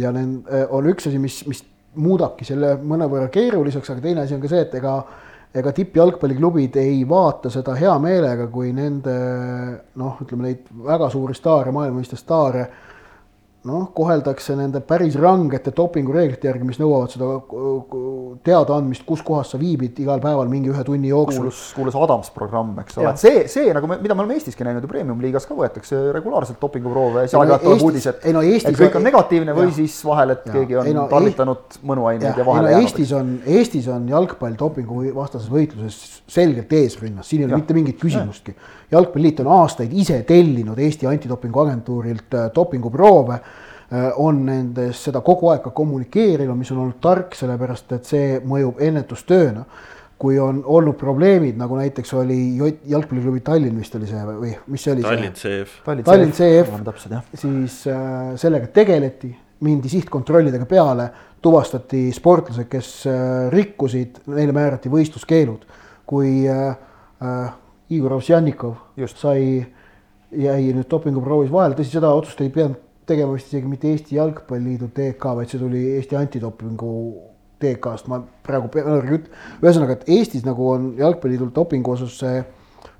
[0.00, 1.60] ja need on üks asi, mis, mis
[1.96, 4.96] muudabki selle mõnevõrra keeruliseks, aga teine asi on ka see, et ega
[5.54, 9.14] ega tippjalgpalliklubid ei vaata seda hea meelega, kui nende
[10.00, 12.64] noh, ütleme neid väga suuri staare, maailmameister staare
[13.64, 17.28] noh, koheldakse nende päris rangete dopingureeglite järgi, mis nõuavad seda
[18.44, 21.46] teadaandmist, kus kohas sa viibid igal päeval mingi ühe tunni jooksul.
[21.46, 24.66] kuulus, kuulus Adams programm, eks ole, et see, see nagu me, mida me oleme Eestiski
[24.66, 29.00] näinud ju premium-liigas ka võetakse regulaarselt dopinguproove ja siis aeg-ajalt tuleb uudis, et, et kõik
[29.00, 29.76] on negatiivne või ja.
[29.80, 30.58] siis vahel, et ja.
[30.58, 32.88] keegi on no, tarvitanud mõnuaineid ja, ja vahele jäänud.
[32.90, 38.00] Eestis on, Eestis on jalgpall dopingu vastases võitluses selgelt eesrinnas, siin ei ole mitte mingit
[38.02, 38.56] küsimustki.
[38.94, 43.40] Jalgpalliliit on aastaid ise tellinud Eesti antidopinguagentuurilt äh, dopinguproove
[43.94, 48.38] Äh, on nendes seda kogu aeg ka kommunikeerinud, mis on olnud tark, sellepärast et see
[48.40, 49.66] mõjub ennetustööna.
[50.24, 52.36] kui on olnud probleemid, nagu näiteks oli
[52.88, 55.02] jalgpalliklubi Tallinn vist oli see või mis see oli?
[55.02, 55.72] Tallinn CF.
[56.06, 56.70] Tallinn CF,
[57.36, 59.32] siis äh, sellega tegeleti,
[59.66, 61.08] mindi sihtkontrollidega peale,
[61.42, 63.18] tuvastati sportlased, kes äh,
[63.52, 65.66] rikkusid, neile määrati võistluskeelud.
[66.06, 66.78] kui äh,
[67.20, 67.52] äh,
[67.92, 68.74] Igor Ovsjannikov
[69.12, 69.66] sai,
[70.32, 74.88] jäi nüüd dopinguproovis vahele, tõsi, seda otsust ei pidanud tegema vist isegi mitte Eesti Jalgpalliliidu
[74.96, 76.94] TK, vaid see tuli Eesti Antidopingu
[77.60, 82.40] TK-st, ma praegu pean ühesõnaga, et Eestis nagu on Jalgpalliliidul dopingu osas see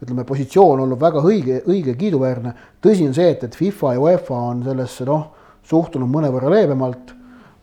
[0.05, 2.55] ütleme, positsioon olnud väga õige, õige, kiiduväärne.
[2.85, 5.29] tõsi on see, et, et FIFA ja UEFA on sellesse noh,
[5.65, 7.15] suhtunud mõnevõrra leebemalt.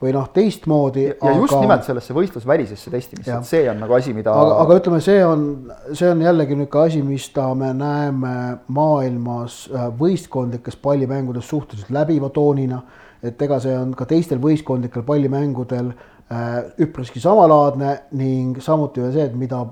[0.01, 1.03] Või noh, teistmoodi.
[1.09, 1.35] ja aga...
[1.37, 4.33] just nimelt sellesse võistlusvälisesse testimisse, et see on nagu asi, mida.
[4.33, 5.45] aga, aga ütleme, see on,
[5.93, 8.35] see on jällegi niisugune asi, mis ta me näeme
[8.73, 12.81] maailmas äh, võistkondlikes pallimängudes suhteliselt läbiva toonina.
[13.21, 19.29] et ega see on ka teistel võistkondlikel pallimängudel äh, üpriski samalaadne ning samuti veel see,
[19.29, 19.65] et mida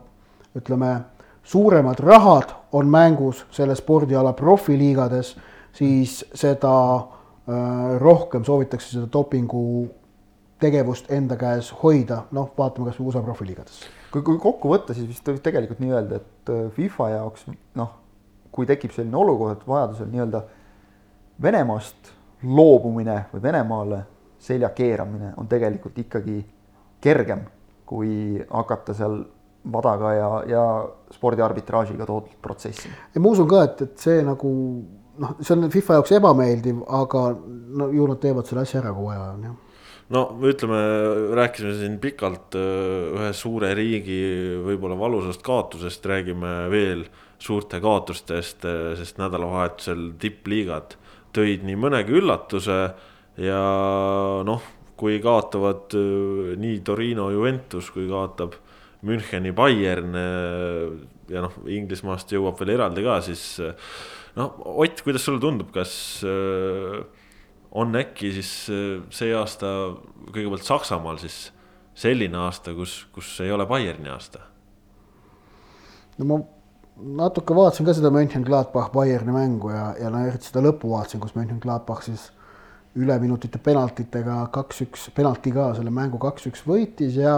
[0.58, 1.00] ütleme,
[1.44, 5.34] suuremad rahad on mängus selle spordiala profiliigades,
[5.74, 9.88] siis seda äh, rohkem soovitakse seda dopingu
[10.60, 13.82] tegevust enda käes hoida, noh, vaatame kasvõi USA profiliigades.
[14.12, 17.46] kui, kui kokku võtta, siis vist võib tegelikult nii öelda, et äh, FIFA jaoks
[17.80, 17.94] noh,
[18.52, 20.44] kui tekib selline olukord, vajadusel nii-öelda
[21.40, 22.12] Venemaast
[22.44, 24.02] loobumine või Venemaale
[24.40, 26.42] selja keeramine on tegelikult ikkagi
[27.04, 27.46] kergem,
[27.88, 29.22] kui hakata seal
[29.72, 30.64] vadaga ja, ja
[31.14, 32.92] spordiarbitraažiga toodud protsessi.
[33.16, 34.52] ma usun ka, et, et see nagu
[35.20, 37.26] noh, see on FIFA jaoks ebameeldiv, aga
[37.80, 39.58] no ju nad teevad selle asja ära, kui vaja on, jah
[40.14, 40.80] no ütleme,
[41.38, 44.20] rääkisime siin pikalt äh, ühe suure riigi
[44.66, 47.06] võib-olla valusast kaotusest, räägime veel
[47.42, 50.98] suurte kaotustest, äh, sest nädalavahetusel tippliigad
[51.36, 52.80] tõid nii mõnegi üllatuse
[53.40, 53.62] ja
[54.48, 54.66] noh,
[55.00, 58.58] kui kaotavad äh, nii Torino Juventus kui kaotab
[59.06, 60.16] Müncheni Bayern
[61.32, 63.62] ja noh, Inglismaast jõuab veel eraldi ka, siis
[64.36, 65.94] noh, Ott, kuidas sulle tundub, kas
[66.28, 67.00] äh,
[67.72, 69.74] on äkki siis äh, see aasta
[70.34, 71.50] kõigepealt Saksamaal siis
[72.00, 74.46] selline aasta, kus, kus ei ole Bayerni aasta?
[76.18, 76.40] no ma
[77.20, 81.36] natuke vaatasin ka seda Mönchengladbach Bayerni mängu ja, ja no eriti seda lõppu vaatasin, kus
[81.38, 82.30] Mönchengladbach siis
[83.00, 87.38] üleminutite penaltitega kaks-üks, penalti ka selle mängu kaks-üks võitis ja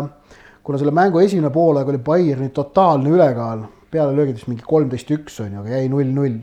[0.63, 5.57] kuna selle mängu esimene poolaeg oli Bayerni totaalne ülekaal, pealelöögid vist mingi kolmteist üks on
[5.57, 6.39] ju, aga jäi null-null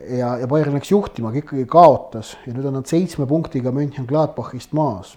[0.00, 4.72] ja, ja Bayern läks juhtima, aga ikkagi kaotas ja nüüd on nad seitsme punktiga Mönchengladbachist
[4.76, 5.16] maas.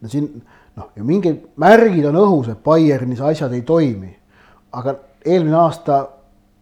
[0.00, 0.28] no siin
[0.76, 4.12] noh, ja mingid märgid on õhus, et Bayernis asjad ei toimi.
[4.72, 6.04] aga eelmine aasta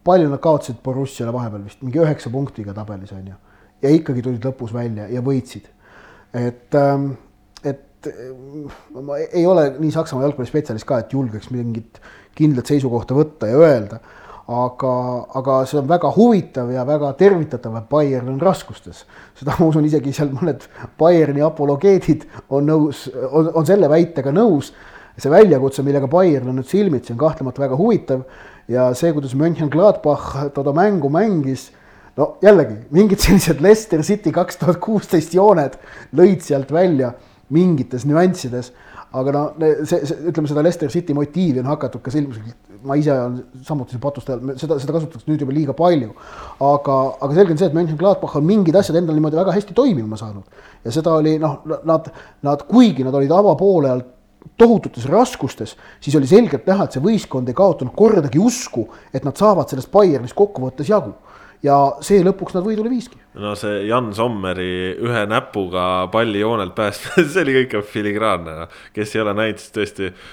[0.05, 3.37] palju nad kaotasid Borussiale vahepeal vist mingi üheksa punktiga tabelis on ju.
[3.83, 5.69] ja ikkagi tulid lõpus välja ja võitsid.
[6.33, 7.13] et, ähm,
[7.65, 8.09] et
[9.03, 12.01] ma ei ole nii Saksamaa jalgpallispetsialist ka, et julgeks mingit
[12.35, 14.01] kindlat seisukohta võtta ja öelda
[14.49, 14.93] aga,
[15.39, 19.05] aga see on väga huvitav ja väga tervitatav, et Bayern on raskustes.
[19.39, 20.67] seda ma usun, isegi seal mõned
[20.99, 24.73] Bayerni apologeedid on nõus, on, on selle väitega nõus.
[25.17, 28.25] see väljakutse, millega Bayern on nüüd silmitsi, on kahtlemata väga huvitav
[28.69, 31.71] ja see, kuidas Mönchengladbach toda mängu mängis
[32.17, 35.79] no jällegi mingid sellised Leicester City kaks tuhat kuusteist jooned
[36.17, 37.13] lõid sealt välja
[37.53, 38.73] mingites nüanssides
[39.13, 39.43] aga no
[39.85, 43.99] see, see, ütleme seda Leicester City motiivi on hakatud ka ilmselt ma ise olen samuti
[44.03, 46.13] patustajal, seda, seda kasutatakse nüüd juba liiga palju.
[46.61, 46.97] aga,
[47.27, 50.45] aga selge on see, et Mönchengladbach on mingid asjad endal niimoodi väga hästi toimima saanud.
[50.85, 52.11] ja seda oli noh, nad,
[52.43, 54.05] nad, kuigi nad olid avapoolel
[54.59, 59.39] tohututes raskustes, siis oli selgelt näha, et see võistkond ei kaotanud kordagi usku, et nad
[59.39, 61.15] saavad sellest Bayernist kokkuvõttes jagu
[61.63, 63.19] ja see lõpuks nad võidule viiski.
[63.39, 69.25] no see Jan Sommeri ühe näpuga palli joonelt päästmine see oli kõik filigraanne, kes ei
[69.25, 70.29] ole näinud, siis tõesti äh,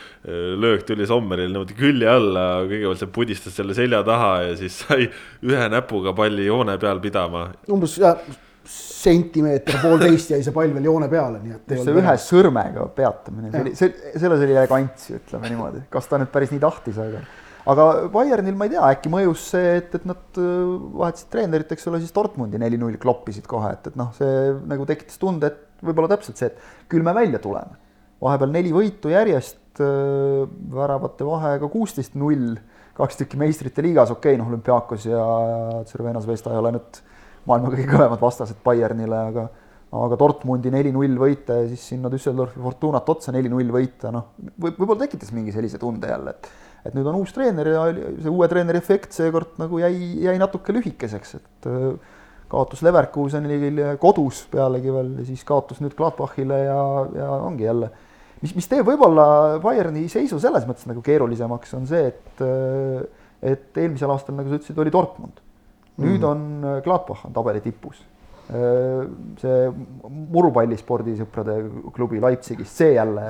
[0.60, 5.10] löök tuli Sommeril niimoodi külje alla, kõigepealt see pudistas selle selja taha ja siis sai
[5.45, 7.49] ühe näpuga palli joone peal pidama.
[7.72, 8.22] umbes jah,
[8.69, 11.76] sentimeeter, poolteist jäi see pall veel joone peale, nii et.
[11.77, 16.34] see ühe sõrmega peatamine, see oli, see, selles oli elegantsi, ütleme niimoodi, kas ta nüüd
[16.34, 17.23] päris nii tahtis, aga
[17.68, 20.72] aga Bayernil ma ei tea, äkki mõjus see, et, et nad äh,
[21.02, 25.19] vahetasid treenerit, eks ole, siis Dortmundi neli-null kloppisid kohe, et, et noh, see nagu tekitas
[25.22, 27.80] tunde, et võib-olla täpselt see, et küll me välja tuleme.
[28.19, 30.44] vahepeal neli võitu järjest, äh,
[30.76, 32.57] väravate vahega kuusteist null,
[32.99, 35.23] kaks tükki meistrite liigas, okei okay,, noh, Olümpiakos ja
[35.88, 37.02] Cervena Zvezda ei ole nüüd
[37.48, 39.49] maailma kõige kõvemad vastased Bayernile, aga
[39.90, 45.31] aga Dortmundi neli-null võita ja siis sinna Düsseldorfi Fortunat otsa neli-null võita, noh, võib-olla tekitas
[45.34, 46.49] mingi sellise tunde jälle, et
[46.85, 49.93] et nüüd on uus treener ja see uue treeneri efekt seekord nagu jäi,
[50.26, 52.15] jäi natuke lühikeseks, et äh,
[52.49, 56.84] kaotus Leverkusenile kodus pealegi veel ja siis kaotus nüüd Gladbachile ja,
[57.15, 57.91] ja ongi jälle.
[58.41, 63.03] mis, mis teeb võib-olla Bayerni seisu selles mõttes nagu keerulisemaks, on see, et, äh,
[63.53, 65.43] et eelmisel aastal, nagu sa ütlesid, oli Dortmund.
[65.99, 67.99] nüüd mm on äh, Gladbach on tabeli tipus
[68.49, 69.57] see
[70.34, 71.57] murupallispordisõprade
[71.93, 73.26] klubi Leipzigist, see jälle.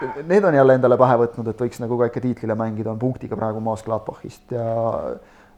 [0.30, 3.38] Need on jälle endale pähe võtnud, et võiks nagu ka ikka tiitlile mängida, on punktiga
[3.38, 4.70] praegu maas Gladbachist ja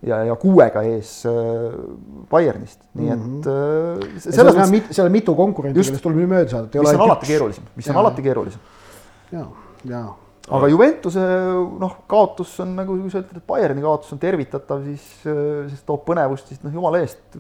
[0.03, 1.77] ja, ja kuuega ees äh,
[2.31, 3.43] Bayernist, nii et mm.
[3.45, 4.19] -hmm.
[4.25, 4.97] selles mõttes.
[4.97, 6.83] seal on mitu konkurenti, kellest tuleb nüüd mööda saada.
[6.83, 8.61] mis on alati keerulisem, mis on alati keerulisem.
[9.33, 9.47] ja,
[9.85, 10.03] ja
[10.51, 11.23] aga Juventuse
[11.79, 16.49] noh, kaotus on nagu, sa ütled, et Bayerni kaotus on tervitatav, siis, siis toob põnevust,
[16.51, 17.39] siis noh, jumala eest.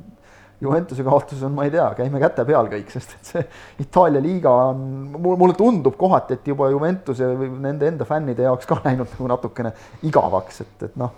[0.63, 3.41] Juventuse kaotus on, ma ei tea, käime käte peal kõik, sest et see
[3.83, 4.85] Itaalia liiga on,
[5.19, 9.73] mulle tundub kohati, et juba Juventuse või nende enda fännide jaoks ka läinud nagu natukene
[10.07, 11.17] igavaks, et, et noh,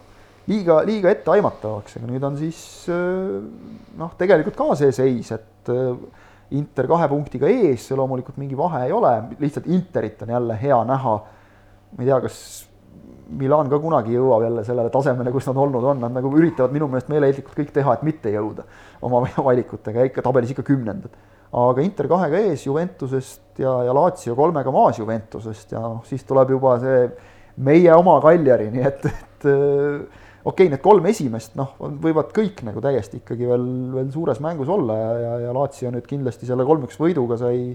[0.49, 5.73] liiga, liiga etteaimatavaks, aga nüüd on siis noh, tegelikult ka see seis, et
[6.55, 11.15] Inter kahe punktiga ees, loomulikult mingi vahe ei ole, lihtsalt Interit on jälle hea näha.
[11.95, 12.39] Ma ei tea, kas
[13.35, 16.89] Milan ka kunagi jõuab jälle sellele tasemele, kus nad olnud on, nad nagu üritavad minu
[16.91, 18.67] meelest meeleheitlikult kõik teha, et mitte jõuda
[19.05, 21.15] oma valikutega, ikka tabelis ikka kümnendad.
[21.55, 25.73] aga Inter kahega ees Juventusest ja, ja Lazio kolmega maas Juventusest.
[25.73, 27.09] Ja noh, siis tuleb juba see
[27.65, 32.83] meie oma Kaljari, nii et, et okei okay,, need kolm esimest noh, võivad kõik nagu
[32.85, 34.99] täiesti ikkagi veel, veel suures mängus olla.
[34.99, 37.71] Ja, ja, ja Lazio nüüd kindlasti selle kolm-üks võiduga sai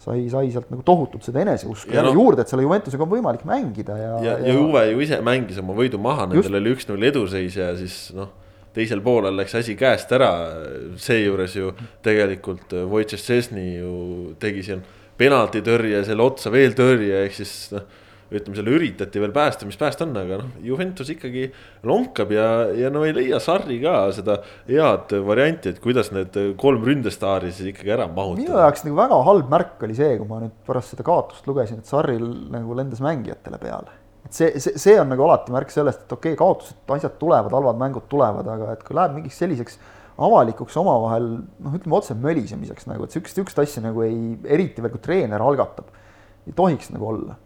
[0.00, 3.46] sai, sai sealt nagu tohutult seda eneseusku jälle no, juurde, et selle Juventusega on võimalik
[3.48, 4.12] mängida ja.
[4.24, 7.98] ja, ja, Juve ju ise mängis oma võidu maha, nendel oli üks-null eduseis ja siis
[8.16, 8.32] noh,
[8.76, 10.30] teisel poolel läks asi käest ära.
[11.00, 11.74] seejuures ju
[12.06, 13.94] tegelikult Wojciech Szczesny ju
[14.40, 14.84] tegi siin
[15.20, 17.88] penaltitõrje selle otsa veel tõrje, ehk siis noh
[18.30, 21.48] ütleme, selle üritati veel päästa, mis päästa on, aga noh, Juventus ikkagi
[21.86, 22.46] lonkab ja,
[22.78, 24.38] ja no ei leia Sarri ka seda
[24.68, 28.44] head varianti, et kuidas need kolm ründestaari siis ikkagi ära mahutada.
[28.44, 31.82] minu jaoks nagu väga halb märk oli see, kui ma nüüd pärast seda kaotust lugesin,
[31.82, 33.98] et Sarril nagu lendas mängijatele peale.
[34.28, 37.54] et see, see, see on nagu alati märk sellest, et okei okay,, kaotused, asjad tulevad,
[37.56, 39.80] halvad mängud tulevad, aga et kui läheb mingiks selliseks
[40.20, 44.92] avalikuks omavahel noh, ütleme otse mölisemiseks nagu, et sihukest, sihukest asja nagu ei, eriti veel
[44.92, 45.88] kui treener algatab,
[46.46, 47.40] ei tohiks nagu olla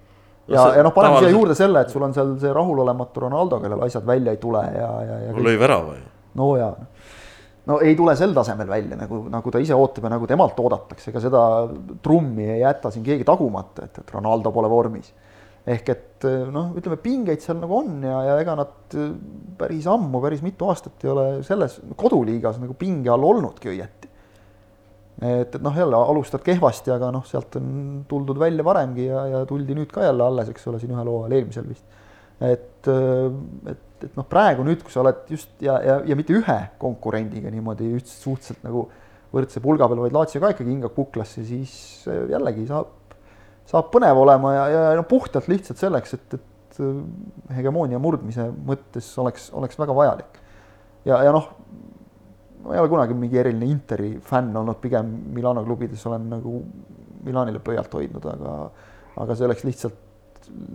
[0.49, 1.31] ja no,, ja noh, paneme tavaliselt...
[1.31, 4.63] siia juurde selle, et sul on seal see rahulolematu Ronaldo, kellel asjad välja ei tule
[4.75, 5.37] ja, ja, ja.
[5.47, 6.09] lõi värava ju.
[6.41, 6.71] no ja,
[7.71, 11.11] no ei tule sel tasemel välja, nagu, nagu ta ise ootab ja nagu temalt oodatakse,
[11.13, 11.45] ega seda
[12.05, 15.13] trummi ei jäta siin keegi tagumata, et, et Ronaldo pole vormis.
[15.65, 18.99] ehk et noh, ütleme pingeid seal nagu on ja, ja ega nad
[19.59, 24.04] päris ammu, päris mitu aastat ei ole selles koduliigas nagu pinge all olnudki õieti
[25.23, 29.43] et, et noh, jälle alustad kehvasti, aga noh, sealt on tuldud välja varemgi ja, ja
[29.49, 31.85] tuldi nüüd ka jälle alles, eks ole, siin ühel hooajal, eelmisel vist.
[32.43, 36.59] et, et, et noh, praegu nüüd, kui sa oled just ja, ja, ja mitte ühe
[36.83, 38.89] konkurendiga niimoodi just suhteliselt nagu
[39.35, 41.75] võrdse pulga peal, vaid Laatsio ka ikkagi hingab kuklasse, siis
[42.07, 42.91] jällegi saab,
[43.71, 46.51] saab põnev olema ja, ja no puhtalt lihtsalt selleks, et, et
[47.55, 50.41] hegemoonia murdmise mõttes oleks, oleks väga vajalik.
[51.07, 51.51] ja, ja noh,
[52.65, 56.63] ma ei ole kunagi mingi eriline Interi fänn olnud, pigem Milano klubides olen nagu
[57.25, 58.57] Milanile pöialt hoidnud, aga,
[59.23, 60.01] aga see oleks lihtsalt,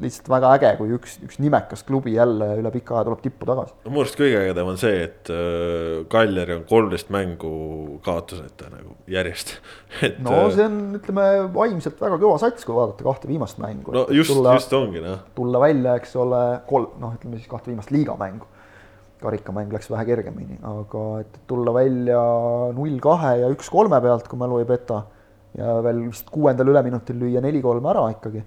[0.02, 3.76] lihtsalt väga äge, kui üks, üks nimekas klubi jälle üle pika aja tuleb tippu tagasi.
[3.86, 7.52] no minu arust kõige ägedam on see, et äh, Kaljari on kolmteist mängu
[8.06, 9.56] kaotuseta nagu järjest
[10.06, 10.18] et.
[10.26, 13.94] no äh, see on, ütleme vaimselt väga kõva sats, kui vaadata kahte viimast mängu.
[13.94, 15.22] no just, just ongi noh.
[15.38, 18.50] tulla välja, eks ole, kolm, noh, ütleme siis kahte viimast liigamängu
[19.22, 22.20] karikamäng läks vähe kergemini, aga et tulla välja
[22.76, 25.04] null kahe ja üks kolme pealt, kui mälu ei peta,
[25.58, 28.44] ja veel vist kuuendal üleminutil lüüa neli-kolm ära ikkagi.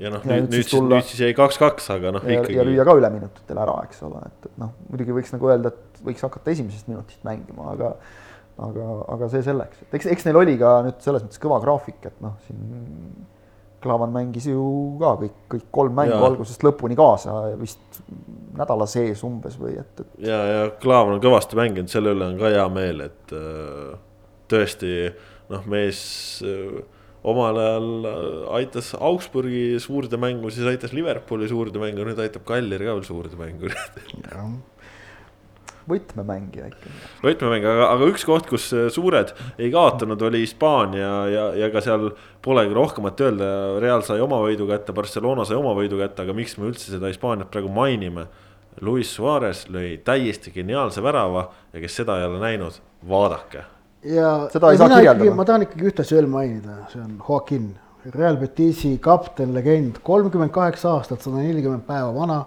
[0.00, 2.58] ja noh, nüüd, nüüd siis, tulla, nüüd siis jäi kaks-kaks, aga noh, ikkagi.
[2.58, 6.06] ja lüüa ka üleminutitel ära, eks ole, et, et noh, muidugi võiks nagu öelda, et
[6.06, 7.94] võiks hakata esimesest minutist mängima, aga
[8.64, 12.00] aga, aga see selleks, et eks, eks neil oli ka nüüd selles mõttes kõva graafik,
[12.06, 13.24] et noh, siin
[13.84, 14.64] Klaavan mängis ju
[15.00, 16.22] ka kõik, kõik kolm mängu ja.
[16.30, 18.00] algusest lõpuni kaasa vist
[18.56, 20.10] nädala sees umbes või et, et.
[20.24, 23.94] ja, ja Klaavan on kõvasti mänginud, selle üle on ka hea meel, et äh,
[24.52, 24.92] tõesti
[25.52, 26.02] noh, mees
[26.46, 26.82] äh,
[27.24, 28.20] omal ajal äh,
[28.60, 33.40] aitas Augsburgi suurde mängu, siis aitas Liverpooli suurde mängu, nüüd aitab Kaljari ka veel suurde
[33.40, 33.72] mängu
[35.90, 36.92] võtmemängija ikka.
[37.24, 41.82] võtmemängija, aga, aga üks koht, kus äh, suured ei kaotanud, oli Hispaania ja, ja ka
[41.84, 42.10] seal
[42.44, 43.50] polegi rohkemat öelda.
[43.82, 47.12] Real sai oma võidu kätte, Barcelona sai oma võidu kätte, aga miks me üldse seda
[47.12, 48.28] Hispaaniat praegu mainime?
[48.82, 53.62] Luis Suarez lõi täiesti geniaalse värava ja kes seda ei ole näinud, vaadake.
[54.02, 55.34] ja seda ei ja saa kirjeldada.
[55.38, 57.68] ma tahan ikkagi ühte asja veel mainida, see on Joaquin,
[58.16, 62.42] Real Betisi kapten, legend, kolmkümmend kaheksa aastat, sada nelikümmend päeva vana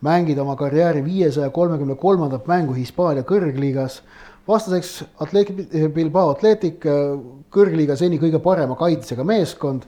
[0.00, 4.00] mängid oma karjääri viiesaja kolmekümne kolmandat mängu Hispaania kõrgliigas.
[4.48, 6.84] vastaseks Atletic Bilbao Athletic,
[7.50, 9.84] kõrgliiga seni kõige parema kaitsega meeskond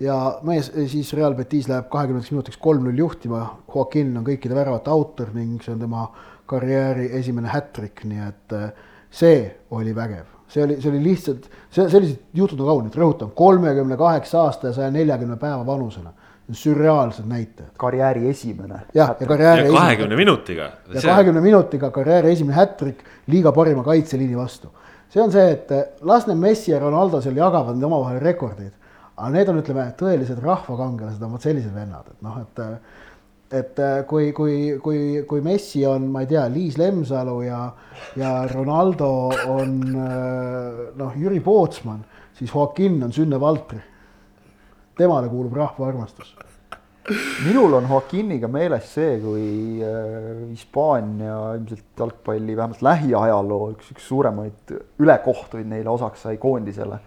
[0.00, 3.42] ja mees, siis Real Betis läheb kahekümnendaks minutiks kolm-null juhtima.
[3.74, 6.06] Joaquin on kõikide väravate autor ning see on tema
[6.46, 8.70] karjääri esimene hat-trick, nii et eh,
[9.10, 9.38] see
[9.70, 14.44] oli vägev see oli, see oli lihtsalt, see, sellised jutud on kaunid, rõhutan, kolmekümne kaheksa
[14.46, 16.12] aasta ja saja neljakümne päeva vanusena
[16.52, 17.70] sürreaalsed näitajad.
[17.76, 18.80] karjääri esimene.
[18.94, 20.70] jah, ja karjääri ja kahekümne minutiga.
[20.94, 24.68] ja kahekümne minutiga karjääri esimene hätrik liiga parima kaitseliini vastu.
[25.10, 25.70] see on see, et
[26.02, 28.72] las need Messi ja Ronaldo seal jagavad need omavahel rekordeid.
[29.16, 32.64] aga need on, ütleme, tõelised rahvakangelased on vot sellised vennad, et noh, et
[33.50, 37.60] et äh, kui, kui, kui, kui Messi on, ma ei tea, Liis Lemsalu ja,
[38.18, 42.00] ja Ronaldo on noh, Jüri Pootsman,
[42.34, 43.78] siis Joaquin on Sünne Valtri.
[44.96, 46.36] Temale kuulub rahva armastus.
[47.44, 54.74] minul on Joaquiniga meeles see, kui äh, Hispaania ilmselt jalgpalli vähemalt lähiajaloo üks, üks suuremaid
[54.98, 56.98] ülekohtuid neile osaks sai koondisele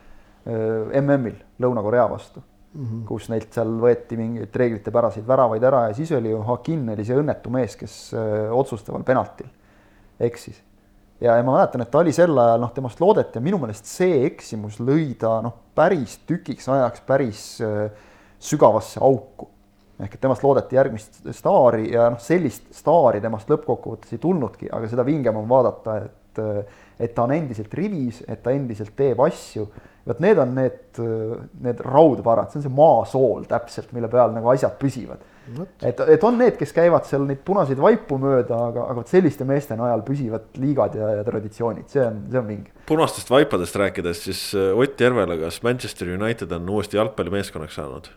[1.01, 2.39] MM-il Lõuna-Korea vastu
[2.73, 3.03] mm, -hmm.
[3.07, 7.17] kus neilt seal võeti mingeid reeglitepäraseid väravaid ära ja siis oli ju Joaquin oli see
[7.19, 9.47] õnnetu mees, kes öö, otsustaval penaltil
[10.19, 10.61] eksis.
[11.21, 13.85] ja, ja ma mäletan, et ta oli sel ajal, noh, temast loodeti ja minu meelest
[13.85, 17.87] see eksimus lõi ta noh, päris tükiks ajaks päris öö,
[18.39, 19.49] sügavasse auku.
[19.99, 24.87] ehk et temast loodeti järgmist staari ja noh, sellist staari temast lõppkokkuvõttes ei tulnudki, aga
[24.87, 26.39] seda vingem on vaadata, et
[26.99, 29.69] et ta on endiselt rivis, et ta endiselt teeb asju
[30.09, 31.01] vot need on need,
[31.61, 35.25] need raudvarad, see on see maasool täpselt, mille peal nagu asjad püsivad.
[35.81, 39.47] et, et on need, kes käivad seal neid punaseid vaipu mööda, aga, aga vot selliste
[39.49, 42.73] meeste najal püsivad liigad ja, ja traditsioonid, see on, see on vinge.
[42.89, 48.11] punastest vaipadest rääkides, siis äh, Ott Järvela, kas Manchester United on uuesti jalgpallimeeskonnaks saanud?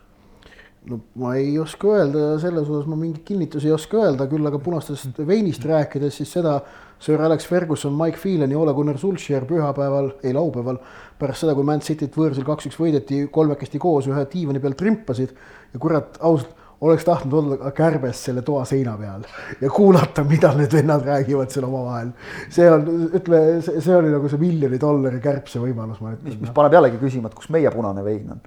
[0.91, 4.59] no ma ei oska öelda, selles osas ma mingeid kinnitusi ei oska öelda, küll aga
[4.63, 6.59] punastest veinist rääkides, siis seda
[7.03, 10.79] Sir Alex Ferguson, Mike Phelan ja Ole Gunnar Solskjaer pühapäeval, ei laupäeval,
[11.19, 15.33] pärast seda, kui Man Cityt võõrsil kaks-üks võideti, kolmekesti koos ühe diivani peal trimpasid
[15.73, 19.23] ja kurat, ausalt, oleks tahtnud olla kärbes selle toa seina peal
[19.61, 22.11] ja kuulata, mida need vennad räägivad seal omavahel.
[22.51, 22.89] see on,
[23.19, 26.27] ütle, see oli nagu see miljoni dollari kärbse võimalus, ma ütlen.
[26.27, 28.43] mis, mis paneb jällegi küsima, et kus meie punane vein on.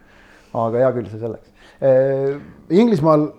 [0.66, 1.52] aga hea küll, see selleks.
[2.76, 3.30] Inglismaal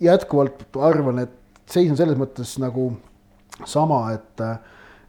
[0.00, 1.36] jätkuvalt arvan, et
[1.68, 2.90] seis on selles mõttes nagu
[3.68, 4.44] sama, et,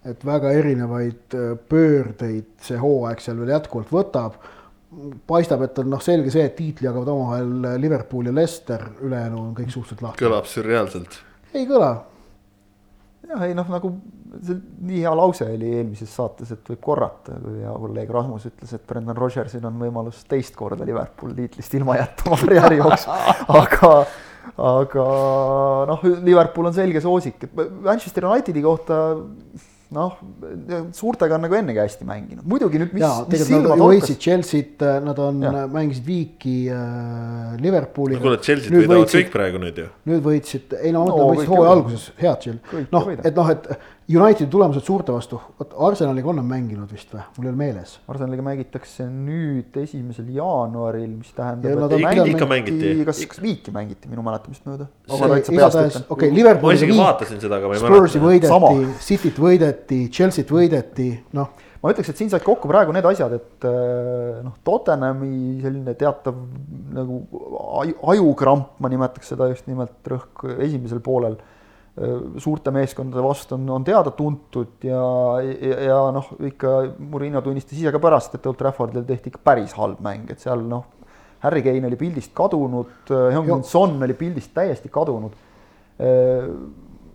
[0.08, 4.40] et väga erinevaid äh, pöördeid see hooaeg seal veel jätkuvalt võtab.
[5.28, 9.54] paistab, et on noh, selge see, et tiitli jagavad omavahel Liverpool ja Leicester, ülejäänu on
[9.56, 10.26] kõik suhteliselt lahti.
[10.26, 11.22] kõlab sürreaalselt.
[11.54, 11.94] ei kõla.
[13.30, 13.96] jah, ei noh, nagu
[14.40, 14.58] see
[14.88, 18.84] nii hea lause oli eelmises saates, et võib korrata, kui hea kolleeg Rasmus ütles, et
[18.88, 23.92] Brendan Rodgersil on võimalus teist korda Liverpool tiitlist ilma jätta oma karjääri jooksul, aga
[24.58, 25.10] aga
[25.92, 29.02] noh, Liverpool on selge soosik, et Manchester Unitedi kohta
[29.92, 30.14] noh,
[30.96, 34.14] suurtega on nagu ennegi hästi mänginud, muidugi nüüd mis, mis silma torkas.
[34.24, 35.42] Chelsea't, nad on,
[35.74, 38.22] mängisid viiki äh, Liverpooliga.
[38.22, 39.90] no kuule, Chelsea't võidavad kõik praegu nüüd ju.
[40.12, 43.68] nüüd võitsid, ei no, no võitsid hooaja alguses, head Chelsea, noh, et noh, et
[44.12, 47.94] Unitedi tulemused suurte vastu, vot Arsenaliga on nad mänginud vist või, mul ei ole meeles.
[48.12, 51.86] Arsenaliga mängitakse nüüd esimesel jaanuaril, mis tähendab.
[51.92, 52.94] Mängiti, ikka mängiti.
[53.08, 54.90] kas, kas viiki mängiti minu mäletamist mööda?
[55.12, 56.76] okei Liverpooli.
[56.76, 57.98] ma isegi vaatasin seda, aga ma ei mäleta.
[57.98, 63.06] Spursi võideti, Cityt võideti, Chelsea't võideti, noh ma ütleks, et siin said kokku praegu need
[63.10, 66.38] asjad, et äh, noh, Tottenhami selline teatav
[66.94, 67.24] nagu
[68.14, 71.40] ajukramp, ma nimetaks seda just nimelt rõhk esimesel poolel
[72.40, 75.02] suurte meeskondade vastu on, on teada-tuntud ja,
[75.44, 76.70] ja, ja noh, ikka
[77.04, 80.64] Murillo tunnistas ise ka pärast, et Old Traffordil tehti ikka päris halb mäng, et seal
[80.64, 80.86] noh,
[81.44, 85.36] Harry Kane oli pildist kadunud, Heung-Min Son oli pildist täiesti kadunud.
[86.00, 86.48] Äh,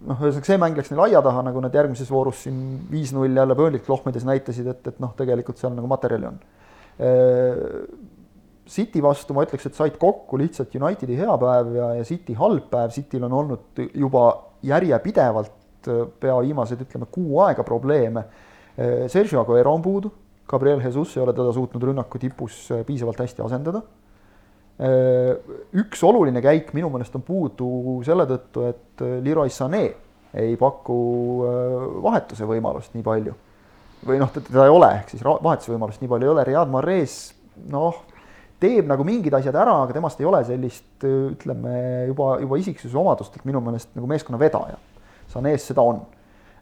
[0.07, 2.59] noh, ühesõnaga see mäng läks neil aia taha, nagu nad järgmises voorus siin
[2.91, 6.43] viis-null jälle Burnley't lohmides näitasid, et, et noh, tegelikult seal nagu materjali on.
[8.67, 12.67] City vastu ma ütleks, et said kokku lihtsalt Unitedi hea päev ja, ja City halb
[12.73, 14.27] päev, Cityl on olnud juba
[14.67, 18.25] järjepidevalt äh, pea viimased, ütleme, kuu aega probleeme.
[18.75, 20.11] Äh, Sergio Aguero on puudu,
[20.49, 23.85] Gabriel Jesus ei ole teda suutnud rünnaku tipus äh, piisavalt hästi asendada.
[25.73, 29.87] üks oluline käik minu meelest on puudu selle tõttu, et Leroy Sané
[30.37, 30.97] ei paku
[32.05, 33.33] vahetuse võimalust nii palju.
[34.05, 37.17] või noh, teda ei ole, ehk siis vahetuse võimalust nii palju ei ole, Riyad Mahrez
[37.73, 38.03] noh,
[38.63, 41.79] teeb nagu mingid asjad ära, aga temast ei ole sellist ütleme
[42.11, 44.79] juba, juba isiksuse omadustelt minu meelest nagu meeskonna vedaja.
[45.33, 46.05] Sanees seda on.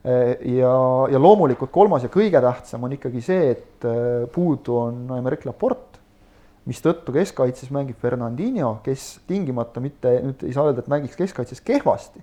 [0.05, 0.73] ja,
[1.09, 3.87] ja loomulikult kolmas ja kõige tähtsam on ikkagi see, et
[4.35, 6.03] puudu on Aimeric Laporte,
[6.69, 12.21] mistõttu keskkaitses mängib Fernandinho, kes tingimata mitte, nüüd ei saa öelda, et mängiks keskkaitses kehvasti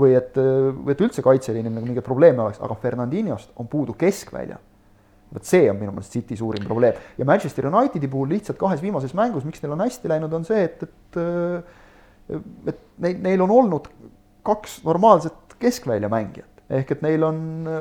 [0.00, 4.60] või et, või et üldse kaitseliinil nagu mingeid probleeme oleks, aga Fernandinhost on puudu keskväljal
[5.32, 6.98] vot see on minu meelest City suurim probleem.
[7.18, 10.64] Ja Manchester Unitedi puhul lihtsalt kahes viimases mängus, miks neil on hästi läinud, on see,
[10.68, 11.20] et, et
[12.68, 13.88] et neil, neil on olnud
[14.46, 17.38] kaks normaalset keskväljamängijat ehk et neil on,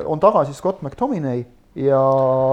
[0.10, 1.44] on tagasi Scott McTominay
[1.80, 2.02] ja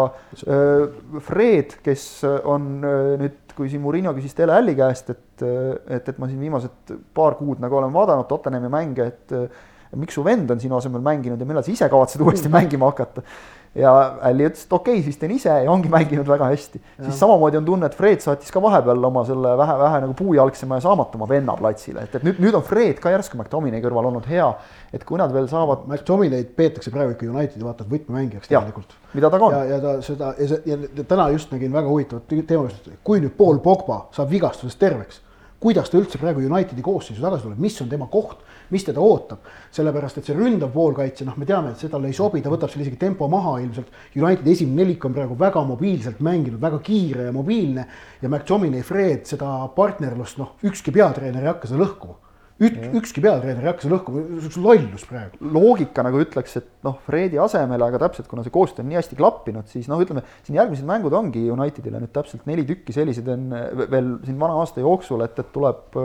[0.07, 0.85] äh,
[1.27, 2.05] Fred, kes
[2.47, 6.39] on äh, nüüd, kui siin Murillo küsis Dele Alli käest, et, et, et ma siin
[6.39, 11.03] viimased paar kuud nagu olen vaadanud Tottenhami mänge, et miks su vend on sinu asemel
[11.03, 13.25] mänginud ja millal sa ise kavatsed uuesti mängima hakata
[13.75, 13.93] ja
[14.23, 16.81] Alli ütles, et okei okay,, siis teen ise ja ongi mänginud väga hästi.
[17.03, 20.79] siis samamoodi on tunne, et Fred saatis ka vahepeal oma selle vähe, vähe nagu puujalgsema
[20.79, 24.27] ja saamatuma venna platsile, et, et nüüd, nüüd on Fred ka järsku McTominay kõrval olnud
[24.31, 24.49] hea.
[24.93, 25.85] et kui nad veel saavad.
[25.87, 28.97] McTominay'd peetakse praegu ikka Unitedi vaata et võtmemängijaks tegelikult.
[29.15, 29.57] mida ta ka on.
[29.59, 33.37] ja, ja ta seda ja, see, ja täna just nägin väga huvitavat teemat, kui nüüd
[33.37, 35.23] Paul Pogba saab vigastusest terveks
[35.61, 39.49] kuidas ta üldse praegu Unitedi koosseisu tagasi tuleb, mis on tema koht, mis teda ootab.
[39.75, 42.71] sellepärast, et see ründav poolkaitse, noh, me teame, et see talle ei sobi, ta võtab
[42.73, 43.91] seal isegi tempo maha ilmselt.
[44.17, 47.89] Unitedi esimene nelik on praegu väga mobiilselt mänginud, väga kiire ja mobiilne
[48.23, 52.28] ja McTominay, Fred seda partnerlust, noh, ükski peatreener ei hakka seda lõhkuma
[52.59, 55.39] Ük, ükski peatreener ei hakka seda lõhkuma, see on lollus praegu.
[55.55, 59.19] loogika nagu ütleks, et noh, Fredi asemele, aga täpselt kuna see koostöö on nii hästi
[59.21, 63.53] klappinud, siis noh, ütleme siin järgmised mängud ongi Unitedile nüüd täpselt neli tükki sellised on
[63.79, 66.01] veel siin vana aasta jooksul, et, et tuleb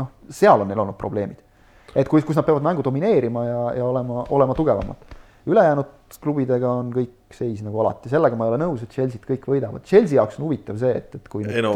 [0.00, 1.44] noh, seal on neil olnud probleemid.
[1.92, 5.12] et kus, kus nad peavad mängu domineerima ja, ja olema, olema tugevamad.
[5.52, 9.46] ülejäänud klubidega on kõik seis nagu alati, sellega ma ei ole nõus, et Chelsea't kõik
[9.48, 9.84] võidavad.
[9.88, 11.72] Chelsea jaoks on huvitav see, et, et kui nüüd no,,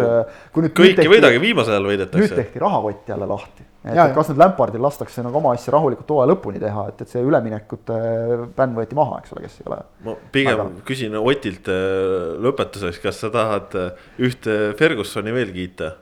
[0.52, 0.74] kui nüüd.
[0.76, 2.24] kõik ei võidagi, viimasel ajal võidetakse.
[2.24, 3.65] nüüd tehti rahakott jälle lahti.
[3.86, 7.12] Et ja, kas nüüd Lampardil lastakse nagu oma asja rahulikult hooaja lõpuni teha, et, et
[7.12, 7.98] see üleminekute
[8.56, 9.78] bänn võeti maha, eks ole, kes ei ole.
[10.06, 10.84] ma pigem väga...
[10.88, 15.94] küsin Otilt äh, lõpetuseks, kas sa tahad äh, ühte Fergusoni veel kiita?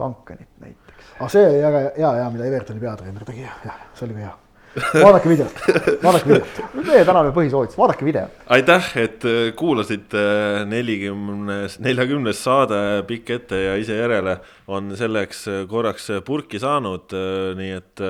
[0.00, 1.10] Duncanit näiteks.
[1.16, 4.26] aga ah, see oli väga hea, hea, mida Evertoni peatreener tegi, jah, see oli ka
[4.26, 4.36] hea
[4.76, 5.62] vaadake videot,
[6.02, 6.60] vaadake videot.
[6.86, 8.28] meie tänane põhisoovitus, vaadake video.
[8.54, 14.38] aitäh, et äh, kuulasite äh, nelikümnes, neljakümnes saade pikk ette ja ise järele
[14.70, 17.16] on selleks äh, korraks purki saanud,
[17.58, 18.04] nii et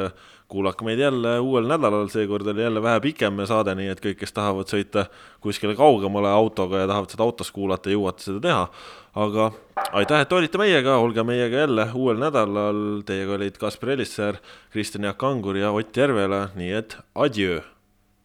[0.51, 4.35] kuulake meid jälle uuel nädalal, seekord oli jälle vähe pikem saade, nii et kõik, kes
[4.36, 5.06] tahavad sõita
[5.40, 8.68] kuskile kaugemale autoga ja tahavad seda autos kuulata, jõuate seda teha.
[9.14, 9.51] aga
[9.98, 14.39] aitäh, et olite meiega, olge meiega jälle uuel nädalal, teiega olid Kaspar Elisser,
[14.70, 17.60] Kristjan Jaak Angur ja Ott Järvela, nii et adjöö